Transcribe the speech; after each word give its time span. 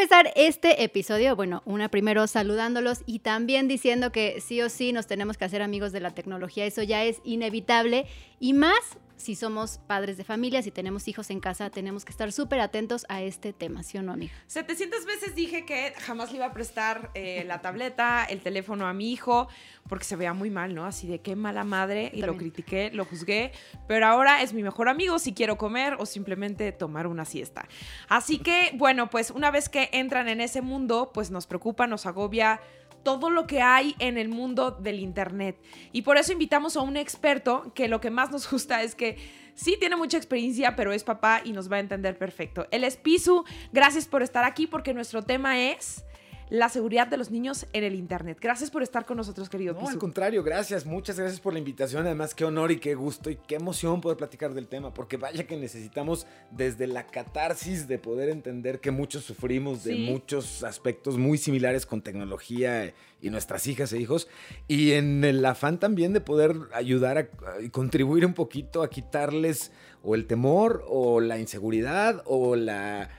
empezar 0.00 0.30
este 0.36 0.84
episodio, 0.84 1.34
bueno, 1.34 1.60
una 1.64 1.88
primero 1.88 2.28
saludándolos 2.28 3.00
y 3.04 3.18
también 3.18 3.66
diciendo 3.66 4.12
que 4.12 4.40
sí 4.40 4.62
o 4.62 4.68
sí 4.68 4.92
nos 4.92 5.08
tenemos 5.08 5.36
que 5.36 5.44
hacer 5.44 5.60
amigos 5.60 5.90
de 5.90 5.98
la 5.98 6.12
tecnología, 6.12 6.66
eso 6.66 6.84
ya 6.84 7.02
es 7.02 7.20
inevitable. 7.24 8.06
Y 8.38 8.52
más 8.52 8.78
si 9.18 9.34
somos 9.34 9.78
padres 9.86 10.16
de 10.16 10.24
familia, 10.24 10.62
si 10.62 10.70
tenemos 10.70 11.08
hijos 11.08 11.28
en 11.30 11.40
casa, 11.40 11.70
tenemos 11.70 12.04
que 12.04 12.12
estar 12.12 12.32
súper 12.32 12.60
atentos 12.60 13.04
a 13.08 13.20
este 13.20 13.52
tema, 13.52 13.82
¿sí 13.82 13.98
o 13.98 14.02
no, 14.02 14.12
amiga? 14.12 14.32
700 14.46 15.04
veces 15.04 15.34
dije 15.34 15.66
que 15.66 15.92
jamás 15.98 16.30
le 16.30 16.36
iba 16.36 16.46
a 16.46 16.52
prestar 16.52 17.10
eh, 17.14 17.44
la 17.46 17.60
tableta, 17.60 18.24
el 18.24 18.40
teléfono 18.40 18.86
a 18.86 18.94
mi 18.94 19.12
hijo, 19.12 19.48
porque 19.88 20.04
se 20.04 20.16
veía 20.16 20.32
muy 20.32 20.50
mal, 20.50 20.74
¿no? 20.74 20.86
Así 20.86 21.08
de 21.08 21.20
qué 21.20 21.34
mala 21.36 21.64
madre, 21.64 22.10
y 22.14 22.22
lo 22.22 22.36
critiqué, 22.36 22.90
lo 22.92 23.04
juzgué, 23.04 23.52
pero 23.88 24.06
ahora 24.06 24.42
es 24.42 24.52
mi 24.52 24.62
mejor 24.62 24.88
amigo 24.88 25.18
si 25.18 25.34
quiero 25.34 25.58
comer 25.58 25.96
o 25.98 26.06
simplemente 26.06 26.70
tomar 26.72 27.06
una 27.06 27.24
siesta. 27.24 27.66
Así 28.08 28.38
que, 28.38 28.70
bueno, 28.74 29.10
pues 29.10 29.30
una 29.30 29.50
vez 29.50 29.68
que 29.68 29.90
entran 29.92 30.28
en 30.28 30.40
ese 30.40 30.62
mundo, 30.62 31.10
pues 31.12 31.30
nos 31.30 31.46
preocupa, 31.46 31.86
nos 31.86 32.06
agobia 32.06 32.60
todo 33.02 33.30
lo 33.30 33.46
que 33.46 33.62
hay 33.62 33.94
en 33.98 34.18
el 34.18 34.28
mundo 34.28 34.70
del 34.70 35.00
Internet. 35.00 35.56
Y 35.92 36.02
por 36.02 36.16
eso 36.16 36.32
invitamos 36.32 36.76
a 36.76 36.80
un 36.80 36.96
experto 36.96 37.72
que 37.74 37.88
lo 37.88 38.00
que 38.00 38.10
más 38.10 38.30
nos 38.30 38.50
gusta 38.50 38.82
es 38.82 38.94
que 38.94 39.16
sí 39.54 39.76
tiene 39.78 39.96
mucha 39.96 40.16
experiencia, 40.16 40.76
pero 40.76 40.92
es 40.92 41.04
papá 41.04 41.40
y 41.44 41.52
nos 41.52 41.70
va 41.70 41.76
a 41.76 41.80
entender 41.80 42.16
perfecto. 42.16 42.66
Él 42.70 42.84
es 42.84 42.96
Pisu. 42.96 43.44
Gracias 43.72 44.06
por 44.06 44.22
estar 44.22 44.44
aquí 44.44 44.66
porque 44.66 44.94
nuestro 44.94 45.22
tema 45.22 45.58
es 45.60 46.04
la 46.50 46.68
seguridad 46.68 47.06
de 47.06 47.16
los 47.16 47.30
niños 47.30 47.66
en 47.72 47.84
el 47.84 47.94
Internet. 47.94 48.38
Gracias 48.40 48.70
por 48.70 48.82
estar 48.82 49.04
con 49.04 49.16
nosotros, 49.16 49.48
querido 49.48 49.74
no, 49.74 49.88
al 49.88 49.98
contrario, 49.98 50.42
gracias. 50.42 50.86
Muchas 50.86 51.18
gracias 51.18 51.40
por 51.40 51.52
la 51.52 51.58
invitación. 51.58 52.06
Además, 52.06 52.34
qué 52.34 52.44
honor 52.44 52.70
y 52.70 52.78
qué 52.78 52.94
gusto 52.94 53.30
y 53.30 53.36
qué 53.36 53.56
emoción 53.56 54.00
poder 54.00 54.16
platicar 54.16 54.54
del 54.54 54.68
tema, 54.68 54.94
porque 54.94 55.16
vaya 55.16 55.46
que 55.46 55.56
necesitamos 55.56 56.26
desde 56.50 56.86
la 56.86 57.06
catarsis 57.06 57.88
de 57.88 57.98
poder 57.98 58.28
entender 58.28 58.80
que 58.80 58.90
muchos 58.90 59.24
sufrimos 59.24 59.84
de 59.84 59.96
muchos 59.96 60.64
aspectos 60.64 61.18
muy 61.18 61.38
similares 61.38 61.86
con 61.86 62.02
tecnología 62.02 62.94
y 63.20 63.30
nuestras 63.30 63.66
hijas 63.66 63.92
e 63.92 63.98
hijos, 63.98 64.28
y 64.68 64.92
en 64.92 65.24
el 65.24 65.44
afán 65.44 65.78
también 65.78 66.12
de 66.12 66.20
poder 66.20 66.56
ayudar 66.72 67.18
a, 67.18 67.60
y 67.60 67.70
contribuir 67.70 68.24
un 68.24 68.34
poquito 68.34 68.82
a 68.82 68.90
quitarles 68.90 69.72
o 70.02 70.14
el 70.14 70.26
temor 70.26 70.84
o 70.88 71.20
la 71.20 71.38
inseguridad 71.38 72.22
o 72.26 72.56
la 72.56 73.10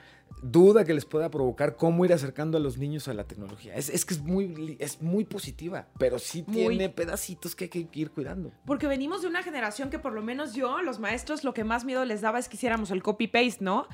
duda 0.41 0.85
que 0.85 0.93
les 0.93 1.05
pueda 1.05 1.29
provocar 1.29 1.75
cómo 1.75 2.05
ir 2.05 2.13
acercando 2.13 2.57
a 2.57 2.61
los 2.61 2.77
niños 2.77 3.07
a 3.07 3.13
la 3.13 3.25
tecnología. 3.25 3.75
Es, 3.75 4.05
que 4.05 4.13
es 4.13 4.21
muy, 4.21 4.77
es 4.79 5.01
muy 5.01 5.25
positiva, 5.25 5.87
pero 5.97 6.19
sí 6.19 6.43
tiene 6.43 6.89
pedacitos 6.89 7.55
que 7.55 7.65
hay 7.65 7.85
que 7.85 7.99
ir 7.99 8.11
cuidando. 8.11 8.51
Porque 8.65 8.87
venimos 8.87 9.21
de 9.21 9.27
una 9.27 9.43
generación 9.43 9.89
que 9.89 9.99
por 9.99 10.13
lo 10.13 10.21
menos 10.21 10.53
yo, 10.53 10.81
los 10.81 10.99
maestros, 10.99 11.43
lo 11.43 11.53
que 11.53 11.63
más 11.63 11.85
miedo 11.85 12.05
les 12.05 12.21
daba 12.21 12.39
es 12.39 12.49
que 12.49 12.55
hiciéramos 12.55 12.91
el 12.91 13.03
copy-paste, 13.03 13.63
¿no? 13.63 13.87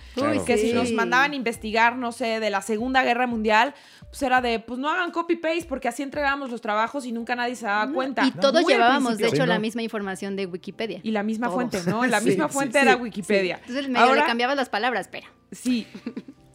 Que 0.45 0.57
si 0.57 0.73
nos 0.73 0.91
mandaban 0.91 1.31
a 1.31 1.35
investigar, 1.35 1.97
no 1.97 2.11
sé, 2.11 2.39
de 2.39 2.49
la 2.49 2.61
Segunda 2.61 3.03
Guerra 3.03 3.27
Mundial, 3.27 3.73
pues 4.09 4.21
era 4.21 4.41
de, 4.41 4.59
pues 4.59 4.79
no 4.79 4.89
hagan 4.89 5.11
copy-paste 5.11 5.65
porque 5.67 5.87
así 5.87 6.03
entregábamos 6.03 6.51
los 6.51 6.61
trabajos 6.61 7.05
y 7.05 7.11
nunca 7.11 7.35
nadie 7.35 7.55
se 7.55 7.65
daba 7.65 7.91
cuenta. 7.91 8.25
Y 8.25 8.31
todos 8.31 8.65
llevábamos, 8.65 9.17
de 9.17 9.27
hecho, 9.27 9.45
la 9.45 9.59
misma 9.59 9.81
información 9.81 10.35
de 10.35 10.45
Wikipedia. 10.45 10.99
Y 11.03 11.11
la 11.11 11.23
misma 11.23 11.49
fuente, 11.49 11.79
¿no? 11.87 12.05
La 12.05 12.21
misma 12.21 12.49
fuente 12.49 12.79
era 12.79 12.95
Wikipedia. 12.95 13.57
Entonces 13.61 13.89
medio 13.89 14.05
Ahora, 14.05 14.21
le 14.21 14.27
cambiabas 14.27 14.55
las 14.55 14.69
palabras, 14.69 15.07
pero. 15.11 15.27
Sí. 15.51 15.87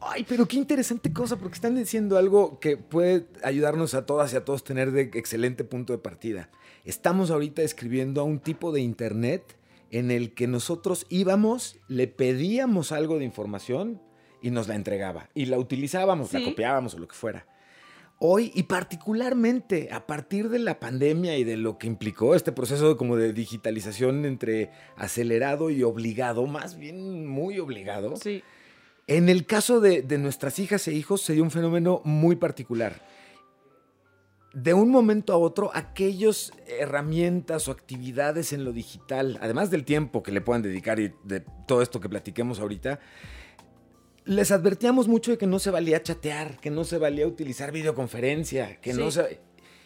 Ay, 0.02 0.24
pero 0.26 0.46
qué 0.46 0.56
interesante 0.56 1.12
cosa, 1.12 1.36
porque 1.36 1.56
están 1.56 1.76
diciendo 1.76 2.16
algo 2.16 2.58
que 2.58 2.78
puede 2.78 3.26
ayudarnos 3.44 3.92
a 3.94 4.06
todas 4.06 4.32
y 4.32 4.36
a 4.36 4.44
todos 4.44 4.64
tener 4.64 4.92
de 4.92 5.02
excelente 5.02 5.62
punto 5.62 5.92
de 5.92 5.98
partida. 5.98 6.48
Estamos 6.86 7.30
ahorita 7.30 7.60
escribiendo 7.62 8.22
a 8.22 8.24
un 8.24 8.38
tipo 8.40 8.72
de 8.72 8.80
internet 8.80 9.56
en 9.90 10.10
el 10.10 10.32
que 10.32 10.46
nosotros 10.46 11.04
íbamos, 11.10 11.78
le 11.88 12.06
pedíamos 12.06 12.92
algo 12.92 13.18
de 13.18 13.26
información 13.26 14.00
y 14.40 14.50
nos 14.50 14.68
la 14.68 14.74
entregaba. 14.74 15.28
Y 15.34 15.46
la 15.46 15.58
utilizábamos, 15.58 16.32
la 16.32 16.42
copiábamos 16.42 16.94
o 16.94 16.98
lo 16.98 17.06
que 17.06 17.14
fuera. 17.14 17.46
Hoy, 18.18 18.52
y 18.54 18.64
particularmente 18.64 19.88
a 19.92 20.06
partir 20.06 20.48
de 20.48 20.60
la 20.60 20.80
pandemia 20.80 21.36
y 21.36 21.44
de 21.44 21.56
lo 21.56 21.76
que 21.76 21.86
implicó 21.86 22.34
este 22.34 22.52
proceso 22.52 22.96
como 22.96 23.16
de 23.16 23.34
digitalización 23.34 24.24
entre 24.24 24.70
acelerado 24.96 25.68
y 25.70 25.82
obligado, 25.82 26.46
más 26.46 26.78
bien 26.78 27.26
muy 27.26 27.58
obligado. 27.58 28.16
Sí 28.16 28.42
en 29.10 29.28
el 29.28 29.44
caso 29.44 29.80
de, 29.80 30.04
nuestras 30.18 30.60
hijas 30.60 30.86
e 30.86 30.92
hijos 30.92 31.20
se 31.20 31.32
dio 31.32 31.42
un 31.42 31.50
fenómeno 31.50 32.00
muy 32.04 32.36
particular. 32.36 33.04
De 34.54 34.72
un 34.72 34.88
momento 34.88 35.32
a 35.32 35.36
otro, 35.36 35.72
aquellas 35.74 36.52
herramientas 36.68 37.66
o 37.66 37.72
actividades 37.72 38.52
en 38.52 38.64
lo 38.64 38.72
digital, 38.72 39.36
además 39.42 39.68
del 39.68 39.84
tiempo 39.84 40.22
que 40.22 40.30
le 40.30 40.40
puedan 40.40 40.62
dedicar 40.62 41.00
y 41.00 41.12
de 41.24 41.44
todo 41.66 41.82
esto 41.82 41.98
que 41.98 42.08
platiquemos 42.08 42.60
ahorita, 42.60 43.00
les 44.26 44.52
advertíamos 44.52 45.08
mucho 45.08 45.32
de 45.32 45.38
que 45.38 45.46
no 45.48 45.58
se 45.58 45.72
valía 45.72 46.04
chatear, 46.04 46.60
que 46.60 46.70
no 46.70 46.84
se 46.84 46.98
valía 46.98 47.26
utilizar 47.26 47.72
videoconferencia, 47.72 48.80
que 48.80 48.94
no 48.94 49.10
se... 49.10 49.40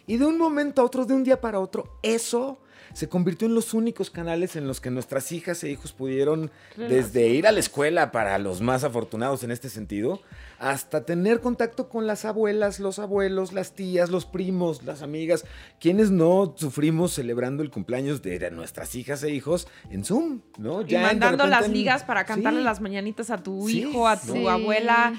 Y 0.07 0.19
de 0.19 0.27
un 0.27 0.37
momento 0.37 0.83
a 0.83 0.85
otro, 0.85 1.07
de 1.07 1.15
un 1.15 1.25
día 1.25 1.41
para 1.41 1.61
otro, 1.61 1.99
eso 2.03 2.59
se 2.95 3.09
convirtió 3.09 3.49
en 3.49 3.55
los 3.55 3.75
únicos 3.75 4.09
canales 4.09 4.55
en 4.55 4.67
los 4.69 4.81
que 4.81 4.91
nuestras 4.91 5.33
hijas 5.33 5.63
e 5.65 5.71
hijos 5.71 5.93
pudieron, 5.93 6.51
desde 6.77 7.29
ir 7.29 7.47
a 7.47 7.53
la 7.53 7.59
escuela 7.59 8.13
para 8.13 8.39
los 8.39 8.61
más 8.61 8.85
afortunados 8.85 9.43
en 9.43 9.51
este 9.51 9.69
sentido, 9.69 10.21
hasta 10.61 11.05
tener 11.05 11.41
contacto 11.41 11.89
con 11.89 12.07
las 12.07 12.25
abuelas, 12.25 12.79
los 12.79 13.01
abuelos, 13.01 13.53
las 13.53 13.75
tías, 13.75 14.11
los 14.11 14.27
primos, 14.27 14.85
las 14.85 15.03
amigas, 15.03 15.45
quienes 15.81 16.13
no 16.13 16.55
sufrimos 16.57 17.13
celebrando 17.13 17.65
el 17.65 17.71
cumpleaños 17.71 18.23
de 18.23 18.51
nuestras 18.53 18.95
hijas 18.95 19.25
e 19.25 19.31
hijos 19.31 19.67
en 19.91 20.05
Zoom, 20.05 20.43
¿no? 20.57 20.83
Ya 20.83 21.01
y 21.01 21.03
mandando 21.03 21.47
las 21.47 21.69
ligas 21.69 22.05
para 22.05 22.25
cantarle 22.25 22.63
las 22.63 22.81
mañanitas 22.81 23.31
a 23.31 23.43
tu 23.43 23.69
hijo, 23.69 24.07
a 24.07 24.21
tu 24.21 24.49
abuela 24.49 25.15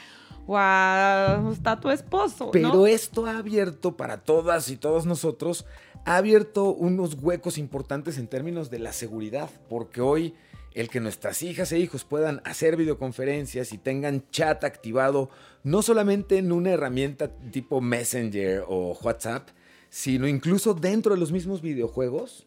o 0.48 0.58
hasta 0.58 1.80
tu 1.80 1.90
esposo. 1.90 2.52
Pero 2.52 2.88
esto 2.88 3.26
ha 3.26 3.38
abierto 3.38 3.98
para 3.98 4.24
todas 4.24 4.70
y 4.70 4.78
todos 4.78 5.06
nosotros 5.06 5.66
ha 6.06 6.18
abierto 6.18 6.74
unos 6.74 7.16
huecos 7.16 7.58
importantes 7.58 8.18
en 8.18 8.28
términos 8.28 8.70
de 8.70 8.80
la 8.80 8.94
seguridad, 8.94 9.50
porque 9.70 10.02
hoy 10.02 10.36
el 10.76 10.90
que 10.90 11.00
nuestras 11.00 11.42
hijas 11.42 11.72
e 11.72 11.80
hijos 11.80 12.04
puedan 12.04 12.42
hacer 12.46 12.76
videoconferencias 12.76 13.74
y 13.74 13.78
tengan 13.78 14.30
chat 14.30 14.64
activado, 14.64 15.30
no 15.64 15.82
solamente 15.82 16.38
en 16.38 16.52
una 16.52 16.72
herramienta 16.72 17.32
tipo 17.52 17.82
Messenger 17.82 18.64
o 18.68 18.98
WhatsApp, 19.02 19.50
sino 19.90 20.28
incluso 20.28 20.74
dentro 20.74 21.14
de 21.14 21.20
los 21.20 21.32
mismos 21.32 21.62
videojuegos, 21.62 22.46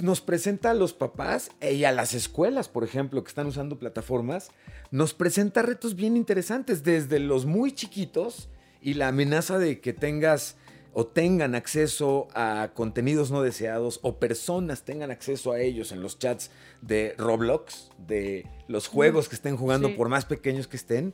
nos 0.00 0.20
presenta 0.20 0.70
a 0.70 0.74
los 0.74 0.92
papás 0.92 1.50
y 1.60 1.84
a 1.84 1.92
las 1.92 2.14
escuelas, 2.14 2.68
por 2.68 2.84
ejemplo, 2.84 3.24
que 3.24 3.28
están 3.28 3.46
usando 3.46 3.78
plataformas, 3.78 4.50
nos 4.90 5.12
presenta 5.12 5.62
retos 5.62 5.96
bien 5.96 6.16
interesantes, 6.16 6.84
desde 6.84 7.18
los 7.18 7.46
muy 7.46 7.72
chiquitos 7.72 8.48
y 8.80 8.94
la 8.94 9.08
amenaza 9.08 9.58
de 9.58 9.80
que 9.80 9.92
tengas 9.92 10.56
o 10.94 11.04
tengan 11.04 11.56
acceso 11.56 12.28
a 12.34 12.70
contenidos 12.72 13.32
no 13.32 13.42
deseados 13.42 13.98
o 14.02 14.20
personas 14.20 14.84
tengan 14.84 15.10
acceso 15.10 15.50
a 15.50 15.60
ellos 15.60 15.90
en 15.90 16.00
los 16.00 16.20
chats 16.20 16.52
de 16.82 17.14
Roblox, 17.18 17.90
de 17.98 18.46
los 18.68 18.86
juegos 18.86 19.28
que 19.28 19.34
estén 19.34 19.56
jugando 19.56 19.96
por 19.96 20.08
más 20.08 20.24
pequeños 20.24 20.68
que 20.68 20.76
estén, 20.76 21.12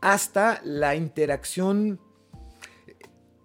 hasta 0.00 0.60
la 0.64 0.94
interacción. 0.94 2.00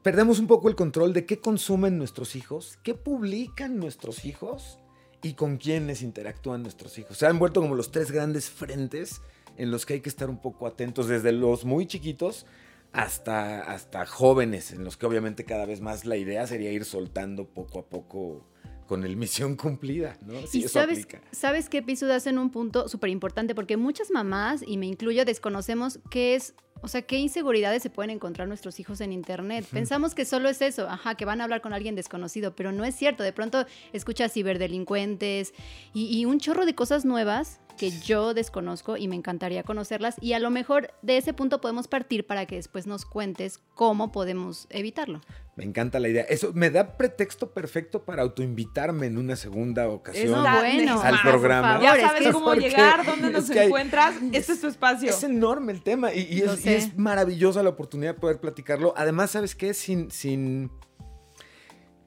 Perdemos 0.04 0.38
un 0.38 0.46
poco 0.46 0.70
el 0.70 0.76
control 0.76 1.12
de 1.12 1.26
qué 1.26 1.40
consumen 1.40 1.98
nuestros 1.98 2.36
hijos, 2.36 2.78
qué 2.84 2.94
publican 2.94 3.78
nuestros 3.78 4.26
hijos 4.26 4.78
y 5.24 5.34
con 5.34 5.58
quiénes 5.58 6.04
interactúan 6.04 6.62
nuestros 6.62 7.00
hijos. 7.00 7.18
Se 7.18 7.26
han 7.26 7.40
vuelto 7.40 7.62
como 7.62 7.74
los 7.74 7.90
tres 7.92 8.12
grandes 8.12 8.48
frentes 8.48 9.22
en 9.58 9.72
los 9.72 9.88
que 9.88 9.96
hay 9.96 10.02
que 10.02 10.10
estar 10.10 10.30
un 10.30 10.40
poco 10.40 10.68
atentos 10.68 11.08
desde 11.08 11.32
los 11.32 11.66
muy 11.66 11.88
chiquitos 11.88 12.46
hasta, 12.94 13.64
hasta 13.64 14.06
jóvenes, 14.06 14.72
en 14.72 14.84
los 14.84 14.98
que 14.98 15.06
obviamente 15.06 15.44
cada 15.46 15.66
vez 15.66 15.82
más 15.82 16.06
la 16.06 16.16
idea 16.16 16.46
sería 16.46 16.72
ir 16.72 16.86
soltando 16.86 17.48
poco 17.48 17.80
a 17.80 17.90
poco 17.90 18.48
con 18.88 19.04
el 19.04 19.18
misión 19.18 19.56
cumplida, 19.58 20.18
¿no? 20.26 20.34
y 20.52 20.68
sabes, 20.68 21.08
sabes 21.32 21.70
que 21.70 21.82
das 21.82 22.28
en 22.28 22.38
un 22.38 22.52
punto 22.52 22.88
súper 22.88 23.10
importante, 23.10 23.56
porque 23.56 23.78
muchas 23.78 24.12
mamás, 24.12 24.64
y 24.66 24.78
me 24.78 24.86
incluyo, 24.86 25.26
desconocemos 25.26 26.00
qué 26.12 26.36
es 26.36 26.54
o 26.84 26.90
sea, 26.90 27.02
¿qué 27.02 27.18
inseguridades 27.18 27.82
se 27.82 27.90
pueden 27.90 28.10
encontrar 28.10 28.48
nuestros 28.48 28.78
hijos 28.80 29.00
en 29.00 29.14
Internet? 29.14 29.66
Pensamos 29.72 30.14
que 30.14 30.26
solo 30.26 30.50
es 30.50 30.62
eso, 30.62 30.90
ajá, 30.90 31.16
que 31.16 31.24
van 31.24 31.40
a 31.40 31.46
hablar 31.46 31.62
con 31.62 31.74
alguien 31.74 31.96
desconocido, 31.96 32.56
pero 32.58 32.74
no 32.74 32.84
es 32.84 32.94
cierto. 32.94 33.24
De 33.24 33.32
pronto 33.32 33.66
escuchas 33.94 34.34
ciberdelincuentes 34.34 35.54
y, 35.94 36.18
y 36.18 36.26
un 36.26 36.40
chorro 36.40 36.66
de 36.66 36.76
cosas 36.76 37.06
nuevas 37.06 37.62
que 37.78 37.92
yo 38.02 38.34
desconozco 38.34 38.98
y 38.98 39.08
me 39.08 39.16
encantaría 39.16 39.64
conocerlas 39.64 40.16
y 40.22 40.34
a 40.34 40.40
lo 40.40 40.50
mejor 40.50 40.94
de 41.02 41.18
ese 41.18 41.34
punto 41.34 41.62
podemos 41.62 41.88
partir 41.88 42.28
para 42.28 42.46
que 42.46 42.56
después 42.56 42.86
nos 42.86 43.06
cuentes 43.06 43.60
cómo 43.76 44.12
podemos 44.12 44.68
evitarlo. 44.70 45.22
Me 45.56 45.64
encanta 45.64 46.00
la 46.00 46.10
idea. 46.10 46.24
Eso 46.24 46.52
me 46.54 46.72
da 46.72 46.98
pretexto 46.98 47.52
perfecto 47.52 48.04
para 48.04 48.24
autoinvitarme 48.24 49.06
en 49.06 49.20
una 49.20 49.36
segunda 49.36 49.88
ocasión 49.88 50.42
bueno. 50.42 51.00
al 51.00 51.22
programa. 51.22 51.80
ya 51.80 52.00
sabes 52.08 52.32
cómo 52.32 52.56
llegar, 52.56 53.06
dónde 53.06 53.30
nos 53.30 53.50
encuentras. 53.52 54.16
este 54.32 54.54
es 54.54 54.62
tu 54.62 54.68
espacio. 54.68 55.10
Es 55.12 55.24
enorme 55.24 55.72
el 55.72 55.84
tema 55.84 56.12
y, 56.12 56.42
es, 56.42 56.98
maravillosa 56.98 57.62
la 57.62 57.70
oportunidad 57.70 58.16
de 58.16 58.20
poder 58.20 58.40
platicarlo. 58.40 58.96
Además, 58.98 59.32
¿sabes 59.32 59.54
qué? 59.54 59.76
Sin, 59.76 60.10
sin 60.10 60.72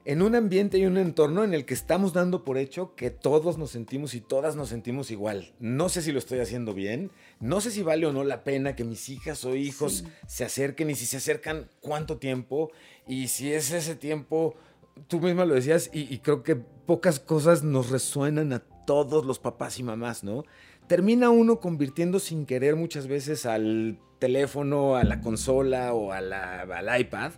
en 0.07 0.21
un 0.21 0.35
ambiente 0.35 0.77
y 0.77 0.85
un 0.85 0.97
entorno 0.97 1.43
en 1.43 1.53
el 1.53 1.65
que 1.65 1.73
estamos 1.73 2.13
dando 2.13 2.45
por 2.45 2.57
hecho 2.57 2.95
que 2.95 3.11
todos 3.11 3.57
nos 3.57 3.71
sentimos 3.71 4.13
y 4.13 4.21
todas 4.21 4.57
nos 4.57 4.69
sentimos 4.69 5.11
igual. 5.11 5.53
No 5.59 5.89
sé 5.89 6.01
si 6.01 6.13
lo 6.13 6.19
estoy 6.19 6.39
haciendo 6.39 6.73
bien, 6.73 7.11
no 7.39 7.61
sé 7.61 7.71
si 7.71 7.83
vale 7.83 8.05
o 8.05 8.13
no 8.13 8.23
la 8.23 8.43
pena 8.43 8.75
que 8.75 8.83
mis 8.83 9.09
hijas 9.09 9.45
o 9.45 9.55
hijos 9.55 10.05
se 10.27 10.43
acerquen 10.43 10.89
y 10.89 10.95
si 10.95 11.05
se 11.05 11.17
acercan 11.17 11.69
cuánto 11.81 12.17
tiempo 12.17 12.71
y 13.07 13.27
si 13.27 13.53
es 13.53 13.71
ese 13.71 13.95
tiempo, 13.95 14.55
tú 15.07 15.19
misma 15.19 15.45
lo 15.45 15.55
decías 15.55 15.89
y, 15.93 16.13
y 16.13 16.19
creo 16.19 16.43
que 16.43 16.55
pocas 16.55 17.19
cosas 17.19 17.63
nos 17.63 17.89
resuenan 17.89 18.53
a 18.53 18.59
todos 18.59 19.25
los 19.25 19.39
papás 19.39 19.77
y 19.79 19.83
mamás, 19.83 20.23
¿no? 20.23 20.45
Termina 20.87 21.29
uno 21.29 21.59
convirtiendo 21.59 22.19
sin 22.19 22.45
querer 22.45 22.75
muchas 22.75 23.07
veces 23.07 23.45
al 23.45 23.99
teléfono, 24.19 24.95
a 24.95 25.03
la 25.03 25.21
consola 25.21 25.93
o 25.93 26.11
a 26.11 26.21
la, 26.21 26.61
al 26.61 27.01
iPad 27.01 27.33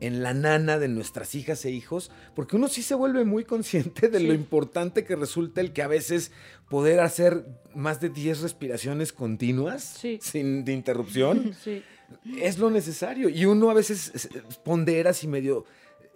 en 0.00 0.22
la 0.22 0.34
nana 0.34 0.78
de 0.78 0.88
nuestras 0.88 1.34
hijas 1.34 1.64
e 1.64 1.70
hijos, 1.70 2.10
porque 2.34 2.56
uno 2.56 2.68
sí 2.68 2.82
se 2.82 2.94
vuelve 2.94 3.24
muy 3.24 3.44
consciente 3.44 4.08
de 4.08 4.20
lo 4.20 4.34
importante 4.34 5.04
que 5.04 5.16
resulta 5.16 5.60
el 5.60 5.72
que 5.72 5.82
a 5.82 5.88
veces 5.88 6.32
poder 6.68 7.00
hacer 7.00 7.46
más 7.74 8.00
de 8.00 8.10
10 8.10 8.40
respiraciones 8.40 9.12
continuas 9.12 10.00
sin 10.20 10.64
de 10.64 10.72
interrupción 10.72 11.54
es 12.40 12.58
lo 12.58 12.70
necesario. 12.70 13.28
Y 13.28 13.44
uno 13.46 13.70
a 13.70 13.74
veces 13.74 14.28
pondera 14.64 15.12
y 15.20 15.26
medio 15.26 15.64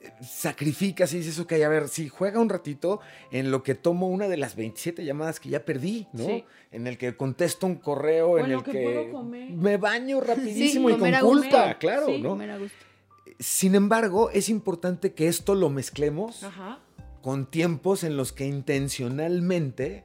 eh, 0.03 0.11
sacrifica 0.23 1.05
y 1.11 1.17
dices, 1.17 1.39
ok, 1.39 1.53
a 1.53 1.69
ver, 1.69 1.89
si 1.89 2.09
juega 2.09 2.41
un 2.41 2.49
ratito 2.49 3.01
en 3.31 3.51
lo 3.51 3.63
que 3.63 3.75
tomo 3.75 4.09
una 4.09 4.29
de 4.29 4.37
las 4.37 4.57
27 4.57 5.05
llamadas 5.05 5.41
que 5.41 5.49
ya 5.49 5.65
perdí, 5.65 6.07
¿no? 6.13 6.43
En 6.73 6.87
el 6.87 6.99
que 6.99 7.17
contesto 7.17 7.67
un 7.67 7.77
correo, 7.77 8.39
en 8.39 8.51
el 8.51 8.63
que, 8.63 9.13
me 9.55 9.77
baño 9.77 10.21
rapidísimo 10.21 10.91
y 10.91 10.97
con 10.97 11.13
culpa, 11.21 11.79
claro, 11.79 12.09
¿no? 12.19 12.39
Sin 13.39 13.75
embargo, 13.75 14.31
es 14.31 14.49
importante 14.49 15.15
que 15.15 15.29
esto 15.29 15.55
lo 15.55 15.71
mezclemos 15.71 16.45
con 17.23 17.47
tiempos 17.47 18.05
en 18.05 18.17
los 18.17 18.33
que 18.33 18.47
intencionalmente 18.47 20.05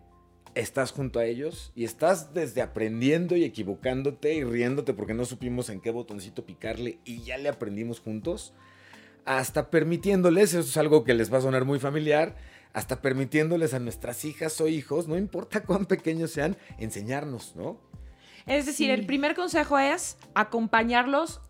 estás 0.55 0.91
junto 0.91 1.19
a 1.19 1.25
ellos 1.25 1.71
y 1.75 1.83
estás 1.83 2.33
desde 2.33 2.61
aprendiendo 2.61 3.35
y 3.35 3.43
equivocándote 3.43 4.33
y 4.33 4.43
riéndote 4.43 4.93
porque 4.93 5.13
no 5.13 5.25
supimos 5.25 5.69
en 5.69 5.81
qué 5.81 5.91
botoncito 5.91 6.45
picarle 6.45 6.99
y 7.03 7.21
ya 7.23 7.37
le 7.37 7.49
aprendimos 7.49 7.99
juntos, 7.99 8.53
hasta 9.25 9.69
permitiéndoles, 9.69 10.53
eso 10.53 10.61
es 10.61 10.77
algo 10.77 11.03
que 11.03 11.13
les 11.13 11.31
va 11.31 11.39
a 11.39 11.41
sonar 11.41 11.65
muy 11.65 11.79
familiar, 11.79 12.35
hasta 12.73 13.01
permitiéndoles 13.01 13.73
a 13.73 13.79
nuestras 13.79 14.23
hijas 14.25 14.59
o 14.61 14.67
hijos, 14.67 15.07
no 15.07 15.17
importa 15.17 15.63
cuán 15.63 15.85
pequeños 15.85 16.31
sean, 16.31 16.57
enseñarnos, 16.77 17.55
¿no? 17.55 17.79
Es 18.45 18.67
decir, 18.67 18.91
el 18.91 19.07
primer 19.07 19.33
consejo 19.33 19.79
es 19.79 20.17
acompañarlos 20.35 21.41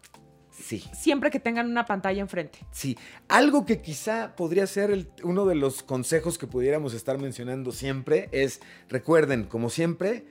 Sí. 0.62 0.84
Siempre 0.94 1.32
que 1.32 1.40
tengan 1.40 1.70
una 1.70 1.86
pantalla 1.86 2.22
enfrente. 2.22 2.60
Sí. 2.72 2.98
Algo 3.28 3.66
que 3.66 3.82
quizá 3.82 4.36
podría 4.36 4.66
ser 4.68 5.08
uno 5.24 5.46
de 5.46 5.56
los 5.56 5.84
consejos 5.84 6.38
que 6.38 6.48
pudiéramos 6.48 6.94
estar 6.94 7.18
mencionando 7.20 7.72
siempre 7.72 8.30
es, 8.32 8.62
recuerden, 8.90 9.44
como 9.44 9.70
siempre, 9.70 10.26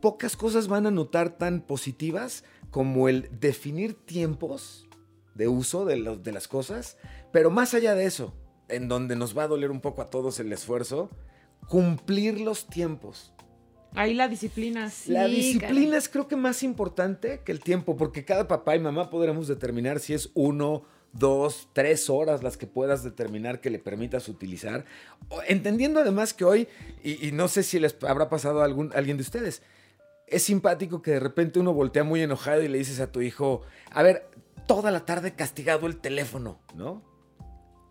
pocas 0.00 0.36
cosas 0.36 0.68
van 0.68 0.86
a 0.86 0.90
notar 0.90 1.30
tan 1.38 1.62
positivas 1.62 2.44
como 2.70 3.08
el 3.08 3.28
definir 3.40 3.94
tiempos 3.94 4.86
de 5.34 5.48
uso 5.48 5.84
de, 5.84 6.18
de 6.22 6.32
las 6.32 6.48
cosas, 6.48 6.96
pero 7.32 7.50
más 7.50 7.74
allá 7.74 7.94
de 7.94 8.04
eso, 8.04 8.34
en 8.68 8.88
donde 8.88 9.16
nos 9.16 9.36
va 9.36 9.44
a 9.44 9.48
doler 9.48 9.70
un 9.70 9.80
poco 9.80 10.02
a 10.02 10.10
todos 10.10 10.38
el 10.40 10.52
esfuerzo, 10.52 11.10
cumplir 11.68 12.40
los 12.40 12.66
tiempos. 12.66 13.32
Ahí 13.94 14.14
la 14.14 14.28
disciplina. 14.28 14.90
la 15.06 15.26
disciplina 15.26 15.96
es 15.96 16.08
creo 16.08 16.28
que 16.28 16.36
más 16.36 16.62
importante 16.62 17.40
que 17.44 17.52
el 17.52 17.60
tiempo, 17.60 17.96
porque 17.96 18.24
cada 18.24 18.46
papá 18.46 18.76
y 18.76 18.78
mamá 18.78 19.10
podremos 19.10 19.48
determinar 19.48 19.98
si 20.00 20.14
es 20.14 20.30
uno, 20.34 20.84
dos, 21.12 21.68
tres 21.72 22.08
horas 22.08 22.42
las 22.42 22.56
que 22.56 22.66
puedas 22.66 23.02
determinar 23.02 23.60
que 23.60 23.70
le 23.70 23.78
permitas 23.78 24.28
utilizar. 24.28 24.84
Entendiendo 25.48 26.00
además 26.00 26.34
que 26.34 26.44
hoy, 26.44 26.68
y, 27.02 27.32
no 27.32 27.48
sé 27.48 27.62
si 27.62 27.80
les 27.80 27.96
habrá 28.02 28.28
pasado 28.28 28.60
a 28.62 28.64
algún, 28.64 28.92
alguien 28.94 29.16
de 29.16 29.22
ustedes, 29.22 29.62
es 30.26 30.42
simpático 30.44 31.02
que 31.02 31.12
de 31.12 31.20
repente 31.20 31.58
uno 31.58 31.74
voltea 31.74 32.04
muy 32.04 32.22
enojado 32.22 32.62
y 32.62 32.68
le 32.68 32.78
dices 32.78 33.00
a 33.00 33.10
tu 33.10 33.20
hijo, 33.20 33.62
a 33.90 34.02
ver, 34.02 34.28
toda 34.66 34.92
la 34.92 35.04
tarde 35.04 35.34
castigado 35.34 35.88
el 35.88 35.96
teléfono, 35.96 36.60
¿no? 36.76 37.02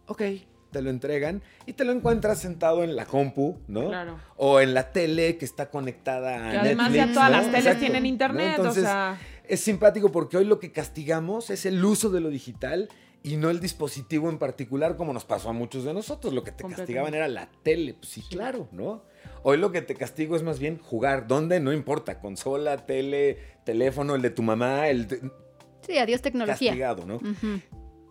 Ok, 0.08 0.22
te 0.72 0.82
lo 0.82 0.90
entregan 0.90 1.42
y 1.66 1.74
te 1.74 1.86
lo 1.86 1.92
encuentras 1.92 2.40
sentado 2.40 2.84
en 2.84 2.96
la 2.96 3.06
compu, 3.06 3.60
¿no? 3.68 3.88
Claro. 3.88 4.20
O 4.38 4.60
en 4.60 4.74
la 4.74 4.92
tele 4.92 5.38
que 5.38 5.46
está 5.46 5.70
conectada 5.70 6.48
a 6.48 6.52
que 6.52 6.58
además 6.58 6.94
ya 6.94 7.12
todas 7.12 7.32
las 7.32 7.52
teles 7.52 7.80
tienen 7.80 8.06
internet, 8.06 8.60
o 8.60 8.72
sea... 8.72 9.20
Es 9.50 9.62
simpático 9.62 10.12
porque 10.12 10.38
hoy 10.38 10.46
lo 10.46 10.60
que 10.60 10.72
castigamos 10.72 11.50
es 11.50 11.66
el 11.66 11.84
uso 11.84 12.12
de 12.12 12.20
lo 12.20 12.30
digital 12.30 12.88
y 13.24 13.36
no 13.38 13.50
el 13.50 13.60
dispositivo 13.60 14.30
en 14.30 14.38
particular 14.38 14.96
como 14.96 15.12
nos 15.12 15.26
pasó 15.26 15.50
a 15.50 15.54
muchos 15.54 15.84
de 15.84 15.94
nosotros. 15.94 16.34
Lo 16.34 16.44
que 16.44 16.52
te 16.52 16.64
castigaban 16.64 17.16
era 17.16 17.28
la 17.28 17.50
tele, 17.64 17.96
pues 17.96 18.10
sí, 18.10 18.22
claro, 18.30 18.70
¿no? 18.72 19.02
Hoy 19.42 19.58
lo 19.58 19.72
que 19.72 19.82
te 19.82 19.96
castigo 19.96 20.36
es 20.36 20.44
más 20.44 20.60
bien 20.60 20.78
jugar. 20.78 21.28
¿Dónde? 21.28 21.60
No 21.60 21.74
importa. 21.74 22.20
Consola, 22.20 22.86
tele, 22.86 23.40
teléfono, 23.64 24.14
el 24.14 24.22
de 24.22 24.30
tu 24.30 24.44
mamá, 24.44 24.88
el... 24.88 25.32
Sí, 25.82 25.98
adiós 25.98 26.22
tecnología. 26.22 26.70
Castigado, 26.72 27.06
¿no? 27.08 27.20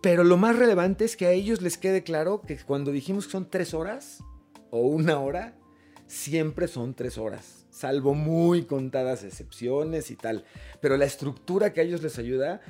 Pero 0.00 0.22
lo 0.22 0.36
más 0.36 0.56
relevante 0.56 1.04
es 1.04 1.16
que 1.16 1.26
a 1.26 1.32
ellos 1.32 1.60
les 1.60 1.76
quede 1.76 2.04
claro 2.04 2.42
que 2.42 2.56
cuando 2.58 2.92
dijimos 2.92 3.26
que 3.26 3.32
son 3.32 3.50
tres 3.50 3.74
horas 3.74 4.22
o 4.70 4.80
una 4.80 5.18
hora, 5.18 5.58
siempre 6.06 6.68
son 6.68 6.94
tres 6.94 7.18
horas, 7.18 7.66
salvo 7.70 8.14
muy 8.14 8.64
contadas 8.64 9.24
excepciones 9.24 10.10
y 10.10 10.16
tal. 10.16 10.44
Pero 10.80 10.96
la 10.96 11.04
estructura 11.04 11.72
que 11.72 11.80
a 11.80 11.84
ellos 11.84 12.02
les 12.02 12.18
ayuda, 12.18 12.60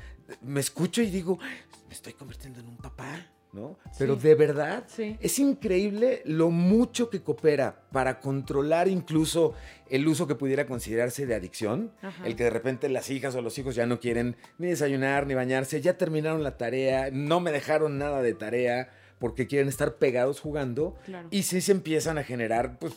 me 0.40 0.60
escucho 0.60 1.02
y 1.02 1.10
digo, 1.10 1.38
me 1.86 1.94
estoy 1.94 2.14
convirtiendo 2.14 2.60
en 2.60 2.69
un 2.69 2.76
papá. 2.78 3.26
¿No? 3.53 3.79
Pero 3.99 4.17
de 4.17 4.35
verdad 4.35 4.85
es 4.99 5.39
increíble 5.39 6.23
lo 6.25 6.50
mucho 6.50 7.09
que 7.11 7.23
coopera 7.23 7.83
para 7.93 8.21
controlar 8.21 8.89
incluso 8.89 9.55
el 9.89 10.06
uso 10.06 10.27
que 10.27 10.35
pudiera 10.35 10.67
considerarse 10.67 11.27
de 11.27 11.35
adicción, 11.35 11.93
el 12.25 12.37
que 12.37 12.45
de 12.45 12.50
repente 12.50 12.89
las 12.89 13.11
hijas 13.11 13.35
o 13.35 13.43
los 13.43 13.59
hijos 13.59 13.75
ya 13.75 13.87
no 13.87 14.00
quieren 14.00 14.37
ni 14.59 14.69
desayunar 14.69 15.27
ni 15.27 15.35
bañarse, 15.35 15.81
ya 15.81 15.97
terminaron 15.97 16.43
la 16.43 16.56
tarea, 16.56 17.11
no 17.12 17.41
me 17.41 17.53
dejaron 17.53 17.99
nada 17.99 18.23
de 18.23 18.35
tarea 18.35 18.91
porque 19.19 19.47
quieren 19.47 19.69
estar 19.69 19.97
pegados 19.97 20.41
jugando. 20.41 20.97
Y 21.31 21.43
sí 21.43 21.61
se 21.61 21.73
empiezan 21.73 22.19
a 22.19 22.25
generar 22.25 22.79
pues 22.79 22.95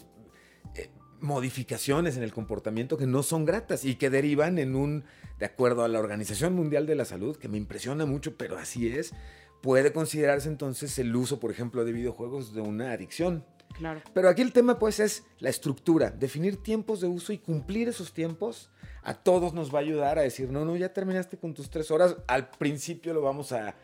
eh, 0.75 0.89
modificaciones 1.19 2.17
en 2.17 2.23
el 2.23 2.31
comportamiento 2.31 2.97
que 2.97 3.07
no 3.07 3.23
son 3.23 3.45
gratas 3.45 3.85
y 3.85 3.95
que 3.95 4.09
derivan 4.09 4.57
en 4.57 4.75
un, 4.75 5.03
de 5.39 5.45
acuerdo 5.45 5.83
a 5.83 5.87
la 5.87 5.99
Organización 5.99 6.53
Mundial 6.53 6.85
de 6.85 6.95
la 6.95 7.05
Salud, 7.05 7.37
que 7.37 7.47
me 7.47 7.57
impresiona 7.57 8.05
mucho, 8.05 8.35
pero 8.37 8.57
así 8.57 8.87
es, 8.89 9.13
puede 9.61 9.93
considerarse 9.93 10.49
entonces 10.49 10.97
el 10.99 11.15
uso, 11.15 11.39
por 11.39 11.51
ejemplo, 11.51 11.85
de 11.85 11.91
videojuegos 11.91 12.53
de 12.53 12.61
una 12.61 12.91
adicción. 12.91 13.45
Claro. 13.73 14.01
Pero 14.13 14.27
aquí 14.27 14.41
el 14.41 14.51
tema 14.51 14.77
pues 14.79 14.99
es 14.99 15.23
la 15.39 15.49
estructura, 15.49 16.11
definir 16.11 16.61
tiempos 16.61 16.99
de 16.99 17.07
uso 17.07 17.31
y 17.31 17.37
cumplir 17.37 17.87
esos 17.87 18.13
tiempos 18.13 18.69
a 19.03 19.13
todos 19.13 19.53
nos 19.53 19.73
va 19.73 19.79
a 19.79 19.81
ayudar 19.81 20.19
a 20.19 20.23
decir, 20.23 20.49
no, 20.51 20.65
no, 20.65 20.75
ya 20.75 20.93
terminaste 20.93 21.37
con 21.37 21.53
tus 21.53 21.69
tres 21.69 21.89
horas, 21.89 22.17
al 22.27 22.49
principio 22.49 23.13
lo 23.13 23.21
vamos 23.21 23.51
a 23.51 23.75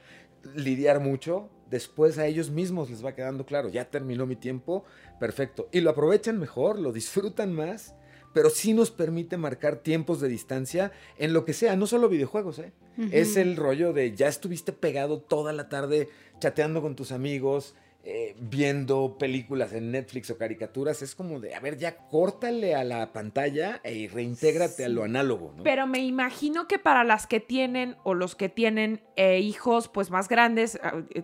lidiar 0.56 1.00
mucho, 1.00 1.50
después 1.70 2.18
a 2.18 2.28
ellos 2.28 2.52
mismos 2.52 2.90
les 2.90 3.04
va 3.04 3.16
quedando 3.16 3.46
claro, 3.46 3.70
ya 3.70 3.90
terminó 3.90 4.26
mi 4.26 4.36
tiempo, 4.36 4.86
perfecto, 5.20 5.70
y 5.72 5.82
lo 5.82 5.90
aprovechan 5.90 6.40
mejor, 6.40 6.80
lo 6.80 6.92
disfrutan 6.92 7.54
más 7.54 7.96
pero 8.38 8.52
sí 8.52 8.76
nos 8.76 8.92
permite 8.92 9.36
marcar 9.36 9.78
tiempos 9.78 10.22
de 10.22 10.28
distancia 10.28 10.92
en 11.18 11.34
lo 11.34 11.44
que 11.44 11.54
sea, 11.54 11.76
no 11.76 11.88
solo 11.88 12.08
videojuegos, 12.08 12.60
¿eh? 12.60 12.72
Es 13.12 13.36
el 13.36 13.56
rollo 13.56 13.94
de 13.94 14.16
ya 14.16 14.28
estuviste 14.28 14.74
pegado 14.74 15.20
toda 15.20 15.54
la 15.54 15.70
tarde 15.70 16.08
chateando 16.38 16.84
con 16.84 16.96
tus 16.96 17.12
amigos, 17.12 17.74
eh, 18.04 18.36
viendo 18.40 19.18
películas 19.18 19.74
en 19.74 19.90
Netflix 19.90 20.30
o 20.30 20.38
caricaturas, 20.38 21.02
es 21.02 21.16
como 21.16 21.40
de, 21.40 21.56
a 21.56 21.60
ver, 21.60 21.80
ya 21.80 21.98
córtale 21.98 22.76
a 22.76 22.84
la 22.84 23.12
pantalla 23.12 23.82
e 23.84 24.08
reintégrate 24.08 24.86
a 24.86 24.90
lo 24.90 25.04
análogo, 25.04 25.52
¿no? 25.58 25.64
Pero 25.64 25.88
me 25.88 26.06
imagino 26.06 26.68
que 26.68 26.78
para 26.78 27.04
las 27.04 27.26
que 27.26 27.40
tienen 27.40 27.96
o 28.04 28.14
los 28.14 28.36
que 28.36 28.50
tienen 28.50 29.02
eh, 29.16 29.40
hijos 29.40 29.88
pues 29.88 30.12
más 30.12 30.30
grandes, 30.30 30.80
eh, 31.16 31.24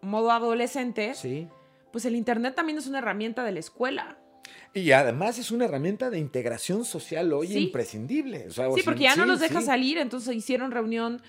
modo 0.00 0.30
adolescente, 0.30 1.12
sí. 1.12 1.48
pues 1.92 2.06
el 2.06 2.16
Internet 2.16 2.54
también 2.54 2.78
es 2.78 2.86
una 2.86 3.00
herramienta 3.00 3.44
de 3.44 3.52
la 3.52 3.60
escuela. 3.60 4.23
Y 4.72 4.90
además 4.92 5.38
es 5.38 5.50
una 5.50 5.66
herramienta 5.66 6.10
de 6.10 6.18
integración 6.18 6.84
social 6.84 7.32
hoy 7.32 7.56
imprescindible. 7.56 8.48
sí, 8.50 8.82
porque 8.84 9.04
ya 9.04 9.16
no 9.16 9.26
los 9.26 9.40
deja 9.40 9.60
salir, 9.60 9.98
entonces 9.98 10.34
hicieron 10.34 10.70
reunión. 10.70 11.22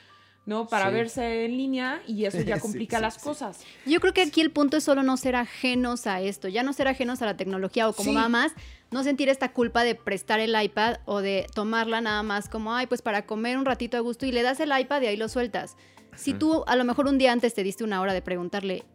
¿no? 0.45 0.67
Para 0.67 0.91
verse 0.91 1.45
en 1.45 1.57
línea 1.57 2.01
y 2.07 2.25
eso 2.25 2.39
ya 2.41 2.59
complica 2.59 2.99
las 2.99 3.17
cosas. 3.17 3.61
Yo 3.85 3.99
creo 3.99 4.13
que 4.13 4.21
aquí 4.21 4.41
el 4.41 4.51
punto 4.51 4.77
es 4.77 4.83
solo 4.83 5.01
no 5.01 5.17
ser 5.17 5.35
ajenos 5.35 6.05
a 6.07 6.21
esto, 6.21 6.47
ya 6.47 6.61
no 6.61 6.71
ser 6.71 6.87
ajenos 6.87 7.21
a 7.21 7.25
la 7.25 7.35
tecnología 7.35 7.89
o 7.89 7.93
como 7.93 8.13
mamás, 8.13 8.51
no 8.91 9.03
sentir 9.03 9.27
esta 9.29 9.51
culpa 9.53 9.83
de 9.83 9.95
prestar 9.95 10.39
el 10.39 10.55
iPad 10.61 10.97
o 11.05 11.21
de 11.21 11.47
tomarla 11.53 11.99
nada 12.01 12.21
más 12.21 12.47
como, 12.47 12.75
ay, 12.75 12.85
pues 12.85 13.01
para 13.01 13.25
comer 13.25 13.57
un 13.57 13.65
ratito 13.65 13.97
a 13.97 14.01
gusto 14.01 14.25
y 14.25 14.31
le 14.31 14.43
das 14.43 14.59
el 14.59 14.71
iPad 14.77 15.01
y 15.01 15.07
ahí 15.07 15.17
lo 15.17 15.29
sueltas. 15.29 15.77
Si 16.15 16.33
tú 16.33 16.63
a 16.67 16.75
lo 16.75 16.85
mejor 16.85 17.07
un 17.07 17.17
día 17.17 17.31
antes 17.31 17.53
te 17.53 17.63
diste 17.63 17.83
una 17.83 17.99
hora 17.99 18.13
de 18.13 18.21
preguntarle, 18.21 18.85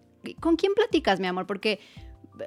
¿con 0.40 0.56
quién 0.56 0.72
platicas, 0.74 1.20
mi 1.20 1.26
amor? 1.26 1.46
Porque 1.46 1.80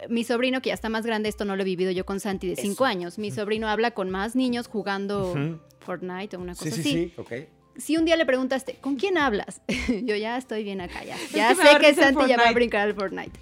mi 0.09 0.23
sobrino, 0.23 0.61
que 0.61 0.69
ya 0.69 0.73
está 0.73 0.89
más 0.89 1.05
grande, 1.05 1.29
esto 1.29 1.45
no 1.45 1.55
lo 1.55 1.61
he 1.61 1.65
vivido 1.65 1.91
yo 1.91 2.05
con 2.05 2.19
Santi 2.19 2.47
de 2.47 2.55
5 2.55 2.85
años. 2.85 3.17
Mi 3.17 3.31
sobrino 3.31 3.67
habla 3.67 3.91
con 3.91 4.09
más 4.09 4.35
niños 4.35 4.67
jugando 4.67 5.59
Fortnite 5.79 6.37
o 6.37 6.39
una 6.39 6.55
cosa 6.55 6.71
sí, 6.71 6.83
sí, 6.83 6.91
Sí, 6.91 7.13
ok. 7.17 7.33
si 7.77 7.97
un 7.97 8.05
día 8.05 8.15
le 8.15 8.25
preguntaste, 8.25 8.75
¿con 8.75 8.95
quién 8.95 9.17
hablas? 9.17 9.61
Yo 10.03 10.15
ya 10.15 10.37
estoy 10.37 10.63
bien 10.63 10.81
acá, 10.81 11.03
ya. 11.03 11.15
Es 11.15 11.31
Ya 11.31 11.49
que 11.49 11.55
sé 11.55 11.79
que 11.79 11.93
Santi 11.95 12.27
ya 12.27 12.37
va 12.37 12.49
a 12.49 12.53
brincar 12.53 12.81
al 12.87 12.93
Fortnite. 12.93 13.39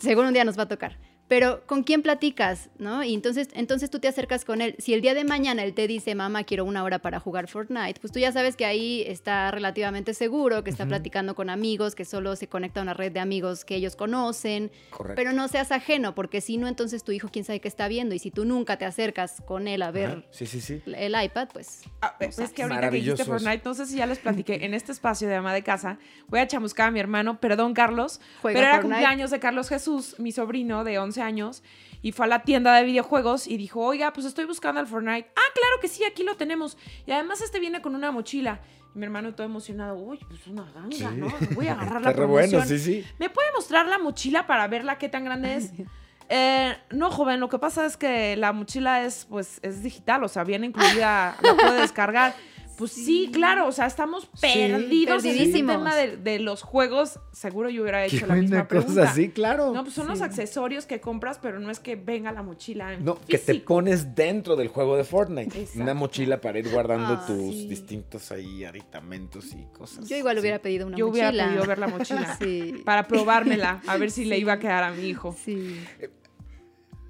Seguro 0.00 0.28
un 0.28 0.34
día 0.34 0.44
nos 0.44 0.58
va 0.58 0.64
a 0.64 0.68
tocar. 0.68 0.98
Pero 1.26 1.66
¿con 1.66 1.82
quién 1.84 2.02
platicas? 2.02 2.68
¿No? 2.78 3.02
Y 3.02 3.14
entonces, 3.14 3.48
entonces 3.54 3.88
tú 3.90 3.98
te 3.98 4.08
acercas 4.08 4.44
con 4.44 4.60
él. 4.60 4.76
Si 4.78 4.92
el 4.92 5.00
día 5.00 5.14
de 5.14 5.24
mañana 5.24 5.64
él 5.64 5.72
te 5.72 5.86
dice, 5.86 6.14
mamá, 6.14 6.44
quiero 6.44 6.64
una 6.66 6.84
hora 6.84 6.98
para 6.98 7.18
jugar 7.18 7.48
Fortnite, 7.48 7.98
pues 8.00 8.12
tú 8.12 8.18
ya 8.18 8.30
sabes 8.30 8.56
que 8.56 8.66
ahí 8.66 9.02
está 9.06 9.50
relativamente 9.50 10.12
seguro, 10.12 10.62
que 10.64 10.70
está 10.70 10.84
platicando 10.86 11.34
con 11.34 11.48
amigos, 11.48 11.94
que 11.94 12.04
solo 12.04 12.36
se 12.36 12.46
conecta 12.46 12.80
a 12.80 12.82
una 12.82 12.92
red 12.94 13.10
de 13.10 13.20
amigos 13.20 13.64
que 13.64 13.74
ellos 13.76 13.96
conocen. 13.96 14.70
Correcto. 14.90 15.14
Pero 15.16 15.32
no 15.32 15.48
seas 15.48 15.72
ajeno, 15.72 16.14
porque 16.14 16.40
si 16.42 16.58
no, 16.58 16.68
entonces 16.68 17.04
tu 17.04 17.12
hijo 17.12 17.28
quién 17.32 17.44
sabe 17.46 17.60
qué 17.60 17.68
está 17.68 17.88
viendo. 17.88 18.14
Y 18.14 18.18
si 18.18 18.30
tú 18.30 18.44
nunca 18.44 18.76
te 18.76 18.84
acercas 18.84 19.42
con 19.46 19.66
él 19.66 19.80
a 19.82 19.90
ver 19.90 20.10
Ajá, 20.10 20.22
Sí, 20.30 20.46
sí, 20.46 20.60
sí. 20.60 20.82
el 20.86 21.14
iPad, 21.20 21.48
pues 21.52 21.82
Ah, 22.02 22.16
es 22.20 22.36
que 22.52 22.62
ahorita 22.64 22.90
que 22.90 22.96
dijiste. 22.96 23.24
Fortnite, 23.24 23.62
no 23.64 23.72
sé 23.74 23.86
si 23.86 23.96
ya 23.96 24.06
les 24.06 24.18
platiqué, 24.18 24.56
en 24.64 24.74
este 24.74 24.92
espacio 24.92 25.26
de 25.26 25.36
ama 25.36 25.54
de 25.54 25.62
casa, 25.62 25.98
voy 26.28 26.40
a 26.40 26.46
chamuscar 26.46 26.88
a 26.88 26.90
mi 26.90 27.00
hermano, 27.00 27.40
perdón 27.40 27.72
Carlos, 27.72 28.20
Juega 28.42 28.58
pero 28.58 28.58
era 28.68 28.74
Fortnite. 28.76 28.94
cumpleaños 28.96 29.30
de 29.30 29.40
Carlos 29.40 29.68
Jesús, 29.70 30.16
mi 30.18 30.30
sobrino 30.32 30.84
de 30.84 30.98
11 30.98 31.13
años, 31.22 31.62
y 32.02 32.12
fue 32.12 32.26
a 32.26 32.28
la 32.28 32.42
tienda 32.42 32.74
de 32.74 32.84
videojuegos 32.84 33.46
y 33.46 33.56
dijo, 33.56 33.80
oiga, 33.80 34.12
pues 34.12 34.26
estoy 34.26 34.44
buscando 34.44 34.80
al 34.80 34.86
Fortnite. 34.86 35.28
Ah, 35.36 35.52
claro 35.54 35.80
que 35.80 35.88
sí, 35.88 36.04
aquí 36.04 36.22
lo 36.22 36.36
tenemos. 36.36 36.76
Y 37.06 37.12
además 37.12 37.40
este 37.40 37.60
viene 37.60 37.80
con 37.82 37.94
una 37.94 38.10
mochila. 38.10 38.60
Y 38.94 38.98
mi 38.98 39.04
hermano 39.06 39.34
todo 39.34 39.46
emocionado, 39.46 39.96
uy, 39.96 40.18
pues 40.28 40.46
una 40.46 40.64
ganga, 40.72 40.96
Sí. 40.96 41.04
¿no? 41.16 41.28
Voy 41.54 41.68
a 41.68 41.72
agarrar 41.80 41.96
Está 41.98 42.10
la 42.10 42.12
re 42.16 42.26
bueno, 42.26 42.50
promoción. 42.50 42.78
sí, 42.78 42.84
sí. 43.02 43.04
¿Me 43.18 43.30
puede 43.30 43.48
mostrar 43.56 43.86
la 43.86 43.98
mochila 43.98 44.46
para 44.46 44.68
verla 44.68 44.98
qué 44.98 45.08
tan 45.08 45.24
grande 45.24 45.56
es? 45.56 45.72
Eh, 46.30 46.74
no, 46.90 47.10
joven, 47.10 47.38
lo 47.38 47.50
que 47.50 47.58
pasa 47.58 47.84
es 47.84 47.98
que 47.98 48.34
la 48.36 48.54
mochila 48.54 49.02
es, 49.04 49.26
pues, 49.28 49.58
es 49.60 49.82
digital, 49.82 50.24
o 50.24 50.28
sea, 50.28 50.42
viene 50.42 50.66
incluida, 50.66 51.36
la 51.42 51.54
puede 51.54 51.82
descargar. 51.82 52.34
Pues 52.76 52.90
sí, 52.92 53.30
claro, 53.32 53.68
o 53.68 53.72
sea, 53.72 53.86
estamos 53.86 54.26
perdidos 54.40 55.24
en 55.24 55.32
perdidísimos. 55.32 55.76
tema 55.76 55.94
de, 55.96 56.16
de 56.16 56.38
los 56.40 56.62
juegos. 56.62 57.20
Seguro 57.32 57.70
yo 57.70 57.82
hubiera 57.82 58.06
Qué 58.06 58.16
hecho 58.16 58.26
la 58.26 58.34
misma 58.34 58.66
pregunta. 58.66 59.02
cosa, 59.02 59.14
sí, 59.14 59.28
claro. 59.30 59.72
No, 59.72 59.82
pues 59.84 59.94
son 59.94 60.08
los 60.08 60.20
accesorios 60.22 60.84
que 60.86 61.00
compras, 61.00 61.38
pero 61.40 61.60
no 61.60 61.70
es 61.70 61.78
que 61.80 61.96
venga 61.96 62.32
la 62.32 62.42
mochila 62.42 62.92
en 62.94 63.04
No, 63.04 63.18
que 63.28 63.38
te 63.38 63.54
pones 63.56 64.14
dentro 64.14 64.56
del 64.56 64.68
juego 64.68 64.96
de 64.96 65.04
Fortnite. 65.04 65.56
Exacto. 65.58 65.82
Una 65.82 65.94
mochila 65.94 66.40
para 66.40 66.58
ir 66.58 66.68
guardando 66.70 67.14
Ah, 67.14 67.24
tus 67.26 67.36
sí. 67.54 67.68
distintos 67.68 68.32
ahí 68.32 68.64
aditamentos 68.64 69.46
y 69.52 69.64
cosas. 69.76 70.08
yo 70.08 70.16
igual 70.16 70.36
Sí. 70.36 70.40
hubiera 70.40 70.58
pedido 70.58 70.86
una 70.86 70.96
Yo 70.96 71.08
hubiera 71.08 71.28
mochila. 71.28 71.46
podido 71.46 71.66
ver 71.66 71.78
la 71.78 71.86
mochila 71.88 72.36
Sí. 72.40 72.82
para 72.84 73.06
probármela, 73.06 73.80
a 73.86 73.96
ver 73.96 74.10
si 74.10 74.24
le 74.24 74.38
iba 74.38 74.54
a 74.54 74.58
quedar 74.58 74.82
a 74.84 74.90
mi 74.92 75.06
hijo. 75.08 75.36
Sí. 75.44 75.80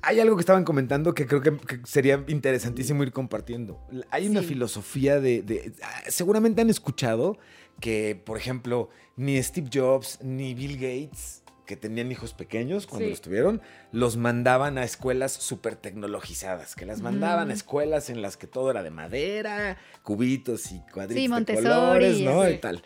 Hay 0.07 0.21
algo 0.21 0.37
que 0.37 0.41
estaban 0.41 0.65
comentando 0.65 1.15
que 1.15 1.27
creo 1.27 1.41
que, 1.41 1.57
que 1.57 1.81
sería 1.85 2.23
interesantísimo 2.29 3.03
ir 3.03 3.13
compartiendo. 3.13 3.81
Hay 4.11 4.29
una 4.29 4.43
filosofía 4.43 5.21
de, 5.21 5.43
de- 5.43 5.73
ah, 5.83 6.03
Seguramente 6.09 6.61
han 6.61 6.71
escuchado 6.71 7.39
que, 7.81 8.21
por 8.25 8.37
ejemplo, 8.37 8.89
ni 9.17 9.43
Steve 9.43 9.69
Jobs 9.73 10.19
ni 10.23 10.55
Bill 10.55 10.75
Gates, 10.77 11.43
que 11.67 11.77
tenían 11.77 12.13
hijos 12.13 12.35
pequeños 12.35 12.87
cuando 12.87 13.07
Sí. 13.07 13.11
los 13.11 13.21
tuvieron, 13.23 13.63
los 13.91 14.17
mandaban 14.19 14.77
a 14.77 14.85
escuelas 14.85 15.33
súper 15.33 15.77
tecnologizadas, 15.77 16.75
que 16.75 16.85
las 16.85 17.01
mandaban 17.01 17.51
a 17.51 17.55
escuelas 17.55 18.11
en 18.11 18.21
las 18.21 18.37
que 18.37 18.47
todo 18.47 18.71
era 18.71 18.83
de 18.83 18.91
madera, 18.91 19.79
cubitos 20.03 20.71
y 20.73 20.81
cuadritos 20.93 21.17
Sí, 21.17 21.23
de 21.23 21.29
Montessori, 21.31 21.65
colores, 21.69 22.21
¿no? 22.21 22.51
Y 22.51 22.59
tal. 22.59 22.83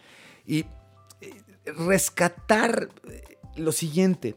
Y 0.47 0.59
eh, 1.21 1.35
rescatar 1.77 2.89
eh, 3.11 3.39
lo 3.57 3.73
siguiente 3.73 4.37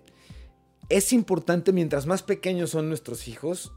es 0.91 1.13
importante 1.13 1.71
mientras 1.71 2.05
más 2.05 2.23
pequeños 2.23 2.71
son 2.71 2.87
nuestros 2.87 3.27
hijos 3.27 3.73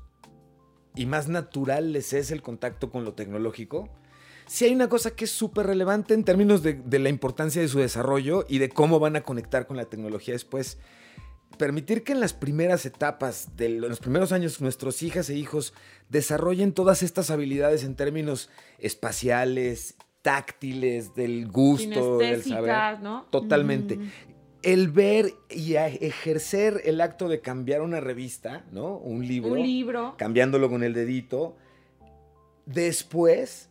y 0.94 1.06
más 1.06 1.28
natural 1.28 1.92
les 1.92 2.12
es 2.12 2.30
el 2.30 2.42
contacto 2.42 2.90
con 2.90 3.04
lo 3.04 3.14
tecnológico. 3.14 3.88
Si 4.46 4.64
hay 4.64 4.74
una 4.74 4.88
cosa 4.88 5.12
que 5.12 5.24
es 5.24 5.30
súper 5.30 5.66
relevante 5.66 6.14
en 6.14 6.24
términos 6.24 6.62
de, 6.62 6.74
de 6.74 6.98
la 6.98 7.08
importancia 7.08 7.62
de 7.62 7.68
su 7.68 7.78
desarrollo 7.78 8.44
y 8.48 8.58
de 8.58 8.68
cómo 8.68 9.00
van 9.00 9.16
a 9.16 9.22
conectar 9.22 9.66
con 9.66 9.76
la 9.76 9.86
tecnología 9.86 10.34
después. 10.34 10.78
Permitir 11.56 12.02
que 12.02 12.12
en 12.12 12.20
las 12.20 12.32
primeras 12.32 12.84
etapas, 12.84 13.56
de 13.56 13.68
los 13.68 14.00
primeros 14.00 14.32
años, 14.32 14.60
nuestros 14.60 15.02
hijas 15.02 15.30
e 15.30 15.36
hijos 15.36 15.72
desarrollen 16.08 16.72
todas 16.72 17.02
estas 17.02 17.30
habilidades 17.30 17.84
en 17.84 17.94
términos 17.94 18.50
espaciales, 18.78 19.94
táctiles, 20.22 21.14
del 21.14 21.46
gusto, 21.46 22.18
del 22.18 22.42
saber. 22.42 23.00
¿no? 23.00 23.26
Totalmente. 23.30 23.98
Mm. 23.98 24.10
El 24.64 24.88
ver 24.88 25.34
y 25.50 25.74
ejercer 25.74 26.80
el 26.84 27.00
acto 27.00 27.28
de 27.28 27.40
cambiar 27.40 27.82
una 27.82 28.00
revista, 28.00 28.64
¿no? 28.72 28.96
Un 28.96 29.26
libro. 29.26 29.52
Un 29.52 29.62
libro. 29.62 30.14
Cambiándolo 30.16 30.70
con 30.70 30.82
el 30.82 30.94
dedito. 30.94 31.56
Después 32.66 33.68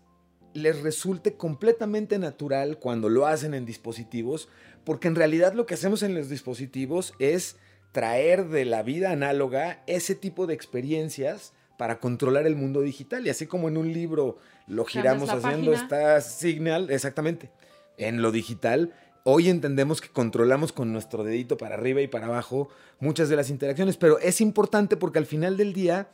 les 0.53 0.81
resulte 0.81 1.33
completamente 1.33 2.19
natural 2.19 2.77
cuando 2.77 3.09
lo 3.09 3.25
hacen 3.25 3.53
en 3.53 3.65
dispositivos, 3.65 4.49
porque 4.83 5.07
en 5.07 5.15
realidad 5.15 5.53
lo 5.53 5.65
que 5.65 5.73
hacemos 5.73 6.03
en 6.03 6.13
los 6.13 6.29
dispositivos 6.29 7.13
es 7.19 7.57
traer 7.91 8.49
de 8.49 8.65
la 8.65 8.83
vida 8.83 9.11
análoga 9.11 9.83
ese 9.87 10.15
tipo 10.15 10.47
de 10.47 10.53
experiencias 10.53 11.53
para 11.77 11.99
controlar 11.99 12.45
el 12.45 12.55
mundo 12.55 12.81
digital. 12.81 13.25
Y 13.25 13.29
así 13.29 13.47
como 13.47 13.67
en 13.67 13.77
un 13.77 13.93
libro 13.93 14.37
lo 14.67 14.85
giramos 14.85 15.29
haciendo 15.29 15.71
página. 15.71 15.83
esta 15.83 16.21
signal, 16.21 16.89
exactamente. 16.89 17.51
En 17.97 18.21
lo 18.21 18.31
digital, 18.31 18.93
hoy 19.23 19.49
entendemos 19.49 20.01
que 20.01 20.09
controlamos 20.09 20.71
con 20.71 20.91
nuestro 20.91 21.23
dedito 21.23 21.57
para 21.57 21.75
arriba 21.75 22.01
y 22.01 22.07
para 22.07 22.27
abajo 22.27 22.69
muchas 22.99 23.29
de 23.29 23.35
las 23.35 23.49
interacciones, 23.49 23.97
pero 23.97 24.19
es 24.19 24.41
importante 24.41 24.97
porque 24.97 25.19
al 25.19 25.25
final 25.25 25.57
del 25.57 25.73
día 25.73 26.09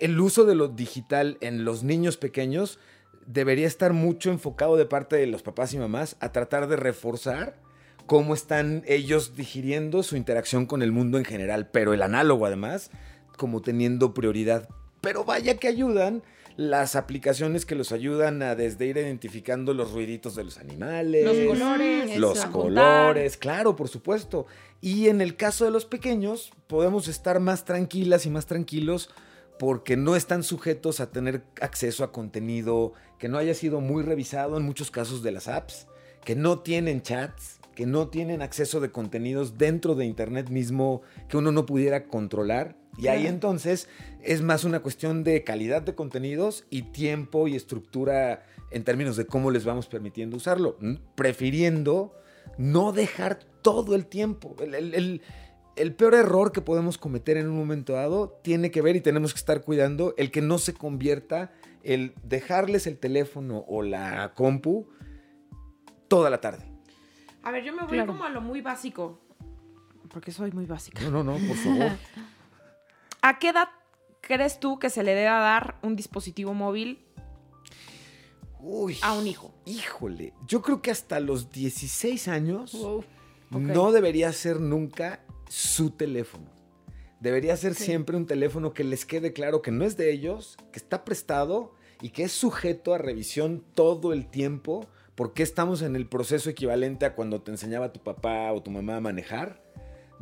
el 0.00 0.18
uso 0.18 0.44
de 0.44 0.54
lo 0.54 0.68
digital 0.68 1.38
en 1.40 1.64
los 1.64 1.82
niños 1.84 2.16
pequeños 2.16 2.78
debería 3.26 3.66
estar 3.66 3.92
mucho 3.92 4.30
enfocado 4.30 4.76
de 4.76 4.86
parte 4.86 5.16
de 5.16 5.26
los 5.26 5.42
papás 5.42 5.72
y 5.74 5.78
mamás 5.78 6.16
a 6.20 6.32
tratar 6.32 6.66
de 6.66 6.76
reforzar 6.76 7.56
cómo 8.06 8.34
están 8.34 8.82
ellos 8.86 9.36
digiriendo 9.36 10.02
su 10.02 10.16
interacción 10.16 10.66
con 10.66 10.82
el 10.82 10.90
mundo 10.90 11.18
en 11.18 11.24
general, 11.24 11.68
pero 11.70 11.94
el 11.94 12.02
análogo 12.02 12.46
además 12.46 12.90
como 13.36 13.62
teniendo 13.62 14.14
prioridad. 14.14 14.68
Pero 15.00 15.24
vaya 15.24 15.56
que 15.56 15.68
ayudan 15.68 16.22
las 16.56 16.96
aplicaciones 16.96 17.66
que 17.66 17.74
los 17.74 17.92
ayudan 17.92 18.42
a 18.42 18.54
desde 18.54 18.86
ir 18.86 18.96
identificando 18.96 19.74
los 19.74 19.92
ruiditos 19.92 20.34
de 20.34 20.44
los 20.44 20.58
animales, 20.58 21.24
Los 21.24 21.58
colores. 21.58 22.18
Los 22.18 22.38
eso. 22.38 22.52
colores, 22.52 23.36
claro, 23.36 23.76
por 23.76 23.88
supuesto. 23.88 24.46
Y 24.80 25.08
en 25.08 25.20
el 25.20 25.36
caso 25.36 25.64
de 25.64 25.70
los 25.70 25.84
pequeños, 25.84 26.52
podemos 26.66 27.08
estar 27.08 27.40
más 27.40 27.64
tranquilas 27.64 28.26
y 28.26 28.30
más 28.30 28.46
tranquilos 28.46 29.10
porque 29.58 29.96
no 29.96 30.16
están 30.16 30.42
sujetos 30.42 31.00
a 31.00 31.10
tener 31.10 31.44
acceso 31.60 32.02
a 32.04 32.10
contenido 32.12 32.94
que 33.18 33.28
no 33.28 33.38
haya 33.38 33.54
sido 33.54 33.80
muy 33.80 34.02
revisado 34.02 34.56
en 34.56 34.64
muchos 34.64 34.90
casos 34.90 35.22
de 35.22 35.30
las 35.30 35.46
apps, 35.46 35.86
que 36.24 36.34
no 36.34 36.60
tienen 36.60 37.02
chats, 37.02 37.60
que 37.74 37.86
no 37.86 38.08
tienen 38.08 38.42
acceso 38.42 38.80
de 38.80 38.90
contenidos 38.90 39.58
dentro 39.58 39.94
de 39.94 40.04
Internet 40.04 40.50
mismo 40.50 41.02
que 41.28 41.36
uno 41.36 41.52
no 41.52 41.64
pudiera 41.64 42.08
controlar. 42.08 42.76
Y 42.98 43.06
ahí 43.08 43.26
entonces 43.26 43.88
es 44.22 44.42
más 44.42 44.64
una 44.64 44.80
cuestión 44.80 45.24
de 45.24 45.44
calidad 45.44 45.82
de 45.82 45.94
contenidos 45.94 46.64
y 46.70 46.82
tiempo 46.82 47.48
y 47.48 47.56
estructura 47.56 48.44
en 48.70 48.84
términos 48.84 49.16
de 49.16 49.26
cómo 49.26 49.50
les 49.50 49.64
vamos 49.64 49.86
permitiendo 49.86 50.36
usarlo, 50.36 50.76
n- 50.80 51.00
prefiriendo 51.14 52.14
no 52.58 52.92
dejar 52.92 53.38
todo 53.62 53.94
el 53.94 54.06
tiempo. 54.06 54.54
El, 54.60 54.74
el- 54.74 54.94
el- 54.94 55.22
el 55.74 55.94
peor 55.94 56.14
error 56.14 56.52
que 56.52 56.60
podemos 56.60 56.98
cometer 56.98 57.38
en 57.38 57.48
un 57.48 57.56
momento 57.56 57.94
dado 57.94 58.38
tiene 58.42 58.70
que 58.70 58.82
ver 58.82 58.94
y 58.94 59.00
tenemos 59.00 59.32
que 59.32 59.38
estar 59.38 59.62
cuidando 59.62 60.14
el 60.18 60.30
que 60.30 60.42
no 60.42 60.58
se 60.58 60.74
convierta 60.74 61.50
el 61.82 62.12
dejarles 62.22 62.86
el 62.86 62.98
teléfono 62.98 63.64
o 63.66 63.82
la 63.82 64.34
compu 64.34 64.86
toda 66.08 66.28
la 66.28 66.40
tarde. 66.42 66.64
A 67.42 67.50
ver, 67.50 67.64
yo 67.64 67.72
me 67.72 67.80
voy 67.82 67.88
Claro. 67.92 68.12
como 68.12 68.24
a 68.24 68.28
lo 68.30 68.42
muy 68.42 68.60
básico. 68.60 69.18
Porque 70.10 70.30
soy 70.30 70.52
muy 70.52 70.66
básica. 70.66 71.00
No, 71.04 71.10
no, 71.10 71.24
no, 71.24 71.32
por 71.48 71.56
favor. 71.56 71.90
¿A 73.22 73.38
qué 73.38 73.50
edad 73.50 73.68
crees 74.20 74.60
tú 74.60 74.78
que 74.78 74.90
se 74.90 75.02
le 75.02 75.14
debe 75.14 75.30
dar 75.30 75.78
un 75.82 75.96
dispositivo 75.96 76.54
móvil 76.54 77.04
Uy, 78.60 78.98
a 79.02 79.14
un 79.14 79.26
hijo? 79.26 79.54
híjole, 79.64 80.34
yo 80.46 80.60
creo 80.60 80.82
que 80.82 80.90
hasta 80.90 81.20
los 81.20 81.50
16 81.50 82.28
años 82.28 82.72
Wow. 82.72 83.04
No 83.60 83.92
debería 83.92 84.32
ser 84.32 84.60
nunca 84.60 85.20
su 85.48 85.90
teléfono. 85.90 86.46
Debería 87.20 87.56
ser 87.56 87.74
siempre 87.74 88.16
un 88.16 88.26
teléfono 88.26 88.72
que 88.72 88.82
les 88.82 89.04
quede 89.04 89.32
claro 89.32 89.62
que 89.62 89.70
no 89.70 89.84
es 89.84 89.96
de 89.96 90.10
ellos, 90.10 90.56
que 90.72 90.78
está 90.78 91.04
prestado 91.04 91.74
y 92.00 92.10
que 92.10 92.24
es 92.24 92.32
sujeto 92.32 92.94
a 92.94 92.98
revisión 92.98 93.62
todo 93.74 94.12
el 94.12 94.26
tiempo, 94.28 94.86
porque 95.14 95.42
estamos 95.42 95.82
en 95.82 95.94
el 95.94 96.08
proceso 96.08 96.50
equivalente 96.50 97.04
a 97.04 97.14
cuando 97.14 97.42
te 97.42 97.50
enseñaba 97.50 97.92
tu 97.92 98.00
papá 98.00 98.50
o 98.52 98.62
tu 98.62 98.70
mamá 98.70 98.96
a 98.96 99.00
manejar. 99.00 99.61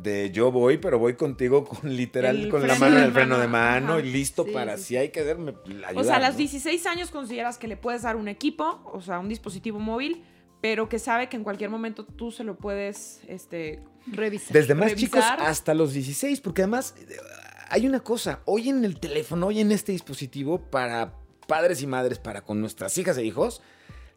De 0.02 0.30
yo 0.30 0.50
voy, 0.50 0.78
pero 0.78 0.98
voy 0.98 1.14
contigo 1.14 1.64
con 1.66 1.94
literal, 1.94 2.36
El 2.44 2.48
con 2.48 2.66
la 2.66 2.74
mano 2.76 2.98
en 2.98 3.04
el 3.04 3.12
freno 3.12 3.38
de 3.38 3.48
mano 3.48 3.94
ajá. 3.94 4.00
y 4.00 4.10
listo 4.10 4.44
Sí, 4.44 4.50
para 4.52 4.76
sí, 4.76 4.84
si 4.84 4.96
hay 4.96 5.10
que 5.10 5.24
darme 5.24 5.54
ayudar. 5.66 5.96
O 5.96 6.04
sea, 6.04 6.16
a 6.16 6.20
las 6.20 6.32
¿no? 6.32 6.38
16 6.38 6.86
años 6.86 7.10
consideras 7.10 7.58
que 7.58 7.68
le 7.68 7.76
puedes 7.76 8.02
dar 8.02 8.16
un 8.16 8.28
equipo, 8.28 8.80
o 8.92 9.00
sea, 9.00 9.18
un 9.18 9.28
dispositivo 9.28 9.78
móvil, 9.78 10.22
pero 10.60 10.88
que 10.88 10.98
sabe 10.98 11.28
que 11.28 11.36
en 11.36 11.44
cualquier 11.44 11.70
momento 11.70 12.04
tú 12.04 12.30
se 12.32 12.44
lo 12.44 12.56
puedes, 12.56 13.20
este, 13.28 13.82
Revisa. 14.06 14.52
Desde 14.52 14.74
más 14.74 14.90
revisar. 14.90 15.22
chicos 15.22 15.46
hasta 15.46 15.74
los 15.74 15.92
16, 15.92 16.40
porque 16.40 16.62
además 16.62 16.94
eh, 16.98 17.16
hay 17.68 17.86
una 17.86 18.00
cosa, 18.00 18.40
hoy 18.46 18.68
en 18.68 18.84
el 18.84 18.98
teléfono, 18.98 19.46
hoy 19.48 19.60
en 19.60 19.72
este 19.72 19.92
dispositivo 19.92 20.58
para 20.58 21.14
padres 21.46 21.82
y 21.82 21.86
madres, 21.86 22.18
para 22.18 22.42
con 22.42 22.60
nuestras 22.60 22.96
hijas 22.98 23.18
e 23.18 23.24
hijos, 23.24 23.60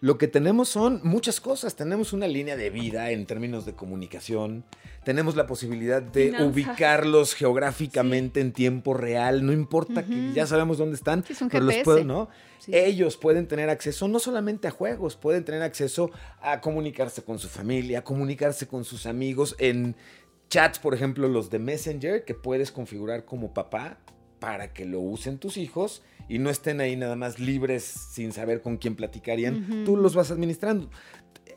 Lo 0.03 0.17
que 0.17 0.27
tenemos 0.27 0.67
son 0.67 0.99
muchas 1.05 1.39
cosas. 1.39 1.77
Tenemos 1.77 2.11
una 2.11 2.27
línea 2.27 2.57
de 2.57 2.69
vida 2.69 3.11
en 3.11 3.25
términos 3.25 3.65
de 3.65 3.71
comunicación. 3.71 4.65
Tenemos 5.05 5.37
la 5.37 5.47
posibilidad 5.47 6.01
de 6.01 6.43
ubicarlos 6.43 7.33
geográficamente 7.33 8.41
en 8.41 8.51
tiempo 8.51 8.93
real. 8.93 9.45
No 9.45 9.53
importa 9.53 10.05
que 10.05 10.33
ya 10.33 10.45
sabemos 10.45 10.77
dónde 10.77 10.97
están, 10.97 11.23
pero 11.49 11.63
los 11.63 11.77
puedo, 11.85 12.03
¿no? 12.03 12.27
Ellos 12.67 13.15
pueden 13.15 13.47
tener 13.47 13.69
acceso 13.69 14.09
no 14.09 14.19
solamente 14.19 14.67
a 14.67 14.71
juegos, 14.71 15.15
pueden 15.15 15.45
tener 15.45 15.61
acceso 15.61 16.11
a 16.41 16.59
comunicarse 16.59 17.23
con 17.23 17.39
su 17.39 17.47
familia, 17.47 17.99
a 17.99 18.03
comunicarse 18.03 18.67
con 18.67 18.83
sus 18.83 19.05
amigos 19.05 19.55
en 19.57 19.95
chats, 20.49 20.79
por 20.79 20.93
ejemplo, 20.93 21.29
los 21.29 21.49
de 21.49 21.59
Messenger, 21.59 22.25
que 22.25 22.33
puedes 22.33 22.73
configurar 22.73 23.23
como 23.23 23.53
papá 23.53 23.99
para 24.43 24.73
que 24.73 24.83
lo 24.83 24.99
usen 24.99 25.37
tus 25.37 25.55
hijos 25.55 26.03
y 26.27 26.37
no 26.37 26.49
estén 26.49 26.81
ahí 26.81 26.97
nada 26.97 27.15
más 27.15 27.39
libres 27.39 27.85
sin 27.85 28.33
saber 28.33 28.61
con 28.61 28.75
quién 28.75 28.93
platicarían, 28.93 29.85
tú 29.85 29.95
los 29.95 30.15
vas 30.15 30.31
administrando. 30.31 30.89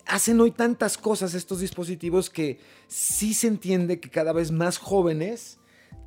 Hacen 0.07 0.40
hoy 0.40 0.52
tantas 0.52 0.97
cosas 0.97 1.35
estos 1.35 1.59
dispositivos 1.59 2.31
que 2.31 2.61
sí 2.87 3.35
se 3.35 3.49
entiende 3.49 3.99
que 3.99 4.09
cada 4.09 4.33
vez 4.33 4.52
más 4.52 4.78
jóvenes 4.78 5.59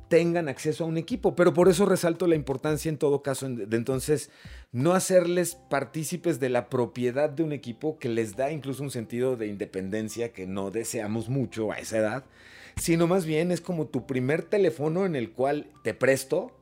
tengan 0.08 0.48
acceso 0.48 0.84
a 0.84 0.86
un 0.86 0.96
equipo, 0.96 1.36
pero 1.36 1.52
por 1.52 1.68
eso 1.68 1.84
resalto 1.84 2.26
la 2.26 2.34
importancia 2.34 2.88
en 2.88 2.96
todo 2.96 3.22
caso 3.22 3.46
de 3.46 3.76
entonces 3.76 4.30
no 4.72 4.94
hacerles 4.94 5.56
partícipes 5.68 6.40
de 6.40 6.48
la 6.48 6.70
propiedad 6.70 7.28
de 7.28 7.42
un 7.42 7.52
equipo 7.52 7.98
que 7.98 8.08
les 8.08 8.36
da 8.36 8.50
incluso 8.50 8.82
un 8.82 8.90
sentido 8.90 9.36
de 9.36 9.48
independencia 9.48 10.32
que 10.32 10.46
no 10.46 10.70
deseamos 10.70 11.28
mucho 11.28 11.72
a 11.72 11.76
esa 11.76 11.98
edad, 11.98 12.24
sino 12.76 13.06
más 13.06 13.26
bien 13.26 13.52
es 13.52 13.60
como 13.60 13.88
tu 13.88 14.06
primer 14.06 14.44
teléfono 14.44 15.04
en 15.04 15.14
el 15.14 15.32
cual 15.32 15.66
te 15.84 15.92
presto, 15.92 16.56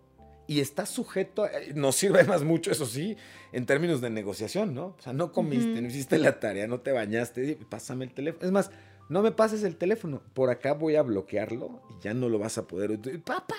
y 0.49 0.61
estás 0.61 0.89
sujeto, 0.89 1.47
eh, 1.47 1.73
nos 1.75 1.95
sirve 1.95 2.25
más 2.25 2.43
mucho, 2.43 2.73
eso 2.73 2.87
sí, 2.87 3.17
en 3.53 3.67
términos 3.67 4.01
de 4.01 4.09
negociación, 4.09 4.75
¿no? 4.75 4.97
O 4.99 5.03
sea, 5.03 5.13
no 5.13 5.31
comiste, 5.31 5.81
no 5.81 5.87
hiciste 5.87 6.19
la 6.19 6.41
tarea, 6.41 6.67
no 6.67 6.81
te 6.81 6.91
bañaste, 6.91 7.59
pásame 7.69 8.07
el 8.07 8.15
teléfono. 8.15 8.47
Es 8.47 8.51
más, 8.51 8.71
no 9.11 9.21
me 9.21 9.31
pases 9.31 9.63
el 9.63 9.77
teléfono, 9.77 10.23
por 10.33 10.49
acá 10.49 10.73
voy 10.73 10.97
a 10.97 11.03
bloquearlo 11.03 11.83
y 11.91 12.03
ya 12.03 12.15
no 12.15 12.31
lo 12.31 12.39
vas 12.39 12.57
a 12.57 12.67
poder. 12.67 12.99
¡Papá! 13.23 13.57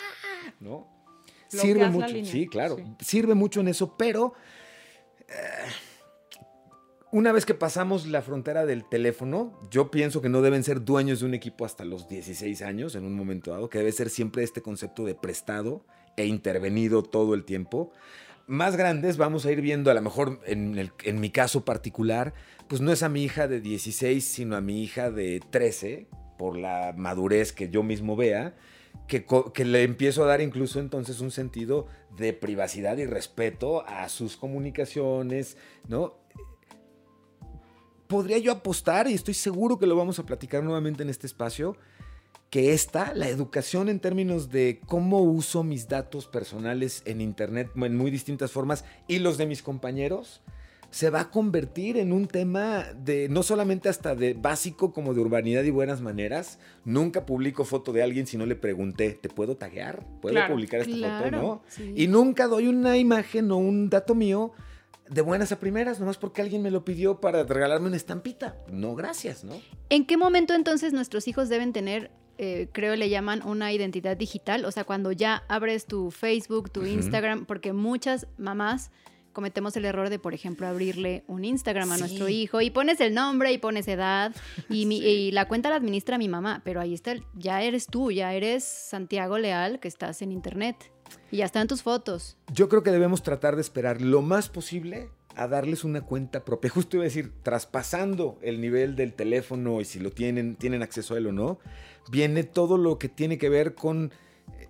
¿No? 0.60 0.88
Sirve 1.48 1.88
mucho, 1.89 2.25
sí, 2.25 2.48
claro, 2.48 2.77
sirve 3.00 3.36
mucho 3.36 3.60
en 3.60 3.67
eso, 3.67 3.96
pero 3.96 4.34
eh, 5.27 5.69
una 7.12 7.31
vez 7.31 7.46
que 7.46 7.53
pasamos 7.53 8.08
la 8.08 8.24
frontera 8.24 8.65
del 8.65 8.88
teléfono, 8.88 9.60
yo 9.69 9.91
pienso 9.91 10.22
que 10.22 10.29
no 10.29 10.41
deben 10.41 10.63
ser 10.63 10.84
dueños 10.84 11.19
de 11.19 11.27
un 11.27 11.36
equipo 11.36 11.65
hasta 11.65 11.86
los 11.86 12.08
16 12.08 12.63
años 12.63 12.96
en 12.96 13.05
un 13.05 13.13
momento 13.13 13.51
dado, 13.51 13.69
que 13.69 13.77
debe 13.77 13.91
ser 13.91 14.10
siempre 14.10 14.43
este 14.43 14.63
concepto 14.63 15.05
de 15.05 15.13
prestado 15.13 15.86
e 16.18 16.25
intervenido 16.25 17.04
todo 17.04 17.34
el 17.34 17.46
tiempo. 17.46 17.92
Más 18.48 18.75
grandes 18.75 19.18
vamos 19.18 19.46
a 19.46 19.51
ir 19.51 19.62
viendo, 19.62 19.92
a 19.92 19.94
lo 19.94 20.01
mejor 20.01 20.39
en, 20.46 21.20
mi 21.20 21.30
caso 21.30 21.63
particular, 21.66 22.34
pues 22.68 22.82
no 22.82 22.92
es 22.92 23.04
a 23.04 23.10
mi 23.10 23.24
hija 23.24 23.48
de 23.48 23.62
16, 23.62 24.25
sino 24.25 24.56
a 24.56 24.62
mi 24.62 24.82
hija 24.82 25.12
de 25.12 25.39
13, 25.51 26.08
por 26.38 26.58
la 26.58 26.94
madurez 26.98 27.54
que 27.54 27.70
yo 27.70 27.84
mismo 27.84 28.16
vea, 28.16 28.56
que, 29.08 29.25
que, 29.54 29.66
le 29.66 29.84
empiezo 29.84 30.24
a 30.24 30.28
dar 30.28 30.42
incluso 30.42 30.80
entonces 30.80 31.20
un 31.20 31.30
sentido 31.30 31.86
de 32.18 32.34
privacidad 32.34 32.98
y 32.98 33.06
respeto 33.06 33.88
a 33.88 34.10
sus 34.10 34.36
comunicaciones, 34.36 35.58
¿no? 35.88 36.16
Podría 38.08 38.39
yo 38.39 38.51
apostar, 38.51 39.08
y 39.08 39.13
estoy 39.13 39.36
seguro 39.36 39.78
que 39.78 39.86
lo 39.86 39.96
vamos 39.96 40.18
a 40.18 40.25
platicar 40.25 40.63
nuevamente 40.63 41.04
en 41.04 41.10
este 41.10 41.28
espacio, 41.28 41.78
que 42.50 42.74
esta, 42.74 43.13
la 43.13 43.27
educación 43.27 43.89
en 43.89 44.00
términos 44.00 44.50
de 44.50 44.82
cómo 44.88 45.22
uso 45.22 45.63
mis 45.63 45.88
datos 45.88 46.25
personales 46.25 47.03
en 47.06 47.22
Internet 47.22 47.72
en 47.75 47.98
muy 47.98 48.10
distintas 48.10 48.51
formas 48.51 48.86
y 49.08 49.20
los 49.20 49.38
de 49.38 49.46
mis 49.46 49.62
compañeros, 49.62 50.41
se 50.89 51.12
va 51.12 51.22
a 51.22 51.29
convertir 51.29 51.98
en 51.98 52.12
un 52.12 52.27
tema 52.27 52.86
de 52.96 53.29
no 53.29 53.44
solamente 53.44 53.89
hasta 53.89 54.15
de 54.15 54.34
básico 54.34 54.91
como 54.91 55.13
de 55.13 55.22
urbanidad 55.22 55.63
y 55.63 55.70
buenas 55.70 56.01
maneras. 56.01 56.58
Nunca 56.84 57.27
publico 57.27 57.63
foto 57.63 57.94
de 57.94 58.01
alguien 58.01 58.25
si 58.25 58.38
no 58.38 58.48
le 58.48 58.56
pregunté, 58.56 59.12
¿te 59.12 59.29
puedo 59.29 59.56
taguear? 59.56 60.03
¿Puedo 60.20 60.39
publicar 60.48 60.82
esta 60.82 61.22
foto? 61.24 61.32
¿No? 61.32 61.63
Y 61.96 62.07
nunca 62.07 62.48
doy 62.48 62.68
una 62.68 62.98
imagen 62.98 63.51
o 63.51 63.57
un 63.57 63.90
dato 63.90 64.16
mío 64.16 64.51
de 65.07 65.22
buenas 65.22 65.51
a 65.51 65.59
primeras, 65.59 66.00
nomás 66.00 66.18
porque 66.18 66.42
alguien 66.42 66.62
me 66.62 66.72
lo 66.72 66.85
pidió 66.85 67.20
para 67.20 67.44
regalarme 67.44 67.88
una 67.88 67.98
estampita. 67.98 68.57
No, 68.72 68.96
gracias, 68.96 69.44
¿no? 69.44 69.59
¿En 69.90 70.05
qué 70.05 70.18
momento 70.18 70.53
entonces 70.53 70.94
nuestros 70.94 71.27
hijos 71.27 71.50
deben 71.50 71.74
tener 71.74 72.12
eh, 72.42 72.70
creo 72.72 72.96
le 72.96 73.10
llaman 73.10 73.46
una 73.46 73.74
identidad 73.74 74.16
digital, 74.16 74.64
o 74.64 74.72
sea, 74.72 74.86
cuando 74.86 75.12
ya 75.12 75.44
abres 75.50 75.86
tu 75.86 76.10
Facebook, 76.10 76.72
tu 76.72 76.86
Instagram, 76.86 77.46
porque 77.46 77.74
muchas 77.74 78.28
mamás 78.38 78.92
cometemos 79.34 79.75
el 79.75 79.84
error 79.84 80.10
de, 80.10 80.20
por 80.20 80.34
ejemplo, 80.34 80.66
abrirle 80.66 81.25
un 81.28 81.44
Instagram 81.44 81.92
a 81.92 81.98
nuestro 81.98 82.30
hijo 82.30 82.62
y 82.62 82.70
pones 82.70 83.02
el 83.02 83.14
nombre 83.14 83.52
y 83.52 83.58
pones 83.58 83.90
edad 83.90 84.34
y, 84.70 85.32
la 85.32 85.50
cuenta 85.50 85.70
la 85.70 85.75
administra 85.75 86.18
mi 86.18 86.30
mamá, 86.30 86.62
pero 86.64 86.80
ahí 86.80 86.94
está, 86.94 87.14
ya 87.36 87.62
eres 87.62 87.88
tú, 87.88 88.10
ya 88.10 88.34
eres 88.34 88.64
Santiago 88.64 89.38
Leal 89.38 89.82
que 89.82 89.90
estás 89.90 90.22
en 90.22 90.32
internet 90.32 90.94
y 91.32 91.38
ya 91.38 91.46
están 91.46 91.68
tus 91.68 91.84
fotos. 91.84 92.38
Yo 92.54 92.70
creo 92.70 92.84
que 92.84 92.92
debemos 92.92 93.22
tratar 93.22 93.56
de 93.56 93.62
esperar 93.62 94.00
lo 94.00 94.22
más 94.22 94.48
posible 94.48 95.10
a 95.35 95.48
darles 95.48 95.83
una 95.83 96.01
cuenta 96.01 96.44
propia. 96.44 96.70
Justo 96.70 96.98
iba 96.98 97.03
a 97.03 97.05
decir, 97.05 97.33
traspasando 97.44 98.37
el 98.42 98.61
nivel 98.61 98.96
del 98.96 99.13
teléfono 99.13 99.81
y 99.81 99.85
si 99.85 100.00
lo 100.00 100.11
tienen, 100.11 100.55
tienen 100.55 100.81
acceso 100.81 101.15
a 101.15 101.18
él 101.18 101.27
o 101.27 101.31
no, 101.31 101.59
viene 102.11 102.44
todo 102.44 102.77
lo 102.77 102.98
que 102.98 103.09
tiene 103.09 103.37
que 103.37 103.50
ver 103.50 103.75
con... 103.75 104.11
Eh, 104.57 104.68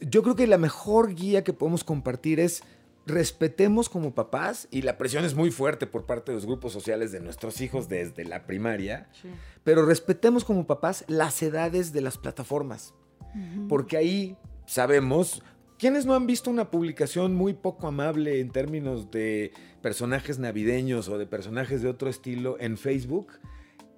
yo 0.00 0.22
creo 0.22 0.36
que 0.36 0.46
la 0.46 0.58
mejor 0.58 1.14
guía 1.14 1.44
que 1.44 1.52
podemos 1.52 1.84
compartir 1.84 2.40
es 2.40 2.62
respetemos 3.06 3.88
como 3.88 4.14
papás, 4.14 4.68
y 4.70 4.82
la 4.82 4.98
presión 4.98 5.24
es 5.24 5.34
muy 5.34 5.50
fuerte 5.50 5.86
por 5.86 6.06
parte 6.06 6.32
de 6.32 6.36
los 6.36 6.46
grupos 6.46 6.72
sociales 6.72 7.12
de 7.12 7.20
nuestros 7.20 7.60
hijos 7.60 7.88
desde 7.88 8.24
la 8.24 8.46
primaria, 8.46 9.08
pero 9.64 9.84
respetemos 9.84 10.44
como 10.44 10.66
papás 10.66 11.04
las 11.08 11.42
edades 11.42 11.92
de 11.92 12.00
las 12.00 12.18
plataformas, 12.18 12.94
porque 13.68 13.96
ahí 13.96 14.36
sabemos, 14.66 15.42
¿Quiénes 15.80 16.04
no 16.04 16.14
han 16.14 16.26
visto 16.26 16.50
una 16.50 16.70
publicación 16.70 17.34
muy 17.34 17.54
poco 17.54 17.88
amable 17.88 18.40
en 18.40 18.50
términos 18.50 19.10
de 19.10 19.50
personajes 19.80 20.38
navideños 20.38 21.08
o 21.08 21.16
de 21.16 21.24
personajes 21.24 21.80
de 21.80 21.88
otro 21.88 22.10
estilo 22.10 22.58
en 22.60 22.76
Facebook? 22.76 23.40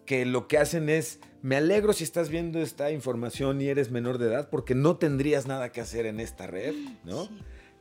Que 0.06 0.24
lo 0.24 0.46
que 0.46 0.58
hacen 0.58 0.88
es, 0.88 1.18
me 1.42 1.56
alegro 1.56 1.92
si 1.92 2.04
estás 2.04 2.28
viendo 2.28 2.60
esta 2.60 2.92
información 2.92 3.60
y 3.60 3.66
eres 3.66 3.90
menor 3.90 4.18
de 4.18 4.28
edad 4.28 4.48
porque 4.48 4.76
no 4.76 4.96
tendrías 4.96 5.48
nada 5.48 5.72
que 5.72 5.80
hacer 5.80 6.06
en 6.06 6.20
esta 6.20 6.46
red, 6.46 6.76
¿no? 7.02 7.28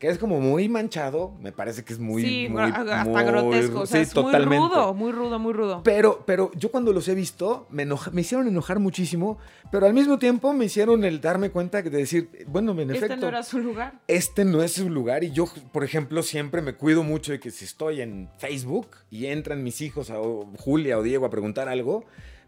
Que 0.02 0.10
es 0.10 0.18
como 0.18 0.42
muy 0.42 0.68
manchado, 0.68 1.36
me 1.40 1.52
parece 1.52 1.84
que 1.84 1.94
es 1.94 2.00
muy... 2.00 2.24
Sí, 2.24 2.50
hasta 2.58 3.22
grotesco, 3.22 3.82
o 3.82 3.86
sea, 3.86 4.02
es 4.02 4.16
muy 4.16 4.34
rudo, 4.34 4.96
muy 4.96 5.12
rudo, 5.12 5.38
muy 5.38 5.54
rudo. 5.54 5.84
Pero, 5.84 6.24
pero 6.26 6.50
yo 6.56 6.72
cuando 6.72 6.92
los 6.92 7.08
he 7.08 7.14
visto, 7.14 7.68
me, 7.70 7.86
me 7.86 8.22
hicieron 8.22 8.48
enojar 8.48 8.80
muchísimo, 8.80 9.38
pero 9.72 9.86
al 9.86 9.94
mismo 9.94 10.18
tiempo 10.18 10.54
me 10.54 10.66
hicieron 10.66 11.04
el 11.04 11.22
darme 11.22 11.52
cuenta 11.52 11.84
de 11.84 11.92
decir, 11.92 12.32
bueno, 12.48 12.72
en 12.72 12.90
efecto... 12.90 13.14
Este 13.14 13.18
no 13.18 13.28
era 13.28 13.44
su 13.44 13.60
lugar. 13.60 13.94
Este 14.08 14.44
no 14.44 14.64
es 14.64 14.74
su 14.74 14.90
lugar 14.90 15.24
y 15.24 15.30
yo, 15.34 15.46
por 15.72 15.84
ejemplo, 15.84 16.24
siempre 16.24 16.64
me 16.64 16.74
cuido 16.74 17.04
mucho 17.04 17.34
de 17.34 17.40
que 17.40 17.52
si 17.52 17.66
estoy 17.66 18.02
en 18.02 18.28
Facebook 18.40 18.88
y 19.12 19.28
entran 19.28 19.64
mis 19.64 19.82
hijos, 19.82 20.10
o 20.10 20.50
Julia 20.58 20.98
o 20.98 21.04
Diego, 21.04 21.28
a 21.28 21.30
preguntar 21.30 21.70
algo, 21.70 22.06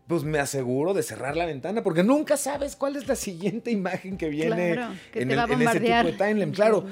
pues 0.08 0.24
me 0.24 0.39
aseguro 0.39 0.94
de 0.94 1.04
cerrar 1.04 1.38
la 1.38 1.46
ventana, 1.46 1.82
porque 1.84 2.04
nunca 2.04 2.38
sabes 2.38 2.76
cuál 2.76 2.96
es 2.96 3.08
la 3.08 3.16
siguiente 3.16 3.72
imagen 3.72 4.18
que 4.18 4.30
viene 4.30 4.74
en, 5.13 5.32
ese 5.32 5.80
tipo 5.80 6.04
de 6.04 6.13
timeline. 6.18 6.52
Claro, 6.52 6.86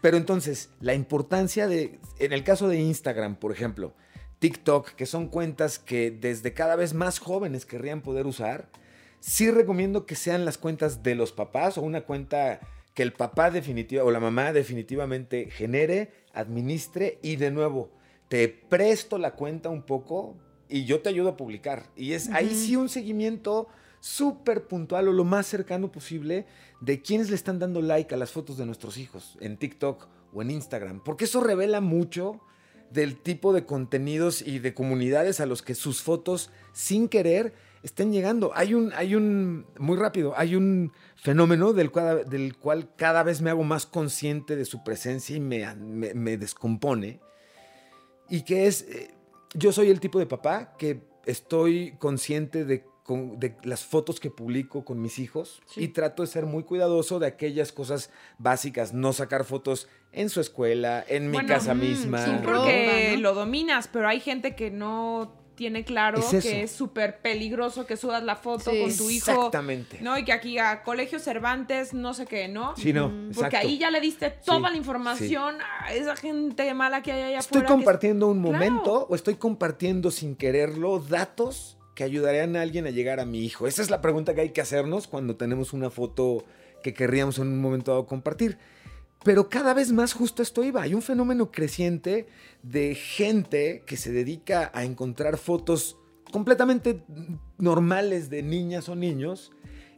pero 0.00 0.16
entonces, 0.16 0.70
la 0.80 0.94
importancia 0.94 1.68
de, 1.68 2.00
en 2.18 2.32
el 2.32 2.42
caso 2.42 2.68
de 2.68 2.80
Instagram, 2.80 3.36
por 3.36 3.52
ejemplo, 3.52 3.94
TikTok, 4.40 4.90
que 4.90 5.06
son 5.06 5.28
cuentas 5.28 5.78
que 5.78 6.10
desde 6.10 6.52
cada 6.52 6.76
vez 6.76 6.92
más 6.92 7.18
jóvenes 7.18 7.66
querrían 7.66 8.02
poder 8.02 8.26
usar, 8.26 8.68
sí 9.20 9.50
recomiendo 9.50 10.06
que 10.06 10.14
sean 10.14 10.44
las 10.44 10.58
cuentas 10.58 11.02
de 11.02 11.14
los 11.14 11.32
papás 11.32 11.78
o 11.78 11.82
una 11.82 12.02
cuenta 12.02 12.60
que 12.94 13.02
el 13.02 13.12
papá 13.12 13.50
definitiva 13.50 14.04
o 14.04 14.10
la 14.10 14.20
mamá 14.20 14.52
definitivamente 14.52 15.50
genere, 15.50 16.12
administre 16.32 17.18
y 17.22 17.36
de 17.36 17.50
nuevo, 17.50 17.90
te 18.28 18.48
presto 18.48 19.18
la 19.18 19.32
cuenta 19.32 19.68
un 19.68 19.82
poco 19.82 20.36
y 20.68 20.84
yo 20.84 21.00
te 21.00 21.08
ayudo 21.08 21.30
a 21.30 21.36
publicar. 21.36 21.84
Y 21.96 22.12
es 22.12 22.28
ahí 22.30 22.54
sí 22.54 22.76
un 22.76 22.88
seguimiento 22.88 23.68
súper 24.00 24.68
puntual 24.68 25.08
o 25.08 25.12
lo 25.12 25.24
más 25.24 25.46
cercano 25.46 25.90
posible 25.90 26.46
de 26.80 27.02
quienes 27.02 27.30
le 27.30 27.36
están 27.36 27.58
dando 27.58 27.82
like 27.82 28.14
a 28.14 28.18
las 28.18 28.30
fotos 28.30 28.56
de 28.56 28.66
nuestros 28.66 28.98
hijos 28.98 29.36
en 29.40 29.56
TikTok 29.56 30.06
o 30.32 30.42
en 30.42 30.50
Instagram. 30.50 31.02
Porque 31.02 31.24
eso 31.24 31.40
revela 31.40 31.80
mucho 31.80 32.40
del 32.90 33.16
tipo 33.16 33.52
de 33.52 33.64
contenidos 33.64 34.42
y 34.42 34.58
de 34.58 34.74
comunidades 34.74 35.40
a 35.40 35.46
los 35.46 35.62
que 35.62 35.74
sus 35.74 36.02
fotos 36.02 36.50
sin 36.72 37.08
querer 37.08 37.52
estén 37.82 38.12
llegando. 38.12 38.52
Hay 38.54 38.74
un, 38.74 38.92
hay 38.94 39.14
un, 39.14 39.66
muy 39.78 39.96
rápido, 39.96 40.34
hay 40.36 40.56
un 40.56 40.92
fenómeno 41.16 41.72
del 41.72 41.90
cual, 41.90 42.28
del 42.28 42.56
cual 42.56 42.90
cada 42.96 43.22
vez 43.22 43.40
me 43.40 43.50
hago 43.50 43.64
más 43.64 43.86
consciente 43.86 44.56
de 44.56 44.64
su 44.64 44.84
presencia 44.84 45.36
y 45.36 45.40
me, 45.40 45.74
me, 45.74 46.36
descompone. 46.36 47.20
Y 48.28 48.42
que 48.42 48.66
es, 48.66 48.82
eh, 48.82 49.14
yo 49.56 49.72
soy 49.72 49.90
el 49.90 50.00
tipo 50.00 50.18
de 50.18 50.26
papá 50.26 50.76
que 50.76 51.02
estoy 51.24 51.94
consciente 51.98 52.64
de 52.64 52.84
con, 53.06 53.38
de 53.38 53.56
las 53.62 53.84
fotos 53.84 54.18
que 54.18 54.30
publico 54.30 54.84
con 54.84 55.00
mis 55.00 55.18
hijos 55.20 55.62
y 55.76 55.88
trato 55.88 56.22
de 56.22 56.28
ser 56.28 56.44
muy 56.44 56.64
cuidadoso 56.64 57.20
de 57.20 57.28
aquellas 57.28 57.70
cosas 57.72 58.10
básicas, 58.38 58.92
no 58.92 59.12
sacar 59.12 59.44
fotos 59.44 59.88
en 60.10 60.28
su 60.28 60.40
escuela, 60.40 61.04
en 61.06 61.30
mi 61.30 61.38
casa 61.46 61.72
misma. 61.74 62.24
Sí, 62.24 62.32
porque 62.42 63.16
lo 63.18 63.32
dominas, 63.32 63.88
pero 63.88 64.08
hay 64.08 64.18
gente 64.18 64.56
que 64.56 64.72
no 64.72 65.45
tiene 65.56 65.84
claro 65.84 66.20
que 66.30 66.62
es 66.62 66.70
súper 66.70 67.18
peligroso 67.18 67.86
que 67.86 67.96
subas 67.96 68.22
la 68.22 68.36
foto 68.36 68.70
con 68.70 68.96
tu 68.96 69.10
hijo. 69.10 69.30
Exactamente. 69.30 69.98
¿No? 70.00 70.16
Y 70.18 70.24
que 70.24 70.32
aquí 70.32 70.58
a 70.58 70.82
Colegio 70.82 71.18
Cervantes, 71.18 71.94
no 71.94 72.14
sé 72.14 72.26
qué, 72.26 72.46
¿no? 72.46 72.76
Sí, 72.76 72.92
no. 72.92 73.12
Porque 73.34 73.56
ahí 73.56 73.78
ya 73.78 73.90
le 73.90 74.00
diste 74.00 74.30
toda 74.30 74.70
la 74.70 74.76
información 74.76 75.56
a 75.80 75.92
esa 75.92 76.14
gente 76.14 76.72
mala 76.74 77.02
que 77.02 77.12
hay 77.12 77.22
allá 77.22 77.38
estoy 77.38 77.58
afuera. 77.58 77.66
Estoy 77.66 77.76
compartiendo 77.76 78.28
un 78.28 78.40
momento 78.40 79.06
o 79.08 79.14
estoy 79.14 79.34
compartiendo 79.36 80.10
sin 80.10 80.36
quererlo 80.36 81.00
datos 81.00 81.78
que 81.94 82.04
ayudarían 82.04 82.54
a 82.56 82.62
alguien 82.62 82.86
a 82.86 82.90
llegar 82.90 83.18
a 83.20 83.24
mi 83.24 83.44
hijo. 83.44 83.66
Esa 83.66 83.80
es 83.80 83.88
la 83.88 84.02
pregunta 84.02 84.34
que 84.34 84.42
hay 84.42 84.50
que 84.50 84.60
hacernos 84.60 85.08
cuando 85.08 85.36
tenemos 85.36 85.72
una 85.72 85.88
foto 85.88 86.44
que 86.82 86.92
querríamos 86.92 87.38
en 87.38 87.48
un 87.48 87.60
momento 87.60 87.90
dado 87.92 88.06
compartir. 88.06 88.58
Pero 89.26 89.48
cada 89.48 89.74
vez 89.74 89.90
más 89.90 90.12
justo 90.12 90.40
esto 90.40 90.62
iba. 90.62 90.82
Hay 90.82 90.94
un 90.94 91.02
fenómeno 91.02 91.50
creciente 91.50 92.28
de 92.62 92.94
gente 92.94 93.82
que 93.84 93.96
se 93.96 94.12
dedica 94.12 94.70
a 94.72 94.84
encontrar 94.84 95.36
fotos 95.36 95.98
completamente 96.30 97.02
normales 97.58 98.30
de 98.30 98.44
niñas 98.44 98.88
o 98.88 98.94
niños 98.94 99.50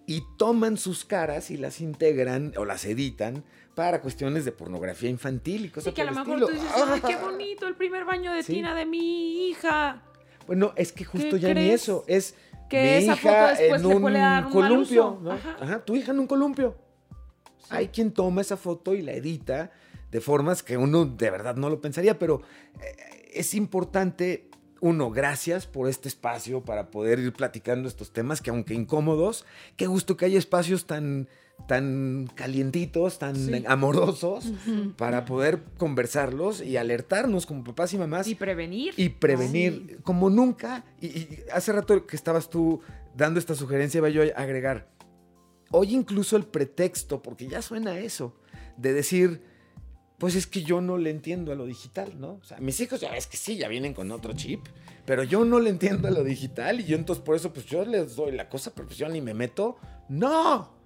y 0.07 0.23
toman 0.39 0.79
sus 0.79 1.05
caras 1.05 1.51
y 1.51 1.59
las 1.59 1.83
integran 1.83 2.55
o 2.57 2.65
las 2.65 2.87
editan 2.87 3.45
para 3.75 4.01
cuestiones 4.01 4.47
de 4.47 4.53
pornografía 4.53 5.11
infantil 5.11 5.67
y 5.67 5.69
cosas 5.69 5.91
sí, 5.91 5.93
que 5.93 6.01
a 6.01 6.07
lo 6.07 6.13
mejor 6.13 6.41
tú 6.41 6.47
dices, 6.49 6.71
¡ay, 6.75 7.03
qué 7.07 7.17
bonito 7.23 7.69
el 7.69 7.75
primer 7.75 8.07
baño 8.07 8.33
de 8.33 8.43
tina 8.43 8.75
de 8.75 8.87
mi 8.87 9.51
hija! 9.51 10.05
Bueno, 10.47 10.73
es 10.75 10.91
que 10.91 11.05
justo 11.05 11.37
ya 11.37 11.53
ni 11.53 11.69
eso, 11.69 12.03
es 12.07 12.35
que 12.71 12.81
mi 12.81 12.89
esa 13.05 13.13
hija 13.13 13.57
foto 13.57 13.63
en 13.63 13.85
un, 13.85 14.17
un 14.47 14.51
columpio, 14.51 15.19
¿no? 15.23 15.33
Ajá, 15.33 15.85
tu 15.85 15.95
hija 15.97 16.13
en 16.13 16.21
un 16.21 16.27
columpio. 16.27 16.88
Hay 17.71 17.89
quien 17.89 18.13
toma 18.13 18.41
esa 18.41 18.57
foto 18.57 18.95
y 18.95 19.03
la 19.03 19.13
edita 19.13 19.71
de 20.11 20.21
formas 20.21 20.63
que 20.63 20.77
uno 20.77 21.05
de 21.05 21.31
verdad 21.31 21.57
no 21.57 21.69
lo 21.69 21.81
pensaría, 21.81 22.19
pero 22.19 22.43
eh, 22.81 23.31
es 23.35 23.55
importante, 23.55 24.49
uno, 24.81 25.11
gracias 25.11 25.67
por 25.67 25.89
este 25.89 26.09
espacio 26.09 26.63
para 26.63 26.91
poder 26.91 27.19
ir 27.19 27.33
platicando 27.33 27.89
estos 27.89 28.13
temas 28.13 28.41
que 28.41 28.51
aunque 28.51 28.75
incómodos, 28.75 29.45
qué 29.77 29.87
gusto 29.87 30.17
que 30.17 30.25
haya 30.25 30.39
espacios 30.39 30.87
tan 30.87 31.29
tan 31.67 32.31
calientitos, 32.35 33.19
tan 33.19 33.37
amorosos, 33.67 34.53
para 34.97 35.25
poder 35.25 35.63
conversarlos 35.77 36.63
y 36.63 36.77
alertarnos 36.77 37.47
como 37.47 37.65
papás 37.65 37.93
y 37.93 37.99
mamás. 37.99 38.29
Y 38.29 38.35
prevenir. 38.35 38.95
Y 38.97 39.11
prevenir, 39.11 39.99
como 40.03 40.31
nunca. 40.31 40.85
Y, 41.01 41.27
hace 41.53 41.73
rato 41.73 42.07
que 42.07 42.17
estabas 42.17 42.49
tú 42.49 42.81
dando 43.15 43.41
esta 43.41 43.55
sugerencia, 43.55 43.99
iba 43.99 44.09
yo 44.09 44.23
a 44.23 44.41
agregar, 44.41 44.87
hoy 45.71 45.95
incluso 45.95 46.37
el 46.37 46.45
pretexto, 46.45 47.23
porque 47.23 47.49
ya 47.49 47.63
suena 47.63 47.99
eso, 47.99 48.35
de 48.77 48.93
decir, 48.93 49.43
pues 50.19 50.35
es 50.35 50.47
que 50.47 50.63
yo 50.63 50.81
no 50.81 50.99
le 50.99 51.11
entiendo 51.11 51.53
a 51.53 51.55
lo 51.55 51.67
digital, 51.67 52.21
¿no? 52.21 52.39
O 52.43 52.45
sea, 52.45 52.59
mis 52.59 52.81
hijos 52.81 53.01
ya 53.01 53.13
ves 53.13 53.27
que 53.27 53.37
sí, 53.37 53.57
ya 53.57 53.69
vienen 53.69 53.95
con 53.95 54.11
otro 54.11 54.33
chip, 54.33 54.67
pero 55.07 55.23
yo 55.23 55.45
no 55.45 55.61
le 55.61 55.71
entiendo 55.71 56.09
a 56.09 56.11
lo 56.11 56.25
digital 56.25 56.81
y 56.81 56.85
yo 56.85 56.97
entonces 56.97 57.25
por 57.25 57.37
eso 57.37 57.53
pues 57.53 57.67
yo 57.67 57.85
les 57.85 58.17
doy 58.17 58.33
la 58.33 58.49
cosa, 58.49 58.73
pero 58.75 58.89
pues 58.89 58.99
yo 58.99 59.09
ni 59.09 59.21
me 59.21 59.35
meto. 59.35 59.79
No. 60.09 60.77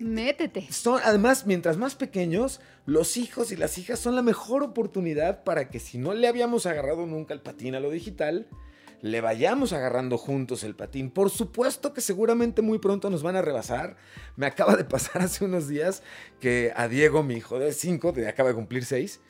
Métete. 0.00 0.66
Son, 0.72 1.00
además, 1.04 1.46
mientras 1.46 1.76
más 1.76 1.94
pequeños, 1.94 2.60
los 2.84 3.16
hijos 3.16 3.52
y 3.52 3.56
las 3.56 3.78
hijas 3.78 4.00
son 4.00 4.16
la 4.16 4.22
mejor 4.22 4.62
oportunidad 4.62 5.44
para 5.44 5.68
que 5.68 5.78
si 5.78 5.98
no 5.98 6.14
le 6.14 6.26
habíamos 6.26 6.66
agarrado 6.66 7.06
nunca 7.06 7.32
el 7.32 7.40
patín 7.40 7.74
a 7.74 7.80
lo 7.80 7.90
digital, 7.90 8.48
le 9.04 9.20
vayamos 9.20 9.74
agarrando 9.74 10.16
juntos 10.16 10.64
el 10.64 10.74
patín. 10.74 11.10
Por 11.10 11.28
supuesto 11.28 11.92
que 11.92 12.00
seguramente 12.00 12.62
muy 12.62 12.78
pronto 12.78 13.10
nos 13.10 13.22
van 13.22 13.36
a 13.36 13.42
rebasar. 13.42 13.96
Me 14.34 14.46
acaba 14.46 14.76
de 14.76 14.84
pasar 14.84 15.20
hace 15.20 15.44
unos 15.44 15.68
días 15.68 16.02
que 16.40 16.72
a 16.74 16.88
Diego, 16.88 17.22
mi 17.22 17.34
hijo 17.34 17.58
de 17.58 17.74
5, 17.74 18.14
acaba 18.26 18.48
de 18.48 18.54
cumplir 18.54 18.86
6, 18.86 19.20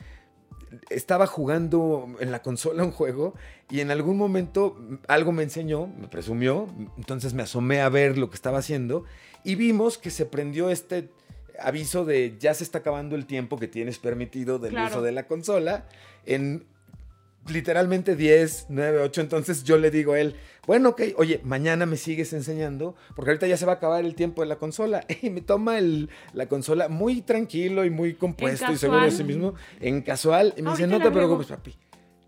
estaba 0.90 1.26
jugando 1.26 2.06
en 2.20 2.30
la 2.30 2.40
consola 2.40 2.84
un 2.84 2.92
juego 2.92 3.34
y 3.68 3.80
en 3.80 3.90
algún 3.90 4.16
momento 4.16 4.76
algo 5.08 5.32
me 5.32 5.42
enseñó, 5.42 5.88
me 5.88 6.06
presumió, 6.06 6.68
entonces 6.96 7.34
me 7.34 7.42
asomé 7.42 7.80
a 7.80 7.88
ver 7.88 8.16
lo 8.16 8.30
que 8.30 8.36
estaba 8.36 8.58
haciendo 8.58 9.04
y 9.42 9.56
vimos 9.56 9.98
que 9.98 10.10
se 10.10 10.24
prendió 10.24 10.70
este 10.70 11.10
aviso 11.58 12.04
de 12.04 12.36
ya 12.38 12.54
se 12.54 12.62
está 12.62 12.78
acabando 12.78 13.16
el 13.16 13.26
tiempo 13.26 13.58
que 13.58 13.66
tienes 13.66 13.98
permitido 13.98 14.60
del 14.60 14.78
uso 14.78 15.02
de 15.02 15.10
la 15.10 15.26
consola 15.26 15.88
en 16.26 16.64
literalmente 17.48 18.16
10, 18.16 18.66
9, 18.68 19.00
8. 19.00 19.20
Entonces 19.20 19.64
yo 19.64 19.78
le 19.78 19.90
digo 19.90 20.12
a 20.12 20.20
él, 20.20 20.36
bueno, 20.66 20.90
ok, 20.90 21.02
oye, 21.16 21.40
mañana 21.44 21.86
me 21.86 21.96
sigues 21.96 22.32
enseñando, 22.32 22.94
porque 23.14 23.30
ahorita 23.32 23.46
ya 23.46 23.56
se 23.56 23.66
va 23.66 23.72
a 23.72 23.76
acabar 23.76 24.04
el 24.04 24.14
tiempo 24.14 24.42
de 24.42 24.48
la 24.48 24.56
consola. 24.56 25.04
Y 25.22 25.30
me 25.30 25.40
toma 25.40 25.78
el, 25.78 26.10
la 26.32 26.46
consola 26.46 26.88
muy 26.88 27.22
tranquilo 27.22 27.84
y 27.84 27.90
muy 27.90 28.14
compuesto 28.14 28.72
y 28.72 28.76
seguro 28.76 29.02
de 29.04 29.10
sí 29.10 29.24
mismo, 29.24 29.54
en 29.80 30.02
casual. 30.02 30.54
Y 30.56 30.62
me 30.62 30.70
dice, 30.70 30.86
no 30.86 31.00
te 31.00 31.10
preocupes, 31.10 31.46
papi 31.46 31.74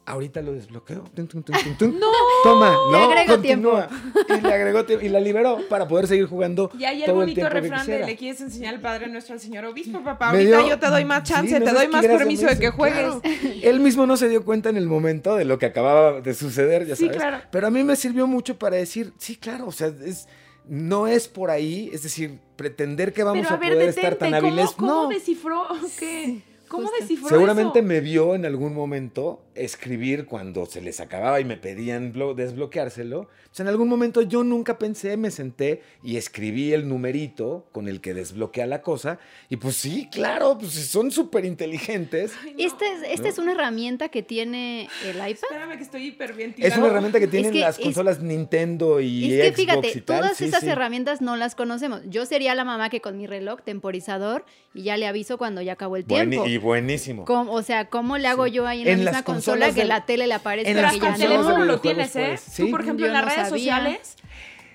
ahorita 0.07 0.40
lo 0.40 0.53
desbloqueo. 0.53 1.05
no. 1.81 2.12
Toma, 2.42 2.75
¿no? 2.90 2.90
Le 3.14 3.21
agrego 3.21 3.40
tiempo. 3.40 3.83
Y 4.29 4.40
le 4.40 4.55
agregó 4.55 4.85
tiempo 4.85 5.05
y 5.05 5.09
la 5.09 5.21
liberó 5.21 5.59
para 5.69 5.87
poder 5.87 6.07
seguir 6.07 6.27
jugando. 6.27 6.71
Y 6.79 6.85
hay 6.85 7.03
el 7.03 7.12
bonito 7.12 7.49
refrán 7.49 7.87
de 7.87 8.07
le 8.07 8.16
quieres 8.16 8.40
enseñar 8.40 8.75
al 8.75 8.81
Padre 8.81 9.09
nuestro 9.09 9.35
al 9.35 9.40
Señor 9.40 9.64
Obispo, 9.66 10.03
papá. 10.03 10.31
Ahorita 10.31 10.66
yo 10.66 10.79
te 10.79 10.87
doy 10.87 11.05
más 11.05 11.25
chance, 11.25 11.61
te 11.61 11.73
doy 11.73 11.88
más 11.88 12.07
permiso 12.07 12.47
de 12.47 12.59
que 12.59 12.71
juegues. 12.71 13.14
Él 13.62 13.81
mismo 13.81 14.07
no 14.07 14.16
se 14.16 14.29
dio 14.29 14.45
cuenta 14.45 14.69
en 14.69 14.77
el 14.77 14.87
momento 14.87 15.37
de 15.37 15.45
lo 15.45 15.59
que 15.59 15.66
acababa 15.66 16.21
de 16.21 16.35
suceder, 16.35 16.87
ya 16.87 16.97
sabes. 16.97 17.12
Sí, 17.12 17.19
claro. 17.19 17.38
Pero 17.51 17.66
a 17.66 17.71
mí 17.71 17.83
me 17.85 17.97
sirvió 17.97 18.27
mucho 18.27 18.59
para 18.59 18.77
decir, 18.77 19.12
sí, 19.19 19.37
claro, 19.37 19.66
o 19.66 19.73
sea, 19.73 19.88
es 19.88 20.29
no 20.69 21.07
es 21.07 21.29
por 21.29 21.51
ahí, 21.51 21.90
es 21.92 22.03
decir, 22.03 22.40
pretender 22.57 23.12
que 23.12 23.23
vamos 23.23 23.49
a, 23.49 23.57
poder 23.57 23.81
estar 23.83 24.16
tan 24.16 24.35
hábiles. 24.35 24.73
¿Cómo, 24.73 24.92
cómo 24.92 25.09
descifró? 25.09 25.64
¿Qué? 25.99 26.42
¿Cómo 26.68 26.90
descifró 26.98 27.29
Seguramente 27.29 27.83
me 27.83 28.00
vio 28.00 28.35
en 28.35 28.44
algún 28.44 28.74
momento 28.74 29.42
escribir 29.55 30.26
cuando 30.26 30.66
se 30.66 30.81
les 30.81 31.00
acababa 31.00 31.40
y 31.40 31.44
me 31.44 31.57
pedían 31.57 32.12
desbloqueárselo. 32.37 33.29
Pues 33.46 33.61
en 33.61 33.68
algún 33.68 33.88
momento 33.88 34.22
yo 34.22 34.44
nunca 34.44 34.79
pensé, 34.79 35.16
me 35.16 35.31
senté 35.31 35.83
y 36.02 36.16
escribí 36.16 36.72
el 36.72 36.88
numerito 36.88 37.66
con 37.72 37.88
el 37.88 38.00
que 38.00 38.14
desbloquea 38.14 38.66
la 38.66 38.83
cosa. 38.83 39.18
Y 39.48 39.57
pues 39.57 39.76
sí, 39.76 40.09
claro, 40.11 40.59
pues 40.59 40.72
son 40.72 41.11
súper 41.11 41.44
inteligentes. 41.44 42.33
Esta 42.59 42.85
es, 42.87 43.02
esta 43.11 43.29
es 43.29 43.38
una 43.38 43.52
herramienta 43.52 44.09
que 44.09 44.22
tiene 44.22 44.88
el 45.05 45.16
iPad. 45.16 45.31
Espérame 45.31 45.76
que 45.76 45.83
estoy 45.83 46.07
hiper 46.09 46.35
bien 46.35 46.55
Es 46.59 46.76
una 46.76 46.88
herramienta 46.88 47.18
que 47.18 47.29
tienen 47.29 47.59
las 47.59 47.79
consolas 47.79 48.20
Nintendo 48.20 49.00
y 49.00 49.33
es 49.33 49.50
que, 49.50 49.62
fíjate, 49.62 50.00
todas 50.02 50.40
esas 50.40 50.62
herramientas 50.64 51.20
no 51.20 51.37
las 51.37 51.55
conocemos. 51.55 52.02
Yo 52.07 52.26
sería 52.26 52.55
la 52.55 52.64
mamá 52.64 52.90
que 52.90 53.00
con 53.00 53.16
mi 53.16 53.26
reloj 53.26 53.62
temporizador 53.62 54.44
y 54.74 54.83
ya 54.83 54.96
le 54.96 55.07
aviso 55.07 55.38
cuando 55.38 55.62
ya 55.62 55.72
acabó 55.72 55.96
el 55.96 56.05
tiempo. 56.05 56.46
y 56.46 56.56
buenísimo. 56.59 57.25
o 57.27 57.62
sea, 57.62 57.87
¿cómo 57.87 58.19
le 58.19 58.29
hago 58.29 58.47
yo 58.47 58.66
ahí 58.66 58.83
en, 58.83 59.05
la 59.05 59.11
misma 59.12 59.23
consola 59.25 59.73
que 59.73 59.85
la 59.85 60.07
tele 60.07 60.27
le 60.27 60.35
aparezca? 60.35 60.71
En 60.71 60.77
Pero 60.77 60.88
el 60.88 61.16
teléfono 61.16 61.64
lo 61.64 61.81
tienes, 61.81 62.14
¿eh? 62.16 62.38
Tú, 62.57 62.71
por 62.71 62.81
ejemplo, 62.81 63.07
en 63.07 63.12
las 63.12 63.25
redes 63.25 63.49
sociales 63.49 64.16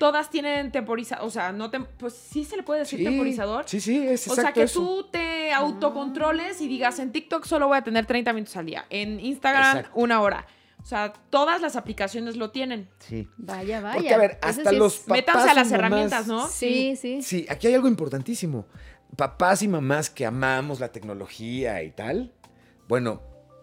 todas 0.02 0.30
tienen 0.30 0.72
temporizador, 0.72 1.24
o 1.24 1.30
sea, 1.30 1.52
no 1.52 1.70
pues 1.70 2.14
sí 2.14 2.44
se 2.44 2.56
le 2.56 2.64
puede 2.64 2.80
decir 2.80 3.04
temporizador. 3.04 3.66
Sí, 3.68 3.80
sí, 3.80 4.04
es 4.04 4.26
O 4.26 4.34
sea, 4.34 4.52
que 4.52 4.66
tú 4.66 5.06
te 5.12 5.52
autocontroles 5.52 6.60
y 6.60 6.66
digas, 6.66 6.98
en 6.98 7.12
TikTok 7.12 7.44
solo 7.44 7.68
voy 7.68 7.76
a 7.76 7.82
tener 7.82 8.04
30 8.04 8.32
minutos 8.32 8.56
al 8.56 8.66
día, 8.66 8.84
en 8.90 9.20
Instagram 9.20 9.84
una 9.94 10.20
hora. 10.20 10.44
O 10.82 10.84
sea, 10.84 11.12
todas 11.30 11.60
las 11.60 11.76
aplicaciones 11.76 12.36
lo 12.36 12.50
tienen. 12.50 12.88
Sí. 12.98 13.28
Vaya, 13.36 13.80
vaya. 13.80 13.94
Porque, 13.94 14.14
a 14.14 14.18
ver, 14.18 14.38
hasta 14.42 14.72
los 14.72 14.98
papás 14.98 15.18
Métanse 15.18 15.50
a 15.50 15.54
las 15.54 15.70
herramientas, 15.70 16.26
¿no? 16.26 16.48
Sí, 16.48 16.96
sí. 16.96 17.22
Sí, 17.22 17.46
aquí 17.48 17.68
hay 17.68 17.74
algo 17.74 17.86
importantísimo. 17.86 18.66
Papás 19.16 19.62
y 19.62 19.68
mamás 19.68 20.10
que 20.10 20.26
amamos 20.26 20.80
la 20.80 20.92
tecnología 20.92 21.82
y 21.82 21.90
tal, 21.90 22.32
bueno, 22.88 23.22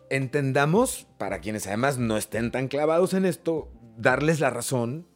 entendamos, 0.09 1.07
para 1.17 1.39
quienes 1.39 1.67
además 1.67 1.97
no 1.97 2.17
estén 2.17 2.51
tan 2.51 2.67
clavados 2.67 3.13
en 3.13 3.25
esto, 3.25 3.71
darles 3.97 4.39
la 4.39 4.49
razón. 4.49 5.07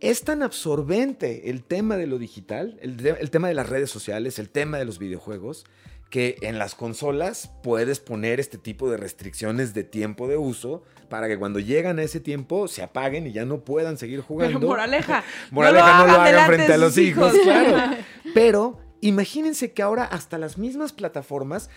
Es 0.00 0.22
tan 0.22 0.42
absorbente 0.42 1.50
el 1.50 1.62
tema 1.62 1.96
de 1.96 2.06
lo 2.06 2.18
digital, 2.18 2.78
el, 2.80 3.30
tema 3.30 3.48
de 3.48 3.54
las 3.54 3.68
redes 3.68 3.90
sociales, 3.90 4.38
el 4.38 4.48
tema 4.48 4.78
de 4.78 4.86
los 4.86 4.98
videojuegos, 4.98 5.66
que 6.08 6.36
en 6.40 6.58
las 6.58 6.74
consolas 6.74 7.52
puedes 7.62 8.00
poner 8.00 8.40
este 8.40 8.58
tipo 8.58 8.90
de 8.90 8.96
restricciones 8.96 9.74
de 9.74 9.84
tiempo 9.84 10.26
de 10.26 10.36
uso 10.36 10.82
para 11.08 11.28
que 11.28 11.38
cuando 11.38 11.60
llegan 11.60 11.98
a 11.98 12.02
ese 12.02 12.18
tiempo 12.18 12.66
se 12.66 12.82
apaguen 12.82 13.26
y 13.26 13.32
ya 13.32 13.44
no 13.44 13.64
puedan 13.64 13.98
seguir 13.98 14.20
jugando. 14.20 14.58
Pero 14.58 14.70
moraleja. 14.70 15.22
moraleja 15.50 15.98
no 15.98 16.06
lo, 16.06 16.20
hagan 16.20 16.46
frente 16.46 16.72
a 16.72 16.78
los 16.78 16.96
hijos, 16.96 17.32
claro. 17.44 17.96
Pero 18.34 18.78
imagínense 19.00 19.72
que 19.72 19.82
ahora 19.82 20.04
hasta 20.04 20.38
las 20.38 20.58
mismas 20.58 20.92
plataformas 20.92 21.70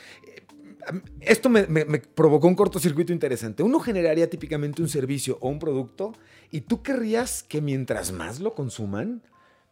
esto 1.22 1.50
me, 1.50 1.64
provocó 2.00 2.48
un 2.48 2.56
cortocircuito 2.56 3.14
interesante. 3.14 3.64
Uno 3.64 3.80
generaría 3.80 4.30
típicamente 4.30 4.82
un 4.82 4.90
servicio 4.90 5.38
o 5.42 5.50
un 5.50 5.60
producto 5.60 6.14
y 6.52 6.62
tú 6.62 6.82
querrías 6.82 7.44
que 7.44 7.62
mientras 7.62 8.12
más 8.12 8.40
lo 8.40 8.54
consuman, 8.54 9.24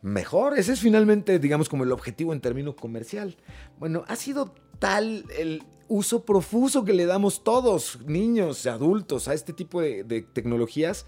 mejor. 0.01 0.57
Ese 0.57 0.73
es 0.73 0.79
finalmente, 0.79 1.39
digamos, 1.39 1.69
como 1.69 1.83
el 1.83 1.91
objetivo 1.91 2.33
en 2.33 2.41
términos 2.41 2.75
comercial. 2.75 3.37
Bueno, 3.79 4.03
ha 4.07 4.15
sido 4.15 4.53
tal 4.79 5.25
el 5.37 5.63
uso 5.87 6.25
profuso 6.25 6.85
que 6.85 6.93
le 6.93 7.05
damos 7.05 7.43
todos, 7.43 7.99
niños, 8.05 8.65
adultos, 8.65 9.27
a 9.27 9.33
este 9.33 9.53
tipo 9.53 9.81
de 9.81 10.25
tecnologías, 10.33 11.05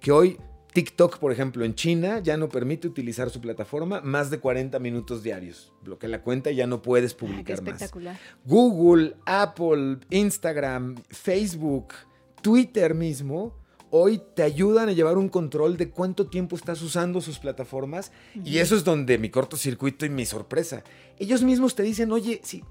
que 0.00 0.10
hoy 0.10 0.38
TikTok, 0.74 1.18
por 1.18 1.32
ejemplo, 1.32 1.64
en 1.64 1.74
China 1.74 2.18
ya 2.18 2.36
no 2.36 2.48
permite 2.48 2.86
utilizar 2.88 3.30
su 3.30 3.40
plataforma 3.40 4.00
más 4.02 4.28
de 4.30 4.38
40 4.40 4.78
minutos 4.80 5.22
diarios. 5.22 5.72
Bloquea 5.82 6.10
la 6.10 6.22
cuenta 6.22 6.50
y 6.50 6.56
ya 6.56 6.66
no 6.66 6.82
puedes 6.82 7.12
Ah, 7.12 7.16
qué 7.18 7.26
publicar 7.26 7.62
más. 7.62 7.68
espectacular. 7.74 8.18
Google, 8.44 9.14
Apple, 9.24 9.98
Instagram, 10.10 10.96
Facebook, 11.08 11.94
Twitter 12.42 12.94
mismo, 12.94 13.54
hoy 13.90 14.20
te 14.34 14.42
ayudan 14.42 14.88
a 14.88 14.92
llevar 14.92 15.16
un 15.16 15.28
control 15.28 15.76
de 15.76 15.90
cuánto 15.90 16.26
tiempo 16.26 16.56
estás 16.56 16.82
usando 16.82 17.20
sus 17.20 17.38
plataformas. 17.38 18.10
Y 18.44 18.58
eso 18.58 18.74
es 18.74 18.82
donde 18.82 19.16
mi 19.18 19.30
cortocircuito 19.30 20.04
y 20.04 20.10
mi 20.10 20.26
sorpresa. 20.26 20.82
Ellos 21.20 21.42
mismos 21.42 21.76
te 21.76 21.84
dicen, 21.84 22.10
oye, 22.10 22.40
sí, 22.42 22.64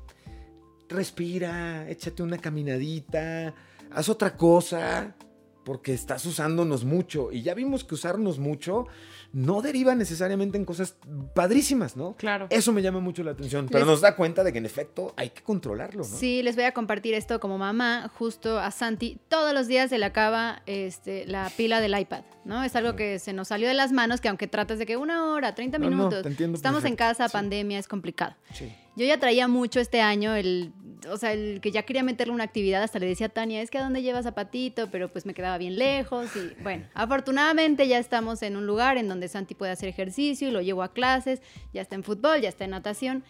respira, 0.89 1.89
échate 1.89 2.21
una 2.23 2.37
caminadita, 2.37 3.53
haz 3.91 4.09
otra 4.09 4.35
cosa, 4.35 5.15
porque 5.63 5.93
estás 5.93 6.25
usándonos 6.25 6.83
mucho. 6.85 7.31
Y 7.31 7.41
ya 7.41 7.53
vimos 7.53 7.83
que 7.83 7.95
usarnos 7.95 8.39
mucho 8.39 8.87
no 9.31 9.61
deriva 9.63 9.95
necesariamente 9.95 10.57
en 10.59 10.65
cosas 10.65 10.95
padrísimas, 11.33 11.97
¿no? 11.97 12.13
Claro. 12.17 12.45
Eso 12.51 12.71
me 12.71 12.81
llama 12.83 12.99
mucho 12.99 13.23
la 13.23 13.31
atención, 13.31 13.65
pero 13.67 13.79
Les- 13.79 13.87
nos 13.87 14.01
da 14.01 14.15
cuenta 14.15 14.43
de 14.43 14.51
que 14.51 14.59
en 14.59 14.65
efecto 14.65 15.13
hay 15.17 15.31
que 15.31 15.41
controlarlo, 15.41 16.03
¿no? 16.03 16.17
Sí, 16.17 16.43
les 16.43 16.55
voy 16.55 16.65
a 16.65 16.71
compartir 16.73 17.15
esto 17.15 17.39
como 17.39 17.57
mamá, 17.57 18.11
justo 18.19 18.59
a 18.59 18.69
Santi. 18.69 19.17
Todos 19.29 19.53
los 19.53 19.67
días 19.67 19.89
se 19.89 19.97
le 19.97 20.05
acaba 20.05 20.61
este, 20.67 21.25
la 21.25 21.49
pila 21.57 21.81
del 21.81 21.97
iPad, 21.99 22.23
¿no? 22.45 22.63
Es 22.63 22.75
algo 22.75 22.95
que 22.95 23.17
se 23.17 23.33
nos 23.33 23.47
salió 23.47 23.67
de 23.67 23.73
las 23.73 23.91
manos, 23.91 24.21
que 24.21 24.27
aunque 24.29 24.47
trates 24.47 24.77
de 24.77 24.85
que 24.85 24.97
una 24.97 25.31
hora, 25.31 25.55
30 25.55 25.79
No, 25.79 25.89
no, 25.89 25.95
minutos, 25.95 26.21
te 26.21 26.29
entiendo 26.29 26.55
estamos 26.55 26.85
en 26.85 26.95
casa, 26.95 27.27
sí. 27.27 27.33
pandemia, 27.33 27.79
es 27.79 27.87
complicado. 27.87 28.35
Sí. 28.53 28.71
Yo 28.95 29.05
ya 29.07 29.19
traía 29.19 29.47
mucho 29.47 29.79
este 29.79 30.01
año 30.01 30.35
el, 30.35 30.71
o 31.09 31.17
sea, 31.17 31.33
el 31.33 31.61
que 31.61 31.71
ya 31.71 31.83
quería 31.83 32.03
meterle 32.03 32.33
una 32.33 32.43
actividad, 32.43 32.83
hasta 32.83 32.99
le 32.99 33.07
decía 33.07 33.27
a 33.27 33.29
Tania, 33.29 33.61
es 33.61 33.71
que 33.71 33.77
a 33.77 33.83
dónde 33.83 34.01
llevas 34.01 34.25
a 34.25 34.33
Patito, 34.33 34.89
pero 34.91 35.09
pues 35.09 35.25
me 35.25 35.33
quedaba 35.33 35.57
bien 35.57 35.77
lejos 35.77 36.35
y 36.35 36.61
bueno, 36.61 36.85
afortunadamente 36.93 37.87
ya 37.87 37.99
estamos 37.99 38.41
en 38.41 38.55
un 38.55 38.65
lugar 38.65 38.97
en 38.97 39.07
donde 39.07 39.27
Santi 39.27 39.55
puede 39.55 39.71
hacer 39.71 39.89
ejercicio 39.89 40.47
y 40.47 40.51
lo 40.51 40.61
llevo 40.61 40.83
a 40.83 40.93
clases, 40.93 41.41
ya 41.73 41.81
está 41.81 41.95
en 41.95 42.03
fútbol, 42.03 42.41
ya 42.41 42.49
está 42.49 42.65
en 42.65 42.71
natación. 42.71 43.23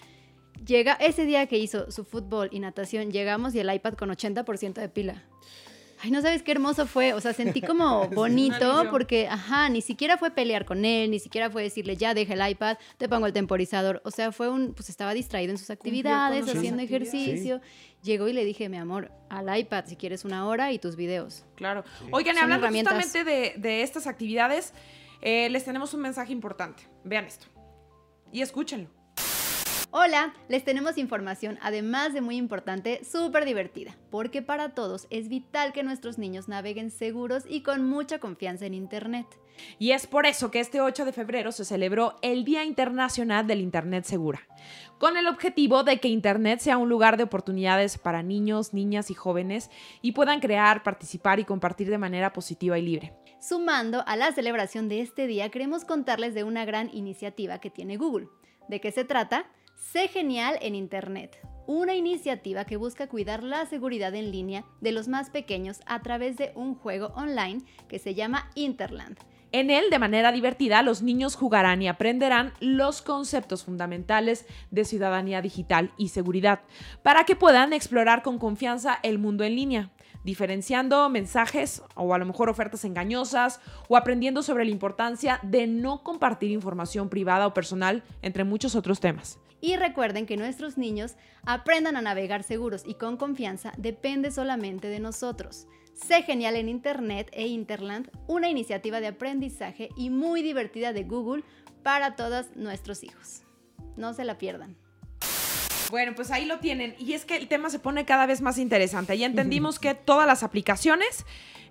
Llega 0.65 0.93
ese 0.93 1.25
día 1.25 1.47
que 1.47 1.57
hizo 1.57 1.91
su 1.91 2.05
fútbol 2.05 2.49
y 2.51 2.59
natación, 2.59 3.11
llegamos 3.11 3.55
y 3.55 3.59
el 3.59 3.73
iPad 3.73 3.93
con 3.93 4.09
80% 4.09 4.73
de 4.73 4.89
pila. 4.89 5.23
Ay, 6.03 6.11
no 6.11 6.21
sabes 6.21 6.43
qué 6.43 6.51
hermoso 6.51 6.85
fue. 6.85 7.13
O 7.13 7.21
sea, 7.21 7.33
sentí 7.33 7.61
como 7.61 8.09
bonito 8.09 8.87
porque, 8.91 9.27
ajá, 9.29 9.69
ni 9.69 9.81
siquiera 9.81 10.17
fue 10.17 10.31
pelear 10.31 10.65
con 10.65 10.83
él, 10.83 11.11
ni 11.11 11.19
siquiera 11.19 11.49
fue 11.49 11.63
decirle, 11.63 11.95
ya 11.95 12.13
deja 12.13 12.33
el 12.33 12.51
iPad, 12.51 12.77
te 12.97 13.07
pongo 13.07 13.25
el 13.25 13.31
temporizador. 13.31 14.01
O 14.03 14.11
sea, 14.11 14.33
fue 14.33 14.49
un, 14.49 14.73
pues 14.73 14.89
estaba 14.89 15.13
distraído 15.13 15.51
en 15.51 15.57
sus 15.57 15.69
actividades, 15.69 16.43
haciendo 16.43 16.81
actividades. 16.81 17.13
ejercicio. 17.13 17.61
Llegó 18.03 18.27
y 18.27 18.33
le 18.33 18.43
dije, 18.43 18.67
mi 18.67 18.75
amor, 18.75 19.11
al 19.29 19.57
iPad 19.57 19.85
si 19.85 19.95
quieres 19.95 20.25
una 20.25 20.45
hora 20.45 20.73
y 20.73 20.79
tus 20.79 20.97
videos. 20.97 21.45
Claro. 21.55 21.85
Oigan, 22.11 22.35
y 22.35 22.39
Son 22.39 22.51
hablando 22.51 22.67
justamente 22.67 23.23
de, 23.23 23.53
de 23.55 23.83
estas 23.83 24.05
actividades, 24.05 24.73
eh, 25.21 25.49
les 25.49 25.63
tenemos 25.63 25.93
un 25.93 26.01
mensaje 26.01 26.33
importante. 26.33 26.83
Vean 27.05 27.23
esto. 27.23 27.45
Y 28.33 28.41
escúchenlo. 28.41 28.89
Hola, 29.95 30.33
les 30.49 30.63
tenemos 30.63 30.97
información, 30.97 31.59
además 31.61 32.15
de 32.15 32.21
muy 32.21 32.35
importante, 32.35 33.05
súper 33.05 33.45
divertida, 33.45 33.95
porque 34.09 34.41
para 34.41 34.73
todos 34.73 35.05
es 35.11 35.29
vital 35.29 35.71
que 35.71 35.83
nuestros 35.83 36.17
niños 36.17 36.47
naveguen 36.47 36.89
seguros 36.89 37.43
y 37.47 37.61
con 37.61 37.87
mucha 37.87 38.17
confianza 38.17 38.65
en 38.65 38.73
Internet. 38.73 39.27
Y 39.77 39.91
es 39.91 40.07
por 40.07 40.25
eso 40.25 40.49
que 40.49 40.61
este 40.61 40.81
8 40.81 41.05
de 41.05 41.13
febrero 41.13 41.51
se 41.51 41.63
celebró 41.63 42.15
el 42.23 42.43
Día 42.43 42.63
Internacional 42.63 43.45
del 43.45 43.61
Internet 43.61 44.05
Segura, 44.05 44.41
con 44.97 45.15
el 45.15 45.27
objetivo 45.27 45.83
de 45.83 45.99
que 45.99 46.07
Internet 46.07 46.59
sea 46.59 46.79
un 46.79 46.89
lugar 46.89 47.15
de 47.15 47.25
oportunidades 47.25 47.99
para 47.99 48.23
niños, 48.23 48.73
niñas 48.73 49.11
y 49.11 49.13
jóvenes 49.13 49.69
y 50.01 50.13
puedan 50.13 50.39
crear, 50.39 50.81
participar 50.81 51.39
y 51.39 51.45
compartir 51.45 51.91
de 51.91 51.99
manera 51.99 52.33
positiva 52.33 52.79
y 52.79 52.81
libre. 52.81 53.13
Sumando 53.39 54.03
a 54.07 54.15
la 54.15 54.31
celebración 54.31 54.89
de 54.89 55.01
este 55.01 55.27
día, 55.27 55.51
queremos 55.51 55.85
contarles 55.85 56.33
de 56.33 56.43
una 56.43 56.65
gran 56.65 56.89
iniciativa 56.95 57.59
que 57.59 57.69
tiene 57.69 57.97
Google. 57.97 58.27
¿De 58.67 58.81
qué 58.81 58.91
se 58.91 59.03
trata? 59.03 59.45
Sé 59.75 60.07
Genial 60.07 60.57
en 60.61 60.73
Internet, 60.73 61.37
una 61.67 61.93
iniciativa 61.93 62.65
que 62.65 62.77
busca 62.77 63.07
cuidar 63.07 63.43
la 63.43 63.65
seguridad 63.67 64.15
en 64.15 64.31
línea 64.31 64.65
de 64.81 64.91
los 64.91 65.07
más 65.07 65.29
pequeños 65.29 65.81
a 65.85 66.01
través 66.01 66.35
de 66.35 66.51
un 66.55 66.73
juego 66.73 67.13
online 67.15 67.61
que 67.87 67.99
se 67.99 68.15
llama 68.15 68.49
Interland. 68.55 69.19
En 69.51 69.69
él, 69.69 69.91
de 69.91 69.99
manera 69.99 70.31
divertida, 70.31 70.81
los 70.81 71.03
niños 71.03 71.35
jugarán 71.35 71.83
y 71.83 71.87
aprenderán 71.87 72.53
los 72.59 73.03
conceptos 73.03 73.63
fundamentales 73.63 74.47
de 74.71 74.83
ciudadanía 74.83 75.43
digital 75.43 75.91
y 75.95 76.09
seguridad, 76.09 76.61
para 77.03 77.23
que 77.23 77.35
puedan 77.35 77.71
explorar 77.71 78.23
con 78.23 78.39
confianza 78.39 78.97
el 79.03 79.19
mundo 79.19 79.43
en 79.43 79.55
línea, 79.55 79.91
diferenciando 80.23 81.07
mensajes 81.09 81.83
o 81.93 82.15
a 82.15 82.17
lo 82.17 82.25
mejor 82.25 82.49
ofertas 82.49 82.83
engañosas 82.83 83.61
o 83.87 83.95
aprendiendo 83.95 84.41
sobre 84.41 84.65
la 84.65 84.71
importancia 84.71 85.39
de 85.43 85.67
no 85.67 86.01
compartir 86.01 86.49
información 86.49 87.09
privada 87.09 87.45
o 87.45 87.53
personal, 87.53 88.03
entre 88.23 88.43
muchos 88.43 88.75
otros 88.75 88.99
temas. 88.99 89.37
Y 89.63 89.77
recuerden 89.77 90.25
que 90.25 90.35
nuestros 90.35 90.77
niños 90.77 91.15
aprendan 91.45 91.95
a 91.95 92.01
navegar 92.01 92.43
seguros 92.43 92.83
y 92.85 92.95
con 92.95 93.15
confianza 93.15 93.71
depende 93.77 94.29
solamente 94.29 94.89
de 94.89 94.99
nosotros. 94.99 95.67
Sé 95.93 96.23
genial 96.23 96.57
en 96.57 96.67
Internet 96.67 97.29
e 97.31 97.47
Interland, 97.47 98.11
una 98.27 98.49
iniciativa 98.49 98.99
de 98.99 99.07
aprendizaje 99.07 99.87
y 99.95 100.09
muy 100.09 100.41
divertida 100.41 100.91
de 100.91 101.05
Google 101.05 101.45
para 101.81 102.17
todos 102.17 102.53
nuestros 102.57 103.05
hijos. 103.05 103.43
No 103.95 104.13
se 104.13 104.25
la 104.25 104.37
pierdan. 104.37 104.75
Bueno, 105.91 106.11
pues 106.13 106.29
ahí 106.31 106.43
lo 106.43 106.59
tienen. 106.59 106.93
Y 106.99 107.13
es 107.13 107.23
que 107.23 107.37
el 107.37 107.47
tema 107.47 107.69
se 107.69 107.79
pone 107.79 108.03
cada 108.03 108.25
vez 108.25 108.41
más 108.41 108.57
interesante. 108.57 109.17
Ya 109.17 109.27
entendimos 109.27 109.79
que 109.79 109.95
todas 109.95 110.27
las 110.27 110.43
aplicaciones 110.43 111.25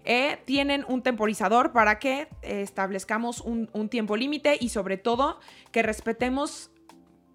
eh, 0.06 0.38
tienen 0.46 0.86
un 0.88 1.02
temporizador 1.02 1.72
para 1.72 1.98
que 1.98 2.22
eh, 2.40 2.62
establezcamos 2.62 3.42
un, 3.42 3.68
un 3.74 3.90
tiempo 3.90 4.16
límite 4.16 4.56
y 4.58 4.70
sobre 4.70 4.96
todo 4.96 5.40
que 5.72 5.82
respetemos 5.82 6.70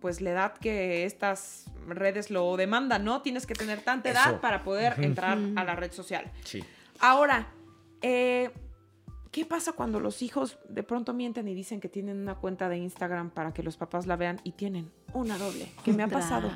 pues 0.02 0.22
la 0.22 0.32
edad 0.32 0.54
que 0.58 1.06
estas 1.06 1.66
redes 1.88 2.30
lo 2.32 2.56
demandan, 2.58 3.04
¿no? 3.04 3.22
Tienes 3.22 3.46
que 3.48 3.54
tener 3.56 3.82
tanta 3.82 4.10
edad 4.10 4.28
Eso. 4.32 4.42
para 4.42 4.64
poder 4.64 4.94
entrar 5.04 5.38
a 5.56 5.64
la 5.64 5.76
red 5.76 5.92
social. 5.92 6.32
Sí. 6.44 6.64
Ahora, 7.00 7.48
eh, 8.02 8.52
¿qué 9.32 9.46
pasa 9.46 9.72
cuando 9.74 10.00
los 10.00 10.22
hijos 10.22 10.58
de 10.70 10.84
pronto 10.84 11.14
mienten 11.14 11.48
y 11.48 11.54
dicen 11.56 11.80
que 11.80 11.90
tienen 11.90 12.20
una 12.22 12.36
cuenta 12.36 12.70
de 12.70 12.78
Instagram 12.78 13.30
para 13.32 13.54
que 13.54 13.64
los 13.64 13.78
papás 13.78 14.06
la 14.08 14.16
vean 14.16 14.40
y 14.44 14.52
tienen 14.52 14.92
una 15.14 15.38
doble? 15.38 15.72
¿Qué 15.84 15.94
me 15.94 16.04
ha 16.04 16.08
pasado? 16.08 16.52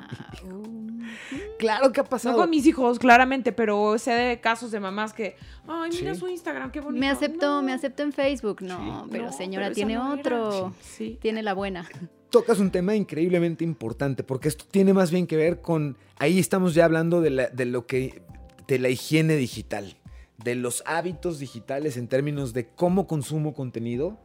Claro 1.60 1.92
que 1.92 2.00
ha 2.00 2.04
No 2.04 2.10
pasado. 2.10 2.38
con 2.38 2.50
mis 2.50 2.66
hijos, 2.66 3.00
claramente, 3.00 3.52
pero 3.52 3.98
sé 3.98 4.12
de 4.14 4.40
casos 4.40 4.72
de 4.72 4.80
mamás 4.80 5.14
que, 5.14 5.36
ay, 5.68 5.92
mira 5.92 6.14
Sí. 6.14 6.20
su 6.20 6.28
Instagram, 6.28 6.72
qué 6.72 6.80
bonito. 6.80 7.00
Me 7.00 7.10
aceptó, 7.10 7.48
No, 7.48 7.62
me 7.62 7.74
aceptó 7.74 8.04
en 8.04 8.14
Facebook. 8.14 8.62
No, 8.62 9.08
pero 9.12 9.26
no, 9.26 9.32
señora, 9.32 9.66
pero 9.66 9.76
tiene 9.76 9.96
no 9.96 10.14
otro. 10.14 10.74
Sí. 10.82 11.18
Tiene 11.22 11.44
la 11.44 11.54
buena. 11.54 11.88
Tocas 12.32 12.60
un 12.60 12.72
tema 12.72 12.96
increíblemente 12.96 13.64
importante, 13.66 14.24
porque 14.24 14.48
esto 14.48 14.66
tiene 14.70 14.94
más 14.94 15.12
bien 15.12 15.28
que 15.28 15.36
ver 15.36 15.62
con. 15.62 15.98
Ahí 16.18 16.40
estamos 16.40 16.74
ya 16.74 16.86
hablando 16.86 17.20
de, 17.22 17.30
la- 17.30 17.50
lo 17.66 17.86
que. 17.86 18.22
de 18.68 18.80
la 18.80 18.88
higiene 18.90 19.36
digital, 19.36 19.98
de 20.42 20.56
los 20.56 20.82
hábitos 20.86 21.40
digitales 21.40 21.98
en 21.98 22.08
términos 22.08 22.54
de 22.54 22.68
cómo 22.70 23.06
consumo 23.06 23.54
contenido 23.54 24.18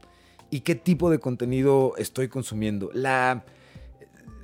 y 0.50 0.60
qué 0.60 0.76
tipo 0.76 1.10
de 1.10 1.18
contenido 1.18 1.94
estoy 1.98 2.28
consumiendo. 2.28 2.90
La, 2.94 3.44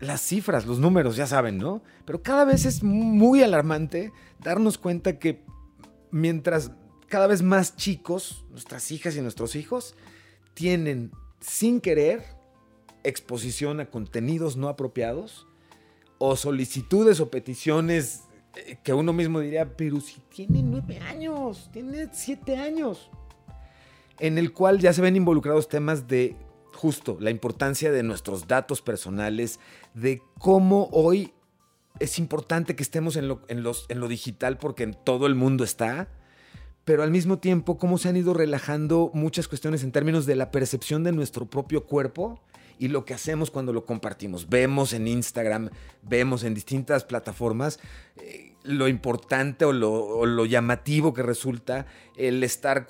las 0.00 0.20
cifras, 0.20 0.66
los 0.66 0.80
números, 0.80 1.14
ya 1.14 1.28
saben, 1.28 1.58
¿no? 1.58 1.82
Pero 2.04 2.20
cada 2.20 2.44
vez 2.44 2.64
es 2.66 2.82
muy 2.82 3.44
alarmante 3.44 4.10
darnos 4.42 4.76
cuenta 4.76 5.20
que 5.20 5.44
mientras 6.10 6.72
cada 7.06 7.28
vez 7.28 7.42
más 7.42 7.76
chicos, 7.76 8.44
nuestras 8.50 8.90
hijas 8.90 9.14
y 9.14 9.20
nuestros 9.20 9.54
hijos, 9.54 9.94
tienen 10.54 11.12
sin 11.40 11.80
querer 11.80 12.24
exposición 13.04 13.80
a 13.80 13.90
contenidos 13.90 14.56
no 14.56 14.68
apropiados 14.68 15.46
o 16.18 16.36
solicitudes 16.36 17.20
o 17.20 17.30
peticiones 17.30 18.24
eh, 18.54 18.78
que 18.82 18.92
uno 18.92 19.12
mismo 19.12 19.40
diría, 19.40 19.76
pero 19.76 20.00
si 20.00 20.20
tiene 20.28 20.62
nueve 20.62 20.98
años, 20.98 21.70
tiene 21.72 22.08
siete 22.12 22.56
años, 22.56 23.10
en 24.18 24.38
el 24.38 24.52
cual 24.52 24.78
ya 24.78 24.92
se 24.92 25.02
ven 25.02 25.16
involucrados 25.16 25.68
temas 25.68 26.06
de 26.06 26.36
justo 26.74 27.16
la 27.20 27.30
importancia 27.30 27.90
de 27.90 28.02
nuestros 28.02 28.46
datos 28.46 28.82
personales, 28.82 29.58
de 29.94 30.22
cómo 30.38 30.88
hoy 30.92 31.32
es 31.98 32.18
importante 32.18 32.76
que 32.76 32.82
estemos 32.82 33.16
en 33.16 33.28
lo, 33.28 33.42
en 33.48 33.62
los, 33.62 33.86
en 33.88 34.00
lo 34.00 34.08
digital 34.08 34.58
porque 34.58 34.82
en 34.82 34.94
todo 34.94 35.26
el 35.26 35.34
mundo 35.34 35.64
está, 35.64 36.08
pero 36.84 37.02
al 37.02 37.10
mismo 37.10 37.38
tiempo 37.38 37.78
cómo 37.78 37.98
se 37.98 38.08
han 38.08 38.16
ido 38.16 38.34
relajando 38.34 39.10
muchas 39.14 39.48
cuestiones 39.48 39.82
en 39.82 39.92
términos 39.92 40.26
de 40.26 40.36
la 40.36 40.50
percepción 40.50 41.04
de 41.04 41.12
nuestro 41.12 41.46
propio 41.46 41.84
cuerpo 41.84 42.40
y 42.82 42.88
lo 42.88 43.04
que 43.04 43.14
hacemos 43.14 43.52
cuando 43.52 43.72
lo 43.72 43.84
compartimos. 43.86 44.48
Vemos 44.48 44.92
en 44.92 45.06
Instagram, 45.06 45.70
vemos 46.02 46.42
en 46.42 46.52
distintas 46.52 47.04
plataformas 47.04 47.78
eh, 48.16 48.54
lo 48.64 48.88
importante 48.88 49.64
o 49.64 49.72
lo, 49.72 49.92
o 49.92 50.26
lo 50.26 50.46
llamativo 50.46 51.14
que 51.14 51.22
resulta 51.22 51.86
el 52.16 52.42
estar 52.42 52.88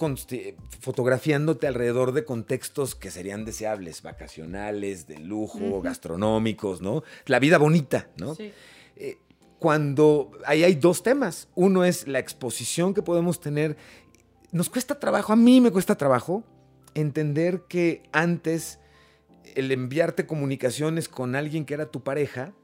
fotografiándote 0.81 1.67
alrededor 1.67 2.13
de 2.13 2.25
contextos 2.25 2.95
que 2.95 3.11
serían 3.11 3.45
deseables, 3.45 4.01
vacacionales, 4.01 5.07
de 5.07 5.19
lujo, 5.19 5.83
gastronómicos, 5.83 6.81
¿no? 6.81 7.03
La 7.27 7.39
vida 7.39 7.59
bonita, 7.59 8.09
¿no? 8.17 8.35
Sí. 8.35 8.51
eh, 8.97 9.19
cuando 9.59 10.31
ahí 10.47 10.65
hay 10.65 10.75
dos 10.75 11.03
temas. 11.03 11.49
Uno 11.55 11.85
es 11.85 12.09
la 12.09 12.19
exposición 12.19 12.95
que 12.95 13.03
podemos 13.03 13.41
tener. 13.41 13.77
Nos 14.53 14.71
cuesta 14.71 14.99
trabajo, 14.99 15.35
a 15.35 15.37
mí 15.37 15.61
me 15.61 15.71
cuesta 15.71 15.97
trabajo 15.97 16.45
entender 16.95 17.65
que 17.69 18.05
antes 18.13 18.79
el 19.57 19.71
enviarte 19.73 20.27
comunicaciones 20.27 21.09
con 21.09 21.35
alguien 21.37 21.65
que 21.65 21.75
era 21.75 21.91
tu 21.91 22.03
pareja 22.03 22.55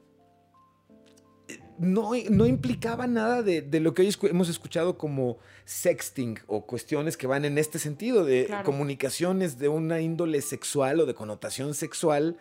no, 1.79 2.11
no 2.29 2.45
implicaba 2.45 3.07
nada 3.07 3.41
de, 3.41 3.79
lo 3.79 3.93
que 3.93 4.01
hoy 4.01 4.15
hemos 4.23 4.49
escuchado 4.49 4.97
como 4.97 5.37
sexting 5.65 6.39
o 6.47 6.65
cuestiones 6.65 7.15
que 7.15 7.25
van 7.25 7.45
en 7.45 7.57
este 7.57 7.79
sentido, 7.79 8.25
de 8.25 8.53
comunicaciones 8.65 9.57
de 9.57 9.69
una 9.69 10.01
índole 10.01 10.41
sexual 10.41 10.99
o 10.99 11.05
de 11.05 11.13
connotación 11.13 11.73
sexual, 11.73 12.37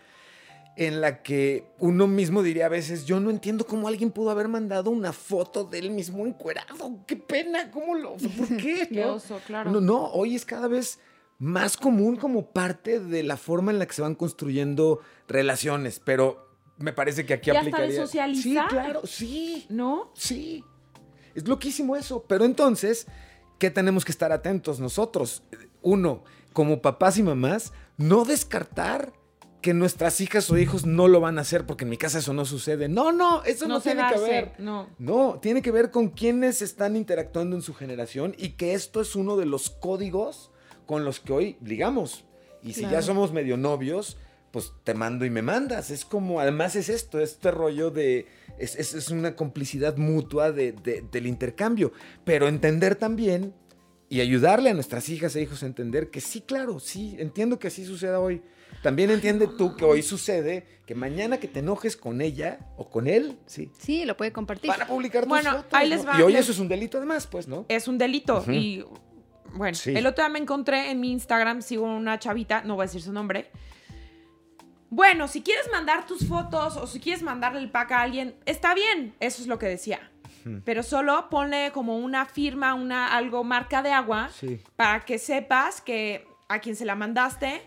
en 0.76 1.00
la 1.00 1.22
que 1.22 1.64
uno 1.78 2.06
mismo 2.06 2.42
diría 2.42 2.66
a 2.66 2.68
veces, 2.68 3.04
yo 3.04 3.20
no 3.20 3.30
entiendo 3.30 3.66
cómo 3.66 3.88
alguien 3.88 4.10
pudo 4.10 4.30
haber 4.30 4.48
mandado 4.48 4.90
una 4.90 5.12
foto 5.12 5.64
de 5.64 5.78
él 5.78 5.90
mismo 5.90 6.26
encuerado, 6.26 6.98
qué 7.06 7.16
pena, 7.16 7.70
¿cómo 7.70 7.94
lo, 7.94 8.16
por 8.16 8.56
qué? 8.56 8.88
¿no? 8.90 9.18
claro. 9.46 9.70
no, 9.70 9.80
no, 9.80 10.06
hoy 10.06 10.34
es 10.34 10.44
cada 10.44 10.68
vez 10.68 11.00
más 11.38 11.76
común 11.76 12.16
como 12.16 12.50
parte 12.50 12.98
de 12.98 13.22
la 13.22 13.36
forma 13.36 13.70
en 13.70 13.78
la 13.78 13.86
que 13.86 13.94
se 13.94 14.02
van 14.02 14.14
construyendo 14.14 15.00
relaciones, 15.28 16.00
pero 16.04 16.48
me 16.78 16.92
parece 16.92 17.26
que 17.26 17.34
aquí 17.34 17.50
y 17.50 17.56
aplicaría. 17.56 17.86
Hasta 17.86 18.00
de 18.00 18.06
socializar. 18.06 18.42
Sí, 18.42 18.74
claro, 18.74 19.06
sí. 19.06 19.66
¿No? 19.68 20.12
Sí. 20.14 20.64
Es 21.34 21.46
loquísimo 21.46 21.96
eso. 21.96 22.24
Pero 22.28 22.44
entonces, 22.44 23.06
¿qué 23.58 23.70
tenemos 23.70 24.04
que 24.04 24.12
estar 24.12 24.32
atentos 24.32 24.80
nosotros? 24.80 25.42
Uno, 25.82 26.24
como 26.52 26.82
papás 26.82 27.18
y 27.18 27.22
mamás, 27.22 27.72
no 27.96 28.24
descartar 28.24 29.12
que 29.60 29.74
nuestras 29.74 30.20
hijas 30.20 30.50
o 30.50 30.58
hijos 30.58 30.86
no 30.86 31.08
lo 31.08 31.20
van 31.20 31.38
a 31.38 31.42
hacer, 31.42 31.66
porque 31.66 31.84
en 31.84 31.90
mi 31.90 31.96
casa 31.96 32.18
eso 32.18 32.32
no 32.32 32.44
sucede. 32.44 32.88
No, 32.88 33.10
no, 33.10 33.42
eso 33.42 33.66
no, 33.66 33.80
tiene 33.80 34.02
que 34.12 34.20
ver. 34.20 34.52
No. 34.58 34.88
no, 34.98 35.38
tiene 35.40 35.62
que 35.62 35.72
ver 35.72 35.90
con 35.90 36.08
quienes 36.08 36.62
están 36.62 36.96
interactuando 36.96 37.56
en 37.56 37.62
su 37.62 37.74
generación 37.74 38.34
y 38.38 38.50
que 38.50 38.74
esto 38.74 39.00
es 39.00 39.16
uno 39.16 39.36
de 39.36 39.46
los 39.46 39.70
códigos 39.70 40.52
con 40.88 41.04
los 41.04 41.20
que 41.20 41.34
hoy 41.34 41.56
ligamos. 41.62 42.24
Y 42.62 42.72
si 42.72 42.80
ya 42.80 43.02
somos 43.02 43.30
medio 43.30 43.58
novios, 43.58 44.16
pues 44.50 44.72
te 44.84 44.94
mando 44.94 45.26
y 45.26 45.30
me 45.30 45.42
mandas. 45.42 45.90
Es 45.90 46.06
como, 46.06 46.40
además 46.40 46.76
es 46.76 46.88
esto, 46.88 47.20
este 47.20 47.50
rollo 47.50 47.90
de, 47.90 48.26
es, 48.56 48.74
es, 48.74 49.10
una 49.10 49.36
complicidad 49.36 49.98
mutua 49.98 50.50
de, 50.50 50.72
del 50.72 51.26
intercambio. 51.26 51.92
Pero 52.24 52.48
entender 52.48 52.96
también 52.96 53.52
y 54.08 54.22
ayudarle 54.22 54.70
a 54.70 54.74
nuestras 54.74 55.10
hijas 55.10 55.36
e 55.36 55.42
hijos 55.42 55.62
a 55.62 55.66
entender 55.66 56.08
que 56.08 56.22
sí, 56.22 56.40
claro, 56.40 56.80
sí, 56.80 57.16
entiendo 57.18 57.58
que 57.58 57.68
así 57.68 57.84
suceda 57.84 58.18
hoy. 58.18 58.40
También 58.82 59.10
entiende 59.10 59.46
tú 59.46 59.76
que 59.76 59.84
hoy 59.84 60.02
sucede 60.02 60.64
que 60.86 60.94
mañana 60.94 61.38
que 61.38 61.48
te 61.48 61.58
enojes 61.58 61.98
con 61.98 62.22
ella 62.22 62.60
o 62.78 62.88
con 62.88 63.08
él, 63.08 63.38
sí. 63.44 63.70
Sí, 63.78 64.06
lo 64.06 64.16
puede 64.16 64.32
compartir. 64.32 64.70
Van 64.70 64.80
a 64.80 64.86
publicar 64.86 65.24
tus 65.24 65.28
bueno, 65.28 65.64
ahí 65.70 65.90
les 65.90 66.06
va, 66.06 66.18
Y 66.18 66.22
hoy 66.22 66.34
eso 66.34 66.52
es 66.52 66.58
un 66.58 66.68
delito 66.68 66.96
además, 66.96 67.26
pues, 67.26 67.46
¿no? 67.46 67.66
Es 67.68 67.88
un 67.88 67.98
delito. 67.98 68.42
Y 68.50 68.84
bueno, 69.58 69.76
el 69.84 70.06
otro 70.06 70.24
día 70.24 70.30
me 70.30 70.38
encontré 70.38 70.90
en 70.90 71.00
mi 71.00 71.12
Instagram, 71.12 71.60
sigo 71.60 71.84
una 71.84 72.18
chavita, 72.18 72.62
no 72.62 72.76
voy 72.76 72.84
a 72.84 72.86
decir 72.86 73.02
su 73.02 73.12
nombre, 73.12 73.50
bueno, 74.90 75.28
si 75.28 75.42
quieres 75.42 75.70
mandar 75.70 76.06
tus 76.06 76.26
fotos 76.26 76.76
o 76.76 76.86
si 76.86 77.00
quieres 77.00 77.22
mandarle 77.22 77.60
el 77.60 77.70
pack 77.70 77.92
a 77.92 78.02
alguien, 78.02 78.36
está 78.46 78.74
bien. 78.74 79.14
Eso 79.20 79.42
es 79.42 79.48
lo 79.48 79.58
que 79.58 79.66
decía. 79.66 80.10
Pero 80.64 80.82
solo 80.82 81.28
ponle 81.28 81.72
como 81.72 81.98
una 81.98 82.24
firma, 82.24 82.72
una 82.72 83.14
algo 83.14 83.44
marca 83.44 83.82
de 83.82 83.92
agua 83.92 84.30
para 84.76 85.00
que 85.00 85.18
sepas 85.18 85.82
que 85.82 86.26
a 86.50 86.60
quien 86.60 86.76
se 86.76 86.86
la 86.86 86.94
mandaste, 86.94 87.62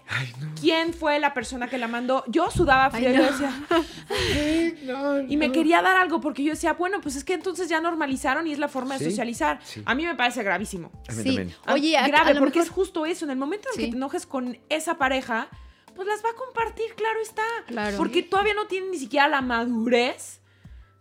quién 0.59 0.91
fue 0.93 1.19
la 1.19 1.35
persona 1.35 1.67
que 1.69 1.77
la 1.77 1.87
mandó. 1.87 2.23
Yo 2.27 2.49
sudaba 2.49 2.89
frío, 2.89 3.11
yo 3.11 3.23
decía, 3.23 3.53
y 5.29 5.37
me 5.37 5.51
quería 5.51 5.83
dar 5.83 5.97
algo 5.97 6.19
porque 6.19 6.43
yo 6.43 6.53
decía, 6.53 6.73
bueno, 6.73 6.99
pues 6.99 7.15
es 7.15 7.23
que 7.23 7.35
entonces 7.35 7.69
ya 7.69 7.79
normalizaron 7.79 8.47
y 8.47 8.53
es 8.53 8.59
la 8.59 8.67
forma 8.67 8.97
de 8.97 9.05
socializar. 9.05 9.59
A 9.85 9.93
mí 9.93 10.03
me 10.05 10.15
parece 10.15 10.41
gravísimo. 10.41 10.91
sí. 11.09 11.39
Oye, 11.67 11.95
grave, 12.07 12.35
porque 12.39 12.59
es 12.59 12.69
justo 12.69 13.05
eso. 13.05 13.25
En 13.25 13.31
el 13.31 13.37
momento 13.37 13.69
en 13.75 13.81
que 13.81 13.87
te 13.91 13.95
enojes 13.95 14.25
con 14.25 14.57
esa 14.69 14.97
pareja, 14.97 15.47
pues 15.95 16.07
las 16.07 16.25
va 16.25 16.29
a 16.29 16.35
compartir, 16.35 16.95
claro 16.95 17.21
está. 17.21 17.43
Claro. 17.67 17.97
Porque 17.97 18.23
todavía 18.23 18.55
no 18.55 18.65
tienen 18.65 18.89
ni 18.89 18.97
siquiera 18.97 19.27
la 19.27 19.41
madurez. 19.41 20.40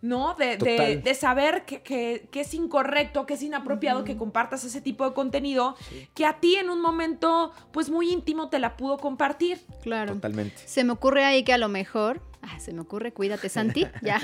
¿No? 0.02 0.34
De, 0.34 0.56
de, 1.02 1.14
saber 1.14 1.64
que, 1.64 1.82
que, 1.82 2.40
es 2.40 2.54
incorrecto, 2.54 3.26
que 3.26 3.34
es 3.34 3.42
inapropiado 3.42 4.04
que 4.04 4.16
compartas 4.16 4.64
ese 4.64 4.80
tipo 4.80 5.04
de 5.04 5.14
contenido 5.14 5.76
que 6.14 6.24
a 6.24 6.40
ti 6.40 6.56
en 6.56 6.70
un 6.70 6.80
momento, 6.80 7.52
pues 7.72 7.90
muy 7.90 8.10
íntimo, 8.10 8.48
te 8.48 8.58
la 8.58 8.76
pudo 8.76 8.98
compartir. 8.98 9.60
Claro. 9.82 10.14
Totalmente. 10.14 10.56
Se 10.64 10.84
me 10.84 10.92
ocurre 10.92 11.24
ahí 11.24 11.44
que 11.44 11.52
a 11.52 11.58
lo 11.58 11.68
mejor. 11.68 12.22
Ah, 12.42 12.58
se 12.58 12.72
me 12.72 12.80
ocurre, 12.80 13.12
cuídate, 13.12 13.50
Santi. 13.50 13.86
Ya, 14.02 14.18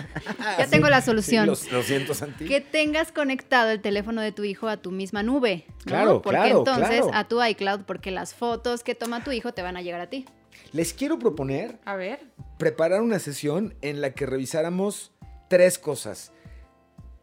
ya 0.59 0.67
tengo 0.69 0.89
la 0.89 1.03
solución. 1.03 1.47
lo, 1.47 1.55
siento, 1.55 2.15
Santi. 2.15 2.47
Que 2.47 2.63
tengas 2.63 3.13
conectado 3.13 3.71
el 3.71 3.83
teléfono 3.83 4.23
de 4.23 4.33
tu 4.33 4.45
hijo 4.45 4.69
a 4.69 4.79
tu 4.79 4.91
misma 4.91 5.23
nube. 5.23 5.67
Claro, 5.85 6.23
porque 6.23 6.49
entonces 6.49 7.05
a 7.13 7.29
tu 7.29 7.43
iCloud, 7.45 7.83
porque 7.83 8.11
las 8.11 8.35
fotos 8.35 8.83
que 8.83 8.95
toma 8.95 9.23
tu 9.23 9.33
hijo 9.33 9.53
te 9.53 9.61
van 9.61 9.77
a 9.77 9.83
llegar 9.83 10.01
a 10.01 10.09
ti. 10.09 10.25
Les 10.73 10.95
quiero 10.95 11.19
proponer. 11.19 11.79
A 11.85 11.97
ver. 11.97 12.21
Preparar 12.59 13.03
una 13.03 13.19
sesión 13.19 13.75
en 13.83 14.01
la 14.01 14.13
que 14.13 14.25
revisáramos 14.25 15.13
tres 15.49 15.79
cosas. 15.79 16.33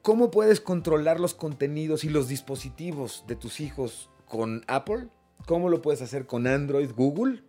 ¿Cómo 0.02 0.32
puedes 0.32 0.60
controlar 0.60 1.20
los 1.20 1.34
contenidos 1.34 2.04
y 2.04 2.10
los 2.10 2.28
dispositivos 2.28 3.24
de 3.28 3.36
tus 3.36 3.60
hijos 3.60 4.10
con 4.28 4.64
Apple? 4.68 5.08
¿Cómo 5.46 5.70
lo 5.70 5.82
puedes 5.82 6.02
hacer 6.02 6.26
con 6.26 6.48
Android, 6.48 6.92
Google? 6.96 7.44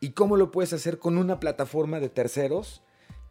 ¿Y 0.00 0.10
cómo 0.10 0.36
lo 0.36 0.50
puedes 0.50 0.72
hacer 0.72 0.98
con 0.98 1.18
una 1.18 1.40
plataforma 1.40 2.00
de 2.00 2.08
terceros 2.08 2.82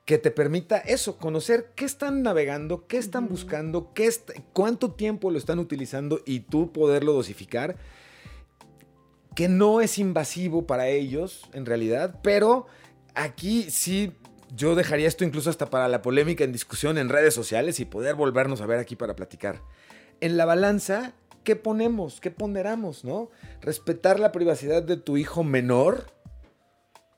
que 0.05 0.17
te 0.17 0.31
permita 0.31 0.77
eso, 0.77 1.17
conocer 1.17 1.73
qué 1.75 1.85
están 1.85 2.23
navegando, 2.23 2.87
qué 2.87 2.97
están 2.97 3.27
buscando, 3.27 3.93
qué 3.93 4.09
cuánto 4.53 4.93
tiempo 4.93 5.31
lo 5.31 5.37
están 5.37 5.59
utilizando 5.59 6.21
y 6.25 6.41
tú 6.41 6.71
poderlo 6.71 7.13
dosificar? 7.13 7.77
que 9.37 9.47
no 9.47 9.81
es 9.81 9.99
invasivo 9.99 10.65
para 10.65 10.87
ellos 10.87 11.43
en 11.53 11.67
realidad, 11.67 12.21
pero 12.23 12.65
aquí 13.13 13.69
sí 13.69 14.11
yo 14.55 14.75
dejaría 14.75 15.07
esto 15.07 15.23
incluso 15.23 15.49
hasta 15.49 15.69
para 15.69 15.87
la 15.87 16.01
polémica 16.01 16.43
en 16.43 16.51
discusión 16.51 16.97
en 16.97 17.09
redes 17.09 17.33
sociales 17.33 17.79
y 17.79 17.85
poder 17.85 18.15
volvernos 18.15 18.61
a 18.61 18.65
ver 18.65 18.79
aquí 18.79 18.95
para 18.95 19.15
platicar. 19.15 19.61
En 20.21 20.37
la 20.37 20.45
balanza, 20.45 21.13
¿qué 21.43 21.55
ponemos? 21.55 22.21
¿Qué 22.21 22.31
ponderamos? 22.31 23.03
¿No? 23.03 23.29
¿Respetar 23.61 24.19
la 24.19 24.31
privacidad 24.31 24.83
de 24.83 24.97
tu 24.97 25.17
hijo 25.17 25.43
menor 25.43 26.07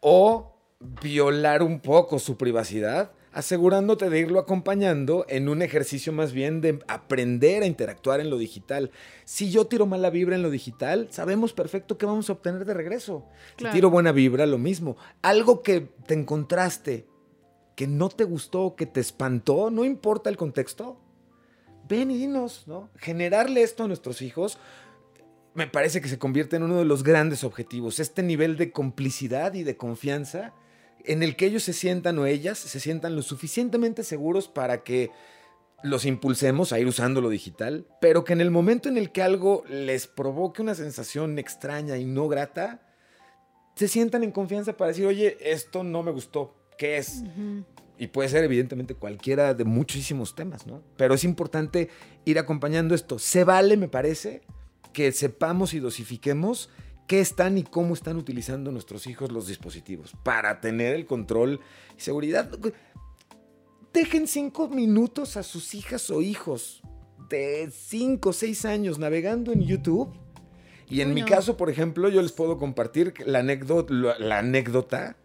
o 0.02 0.56
violar 1.02 1.64
un 1.64 1.80
poco 1.80 2.20
su 2.20 2.38
privacidad? 2.38 3.12
asegurándote 3.32 4.10
de 4.10 4.20
irlo 4.20 4.40
acompañando 4.40 5.26
en 5.30 5.50
un 5.50 5.62
ejercicio 5.62 6.12
más 6.12 6.34
bien 6.34 6.62
de 6.62 6.80
aprender 6.88 7.64
a 7.64 7.68
interactuar 7.68 8.20
en 8.20 8.30
lo 8.30 8.38
digital. 8.38 8.92
Si 9.26 9.52
yo 9.52 9.68
tiro 9.68 9.86
mala 9.86 10.10
vibra 10.10 10.36
en 10.36 10.42
lo 10.42 10.50
digital, 10.50 11.08
sabemos 11.12 11.54
perfecto 11.54 11.98
qué 11.98 12.06
vamos 12.06 12.30
a 12.30 12.34
obtener 12.34 12.66
de 12.66 12.74
regreso. 12.74 13.26
Si 13.58 13.66
tiro 13.66 13.90
buena 13.90 14.12
vibra, 14.12 14.46
lo 14.46 14.58
mismo. 14.58 14.98
Algo 15.22 15.62
que 15.62 15.82
te 16.08 16.14
encontraste, 16.14 17.08
que 17.80 17.88
no 17.88 18.10
te 18.10 18.26
gustó, 18.26 18.76
que 18.76 18.86
te 18.86 19.00
espantó, 19.00 19.72
no 19.72 19.86
importa 19.86 20.30
el 20.30 20.36
contexto, 20.36 21.00
ven 21.88 22.12
y 22.12 22.18
dinos, 22.18 22.66
¿no? 22.68 22.90
Generarle 22.98 23.64
esto 23.64 23.86
a 23.86 23.88
nuestros 23.88 24.22
hijos 24.22 24.60
me 25.54 25.66
parece 25.66 26.02
que 26.02 26.10
se 26.10 26.20
convierte 26.20 26.58
en 26.58 26.64
uno 26.64 26.76
de 26.76 26.84
los 26.84 27.04
grandes 27.04 27.46
objetivos, 27.46 28.02
este 28.02 28.22
nivel 28.22 28.58
de 28.58 28.74
complicidad 28.74 29.54
y 29.54 29.64
de 29.64 29.78
confianza 29.78 30.54
en 31.06 31.24
el 31.24 31.38
que 31.38 31.46
ellos 31.46 31.64
se 31.64 31.72
sientan 31.72 32.20
o 32.20 32.26
ellas 32.26 32.58
se 32.58 32.82
sientan 32.82 33.16
lo 33.16 33.22
suficientemente 33.22 34.04
seguros 34.04 34.50
para 34.50 34.84
que 34.84 35.10
los 35.82 36.04
impulsemos 36.04 36.74
a 36.74 36.80
ir 36.80 36.88
usando 36.88 37.22
lo 37.22 37.30
digital, 37.30 37.88
pero 38.02 38.26
que 38.26 38.34
en 38.34 38.42
el 38.42 38.52
momento 38.52 38.90
en 38.90 38.98
el 38.98 39.14
que 39.14 39.22
algo 39.22 39.64
les 39.70 40.06
provoque 40.06 40.62
una 40.62 40.76
sensación 40.76 41.40
extraña 41.40 41.96
y 41.96 42.04
no 42.04 42.28
grata, 42.28 42.82
se 43.76 43.88
sientan 43.88 44.26
en 44.26 44.34
confianza 44.34 44.76
para 44.76 44.90
decir, 44.90 45.06
oye, 45.06 45.38
esto 45.40 45.86
no 45.86 46.04
me 46.04 46.12
gustó, 46.12 46.59
¿qué 46.80 46.98
es? 46.98 47.24
Y 47.98 48.08
puede 48.08 48.30
ser 48.30 48.46
evidentemente 48.46 48.96
cualquiera 48.96 49.54
de 49.54 49.66
muchísimos 49.66 50.34
temas, 50.34 50.66
¿no? 50.66 50.82
Pero 50.96 51.14
es 51.14 51.26
importante 51.26 51.90
ir 52.24 52.40
acompañando 52.40 52.96
esto. 52.96 53.20
Se 53.20 53.44
vale, 53.44 53.76
me 53.76 53.90
parece, 53.90 54.42
que 54.94 55.12
sepamos 55.12 55.74
y 55.74 55.80
dosifiquemos 55.80 56.70
qué 57.06 57.20
están 57.20 57.58
y 57.58 57.64
cómo 57.64 57.94
están 57.94 58.16
utilizando 58.16 58.72
nuestros 58.72 59.08
hijos 59.08 59.30
los 59.30 59.48
dispositivos 59.48 60.14
para 60.24 60.62
tener 60.62 60.96
el 60.96 61.06
control 61.06 61.60
y 61.98 62.02
seguridad. 62.02 62.50
Dejen 63.94 64.26
cinco 64.26 64.70
minutos 64.70 65.36
a 65.36 65.44
sus 65.44 65.76
hijas 65.76 66.10
o 66.10 66.22
hijos 66.22 66.82
de 67.30 67.70
cinco 67.74 68.30
o 68.30 68.34
seis 68.34 68.64
años 68.64 69.00
navegando 69.00 69.52
en 69.52 69.64
YouTube. 69.64 70.18
Y 70.88 71.02
en 71.02 71.14
mi 71.14 71.24
caso, 71.24 71.58
por 71.58 71.70
ejemplo, 71.70 72.08
yo 72.08 72.22
les 72.22 72.32
puedo 72.32 72.58
compartir 72.58 73.14
la 73.26 73.40
anécdota, 73.40 73.94
la 74.18 74.40
anécdota 74.40 75.18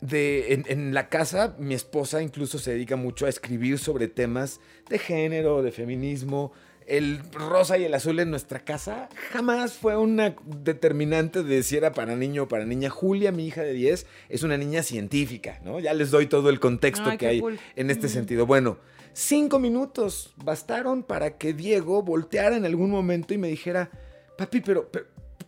de 0.00 0.54
en, 0.54 0.64
en, 0.68 0.94
la 0.94 1.08
casa, 1.08 1.54
mi 1.58 1.74
esposa 1.74 2.22
incluso 2.22 2.58
se 2.58 2.72
dedica 2.72 2.96
mucho 2.96 3.26
a 3.26 3.28
escribir 3.28 3.78
sobre 3.78 4.08
temas 4.08 4.60
de 4.88 4.98
género, 4.98 5.62
de 5.62 5.72
feminismo, 5.72 6.52
el 6.90 7.20
rosa 7.32 7.78
y 7.78 7.84
el 7.84 7.94
azul 7.94 8.18
en 8.18 8.30
nuestra 8.30 8.60
casa 8.60 9.08
jamás 9.30 9.74
fue 9.74 9.96
una 9.96 10.34
determinante 10.44 11.44
de 11.44 11.62
si 11.62 11.76
era 11.76 11.92
para 11.92 12.16
niño 12.16 12.42
o 12.42 12.48
para 12.48 12.66
niña. 12.66 12.90
Julia, 12.90 13.30
mi 13.30 13.46
hija 13.46 13.62
de 13.62 13.72
10, 13.72 14.06
es 14.28 14.42
una 14.42 14.56
niña 14.56 14.82
científica, 14.82 15.60
¿no? 15.64 15.78
Ya 15.78 15.94
les 15.94 16.10
doy 16.10 16.26
todo 16.26 16.50
el 16.50 16.58
contexto 16.58 17.16
que 17.16 17.28
hay 17.28 17.42
en 17.76 17.90
este 17.90 18.08
sentido. 18.08 18.44
Bueno, 18.44 18.78
cinco 19.12 19.60
minutos 19.60 20.34
bastaron 20.44 21.04
para 21.04 21.38
que 21.38 21.52
Diego 21.52 22.02
volteara 22.02 22.56
en 22.56 22.64
algún 22.64 22.90
momento 22.90 23.34
y 23.34 23.38
me 23.38 23.48
dijera, 23.48 23.90
papi, 24.36 24.60
pero, 24.60 24.90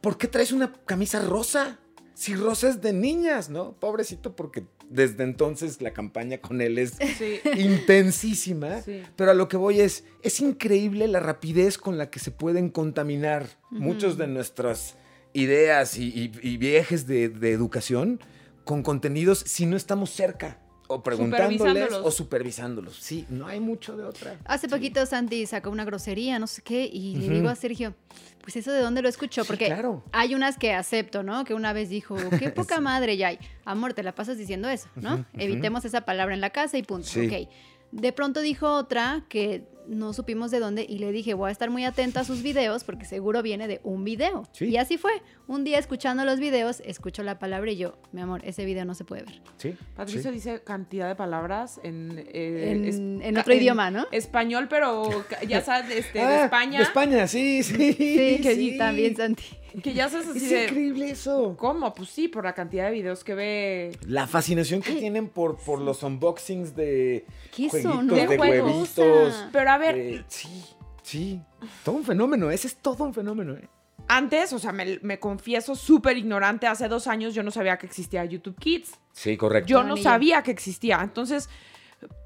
¿por 0.00 0.16
qué 0.16 0.28
traes 0.28 0.52
una 0.52 0.72
camisa 0.86 1.20
rosa? 1.20 1.80
Si 2.22 2.36
rosa 2.36 2.68
es 2.68 2.80
de 2.80 2.92
niñas, 2.92 3.50
¿no? 3.50 3.72
Pobrecito, 3.80 4.36
porque 4.36 4.62
desde 4.88 5.24
entonces 5.24 5.82
la 5.82 5.92
campaña 5.92 6.38
con 6.38 6.60
él 6.60 6.78
es 6.78 6.92
Sí. 7.18 7.40
intensísima. 7.58 8.80
Sí. 8.82 9.02
Pero 9.16 9.32
a 9.32 9.34
lo 9.34 9.48
que 9.48 9.56
voy 9.56 9.80
es, 9.80 10.04
es 10.22 10.38
increíble 10.38 11.08
la 11.08 11.18
rapidez 11.18 11.78
con 11.78 11.98
la 11.98 12.10
que 12.10 12.20
se 12.20 12.30
pueden 12.30 12.68
contaminar 12.70 13.46
muchos 13.70 14.18
de 14.18 14.28
nuestras 14.28 14.94
ideas 15.32 15.98
y, 15.98 16.04
y- 16.10 16.30
y 16.42 16.56
viajes 16.58 17.08
de, 17.08 17.28
de 17.28 17.50
educación 17.50 18.20
con 18.64 18.84
contenidos 18.84 19.40
si 19.44 19.66
no 19.66 19.76
estamos 19.76 20.10
cerca. 20.10 20.58
O 20.94 21.02
preguntándoles 21.02 21.92
o 21.92 22.10
supervisándolos. 22.10 22.96
Sí, 22.96 23.26
no 23.30 23.46
hay 23.46 23.60
mucho 23.60 23.96
de 23.96 24.04
otra. 24.04 24.36
Hace 24.44 24.68
poquito 24.68 25.04
Santi 25.06 25.46
sacó 25.46 25.70
una 25.70 25.84
grosería, 25.84 26.38
no 26.38 26.46
sé 26.46 26.62
qué, 26.62 26.84
y 26.84 27.16
le 27.16 27.28
digo 27.28 27.48
a 27.48 27.54
Sergio, 27.54 27.94
pues 28.42 28.56
eso 28.56 28.72
de 28.72 28.80
dónde 28.80 29.02
lo 29.02 29.08
escuchó, 29.08 29.42
Sí, 29.42 29.48
porque 29.48 29.66
claro. 29.66 30.04
hay 30.12 30.34
unas 30.34 30.58
que 30.58 30.72
acepto, 30.74 31.22
¿no? 31.22 31.44
Que 31.44 31.54
una 31.54 31.72
vez 31.72 31.88
dijo, 31.88 32.16
qué 32.38 32.50
poca 32.54 32.80
madre 32.80 33.16
ya 33.16 33.28
hay. 33.28 33.38
Amor, 33.64 33.94
te 33.94 34.02
la 34.02 34.14
pasas 34.14 34.36
diciendo 34.36 34.68
eso, 34.68 34.88
¿no? 34.96 35.24
Evitemos 35.34 35.84
esa 35.84 36.02
palabra 36.02 36.34
en 36.34 36.40
la 36.40 36.50
casa 36.50 36.76
y 36.76 36.82
punto. 36.82 37.06
Sí. 37.08 37.26
Ok. 37.26 37.48
De 37.92 38.12
pronto 38.12 38.40
dijo 38.40 38.72
otra 38.72 39.24
que 39.28 39.64
no 39.92 40.12
supimos 40.12 40.50
de 40.50 40.58
dónde 40.58 40.86
y 40.88 40.98
le 40.98 41.12
dije, 41.12 41.34
voy 41.34 41.48
a 41.48 41.52
estar 41.52 41.70
muy 41.70 41.84
atenta 41.84 42.20
a 42.20 42.24
sus 42.24 42.42
videos 42.42 42.84
porque 42.84 43.04
seguro 43.04 43.42
viene 43.42 43.68
de 43.68 43.80
un 43.84 44.04
video. 44.04 44.44
Sí. 44.52 44.66
Y 44.66 44.76
así 44.78 44.96
fue. 44.98 45.12
Un 45.46 45.64
día 45.64 45.78
escuchando 45.78 46.24
los 46.24 46.40
videos, 46.40 46.80
escucho 46.84 47.22
la 47.22 47.38
palabra 47.38 47.70
y 47.70 47.76
yo, 47.76 47.94
mi 48.12 48.20
amor, 48.22 48.40
ese 48.44 48.64
video 48.64 48.84
no 48.84 48.94
se 48.94 49.04
puede 49.04 49.22
ver. 49.24 49.40
Sí. 49.58 49.74
Patricio 49.96 50.30
sí. 50.30 50.34
dice 50.36 50.62
cantidad 50.64 51.08
de 51.08 51.14
palabras 51.14 51.78
en, 51.82 52.24
eh, 52.32 52.70
En- 52.72 52.84
es- 52.86 52.96
en 53.26 53.36
otro 53.38 53.54
idioma, 53.54 53.90
¿no? 53.90 54.06
Español, 54.12 54.66
pero 54.70 55.08
ya 55.46 55.60
sabes, 55.64 55.94
este, 55.94 56.18
de 56.20 56.24
Ah, 56.24 56.44
España. 56.44 56.78
De 56.78 56.84
España, 56.84 57.26
sí, 57.28 57.62
sí. 57.62 57.92
Sí, 57.92 58.38
que 58.42 58.54
sí. 58.54 58.78
también 58.78 59.16
Santi. 59.16 59.44
Que 59.82 59.94
ya 59.94 60.10
sabes 60.10 60.28
así 60.28 60.44
Es 60.44 60.50
de. 60.50 60.64
increíble 60.64 61.08
eso. 61.10 61.56
¿Cómo? 61.58 61.94
Pues 61.94 62.10
sí, 62.10 62.28
por 62.28 62.44
la 62.44 62.52
cantidad 62.52 62.84
de 62.86 62.90
videos 62.92 63.24
que 63.24 63.34
ve. 63.34 63.96
La 64.06 64.26
fascinación 64.26 64.82
que 64.82 64.92
tienen 64.92 65.28
por, 65.28 65.56
por 65.56 65.80
los 65.80 66.02
unboxings 66.02 66.76
de 66.76 67.24
¿Qué 67.56 67.70
jueguitos, 67.70 67.94
son? 67.96 68.06
De 68.08 68.26
de 68.26 68.36
juegos. 68.36 68.70
huevitos. 68.98 69.46
Pero 69.50 69.70
a 69.70 69.78
ver, 69.82 69.94
de- 69.96 70.24
sí, 70.28 70.64
sí. 71.02 71.40
Todo 71.84 71.96
un 71.96 72.04
fenómeno. 72.04 72.50
Ese 72.50 72.66
es 72.68 72.76
todo 72.76 73.04
un 73.04 73.12
fenómeno, 73.14 73.54
¿eh? 73.54 73.68
antes, 74.08 74.52
o 74.52 74.58
sea, 74.58 74.72
me, 74.72 74.98
me 75.02 75.18
confieso 75.20 75.74
súper 75.76 76.16
ignorante. 76.18 76.66
Hace 76.66 76.88
dos 76.88 77.06
años 77.06 77.34
yo 77.34 77.42
no 77.42 77.50
sabía 77.50 77.78
que 77.78 77.86
existía 77.86 78.24
YouTube 78.24 78.58
Kids. 78.58 78.92
Sí, 79.12 79.36
correcto. 79.36 79.68
Yo 79.68 79.82
No, 79.84 79.96
sabía 79.96 80.42
que 80.42 80.50
existía. 80.50 81.00
Entonces, 81.02 81.48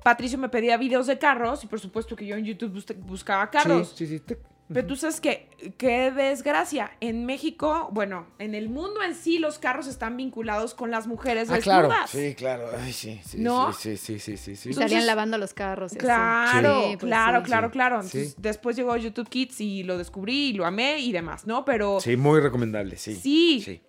Patricio 0.02 0.38
me 0.38 0.48
pedía 0.48 0.76
videos 0.78 1.07
de 1.07 1.18
carros 1.18 1.62
y 1.64 1.66
por 1.66 1.78
supuesto 1.78 2.16
que 2.16 2.26
yo 2.26 2.36
en 2.36 2.44
YouTube 2.44 2.72
bus- 2.72 2.96
buscaba 3.07 3.50
carros. 3.50 3.92
Sí, 3.96 4.07
sí, 4.07 4.18
sí. 4.26 4.34
Pero 4.73 4.87
tú 4.87 4.97
sabes 4.97 5.21
que, 5.21 5.49
qué 5.79 6.11
desgracia. 6.11 6.91
En 7.01 7.25
México, 7.25 7.89
bueno, 7.93 8.27
en 8.41 8.55
el 8.55 8.69
mundo 8.69 9.03
en 9.05 9.14
sí, 9.14 9.39
los 9.39 9.59
carros 9.61 9.87
están 9.87 10.17
vinculados 10.17 10.75
con 10.75 10.91
las 10.91 11.07
mujeres 11.07 11.49
Ah, 11.51 11.59
claro. 11.59 11.89
desnudas. 11.89 12.11
Sí, 12.11 12.35
claro. 12.35 12.69
Ay, 12.77 12.93
sí, 12.93 13.21
sí, 13.25 13.39
¿No? 13.39 13.73
sí, 13.73 13.97
sí, 13.97 14.19
sí, 14.19 14.37
sí, 14.37 14.73
salían 14.73 15.07
lavando 15.07 15.39
los 15.39 15.55
carros. 15.55 15.93
y 15.93 15.97
así. 15.97 16.05
Claro, 16.05 16.83
Sí, 16.83 16.97
pues 16.97 17.09
claro, 17.09 17.39
sí. 17.39 17.45
claro, 17.45 17.71
claro. 17.71 18.03
sí. 18.03 18.19
Entonces, 18.19 18.35
después 18.43 18.75
llegó 18.77 18.97
YouTube 18.97 19.29
Kids 19.29 19.61
y 19.61 19.85
lo 19.85 19.99
descubrí 19.99 20.49
y 20.49 20.53
lo 20.55 20.67
amé 20.67 20.99
y 20.99 21.12
demás, 21.12 21.47
¿no? 21.47 21.64
Pero 21.64 22.01
Sí, 22.01 22.17
muy 22.17 22.41
recomendable, 22.41 22.97
sí. 22.97 23.14
Sí. 23.14 23.83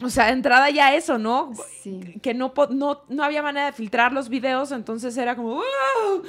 O 0.00 0.10
sea, 0.10 0.26
de 0.26 0.32
entrada 0.32 0.70
ya 0.70 0.94
eso, 0.94 1.18
¿no? 1.18 1.52
Sí. 1.82 2.00
Que 2.22 2.32
no, 2.32 2.52
no, 2.70 3.02
no 3.08 3.24
había 3.24 3.42
manera 3.42 3.66
de 3.66 3.72
filtrar 3.72 4.12
los 4.12 4.28
videos, 4.28 4.70
entonces 4.70 5.16
era 5.16 5.34
como, 5.34 5.54
¡wow! 5.54 6.22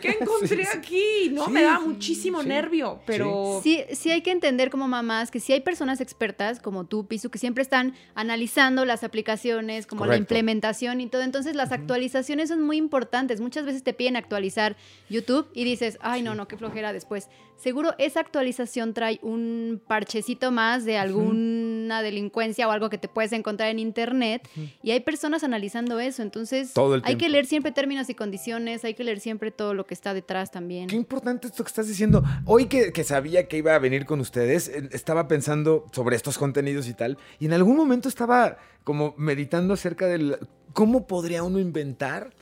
¿Qué 0.00 0.16
encontré 0.20 0.64
Sí, 0.64 0.78
aquí? 0.78 1.30
¿No? 1.30 1.44
Sí, 1.44 1.50
Me 1.50 1.62
daba 1.62 1.80
muchísimo 1.80 2.40
sí. 2.40 2.48
nervio, 2.48 3.00
pero... 3.04 3.60
Sí, 3.62 3.84
sí 3.92 4.10
hay 4.10 4.22
que 4.22 4.30
entender 4.30 4.70
como 4.70 4.88
mamás 4.88 5.30
que 5.30 5.38
sí 5.38 5.52
hay 5.52 5.60
personas 5.60 6.00
expertas 6.00 6.60
como 6.60 6.84
tú, 6.84 7.06
Pisu, 7.06 7.28
que 7.30 7.38
siempre 7.38 7.62
están 7.62 7.94
analizando 8.14 8.86
las 8.86 9.04
aplicaciones, 9.04 9.86
como 9.86 10.06
la 10.06 10.16
implementación 10.16 11.02
y 11.02 11.06
todo. 11.06 11.20
Entonces 11.20 11.54
las 11.54 11.72
actualizaciones 11.72 12.48
son 12.48 12.62
muy 12.62 12.78
importantes. 12.78 13.42
Muchas 13.42 13.66
veces 13.66 13.82
te 13.82 13.92
piden 13.92 14.16
actualizar 14.16 14.76
YouTube 15.10 15.48
y 15.52 15.64
dices, 15.64 15.98
ay, 16.00 16.22
no, 16.22 16.34
no, 16.34 16.48
qué 16.48 16.56
flojera 16.56 16.94
después. 16.94 17.28
Seguro 17.56 17.94
esa 17.98 18.20
actualización 18.20 18.94
trae 18.94 19.18
un 19.20 19.82
parchecito 19.86 20.50
más 20.50 20.86
de 20.86 20.96
alguna 20.96 22.00
delincuencia 22.00 22.66
o 22.66 22.70
algo 22.70 22.88
que 22.88 22.96
te 22.96 23.09
puedes 23.10 23.32
encontrar 23.32 23.68
en 23.68 23.78
internet 23.78 24.48
y 24.82 24.90
hay 24.90 25.00
personas 25.00 25.44
analizando 25.44 26.00
eso. 26.00 26.22
Entonces 26.22 26.72
Todo 26.72 26.94
el 26.94 27.02
hay 27.04 27.16
que 27.16 27.28
leer 27.28 27.46
siempre 27.46 27.72
términos 27.72 28.08
y 28.08 28.14
condiciones, 28.14 28.84
hay 28.84 28.94
que 28.94 29.04
leer 29.04 29.20
siempre 29.20 29.50
todo 29.50 29.74
lo 29.74 29.86
que 29.86 29.94
está 29.94 30.14
detrás 30.14 30.50
también. 30.50 30.86
Qué 30.88 30.96
importante 30.96 31.48
esto 31.48 31.64
que 31.64 31.68
estás 31.68 31.88
diciendo. 31.88 32.22
Hoy 32.44 32.66
que, 32.66 32.92
que 32.92 33.04
sabía 33.04 33.48
que 33.48 33.58
iba 33.58 33.74
a 33.74 33.78
venir 33.78 34.06
con 34.06 34.20
ustedes, 34.20 34.68
eh, 34.68 34.88
estaba 34.92 35.28
pensando 35.28 35.86
sobre 35.92 36.16
estos 36.16 36.38
contenidos 36.38 36.88
y 36.88 36.94
tal, 36.94 37.18
y 37.38 37.46
en 37.46 37.52
algún 37.52 37.76
momento 37.76 38.08
estaba 38.08 38.58
como 38.84 39.14
meditando 39.16 39.74
acerca 39.74 40.06
de 40.06 40.38
cómo 40.72 41.06
podría 41.06 41.42
uno 41.42 41.58
inventar 41.58 42.32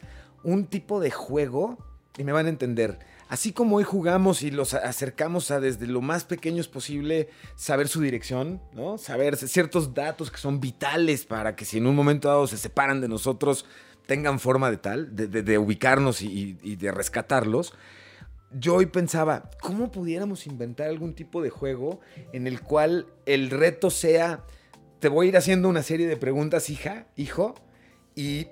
un 0.45 0.66
tipo 0.66 1.01
de 1.01 1.11
juego, 1.11 1.79
y 2.16 2.25
me 2.25 2.33
van 2.33 2.47
a 2.47 2.49
entender. 2.49 2.99
Así 3.29 3.53
como 3.53 3.76
hoy 3.76 3.85
jugamos 3.85 4.43
y 4.43 4.51
los 4.51 4.72
acercamos 4.74 5.51
a 5.51 5.61
desde 5.61 5.87
lo 5.87 6.01
más 6.01 6.24
pequeños 6.24 6.66
posible 6.68 7.29
saber 7.57 7.89
su 7.89 8.01
dirección, 8.01 8.62
¿no? 8.72 8.97
Saber 8.99 9.37
ciertos 9.37 9.93
datos 9.95 10.31
que 10.31 10.39
son 10.39 10.61
vitales 10.61 11.26
para 11.26 11.55
que 11.55 11.64
si 11.64 11.79
en 11.79 11.87
un 11.87 11.95
momento 11.95 12.29
dado 12.29 12.47
se 12.47 12.57
separan 12.57 13.01
de 13.01 13.09
nosotros, 13.09 13.66
tengan 14.07 14.41
forma 14.41 14.70
de 14.70 14.79
tal, 14.79 15.14
de, 15.14 15.59
ubicarnos 15.59 16.22
y- 16.22 16.57
y 16.62 16.76
de 16.76 16.91
rescatarlos 16.91 17.74
yo 18.51 18.76
hoy 18.76 18.87
pensaba, 18.87 19.51
¿cómo 19.61 19.91
pudiéramos 19.91 20.47
inventar 20.47 20.89
algún 20.89 21.12
tipo 21.14 21.43
de 21.43 21.51
juego 21.51 22.01
en 22.33 22.47
el 22.47 22.62
cual 22.62 23.05
el 23.26 23.51
reto 23.51 23.91
sea, 23.91 24.43
te 25.01 25.09
voy 25.09 25.26
a 25.26 25.29
ir 25.29 25.37
haciendo 25.37 25.68
una 25.68 25.83
serie 25.83 26.07
de 26.07 26.16
preguntas, 26.16 26.70
hija, 26.70 27.09
hijo, 27.14 27.55
y 28.16 28.47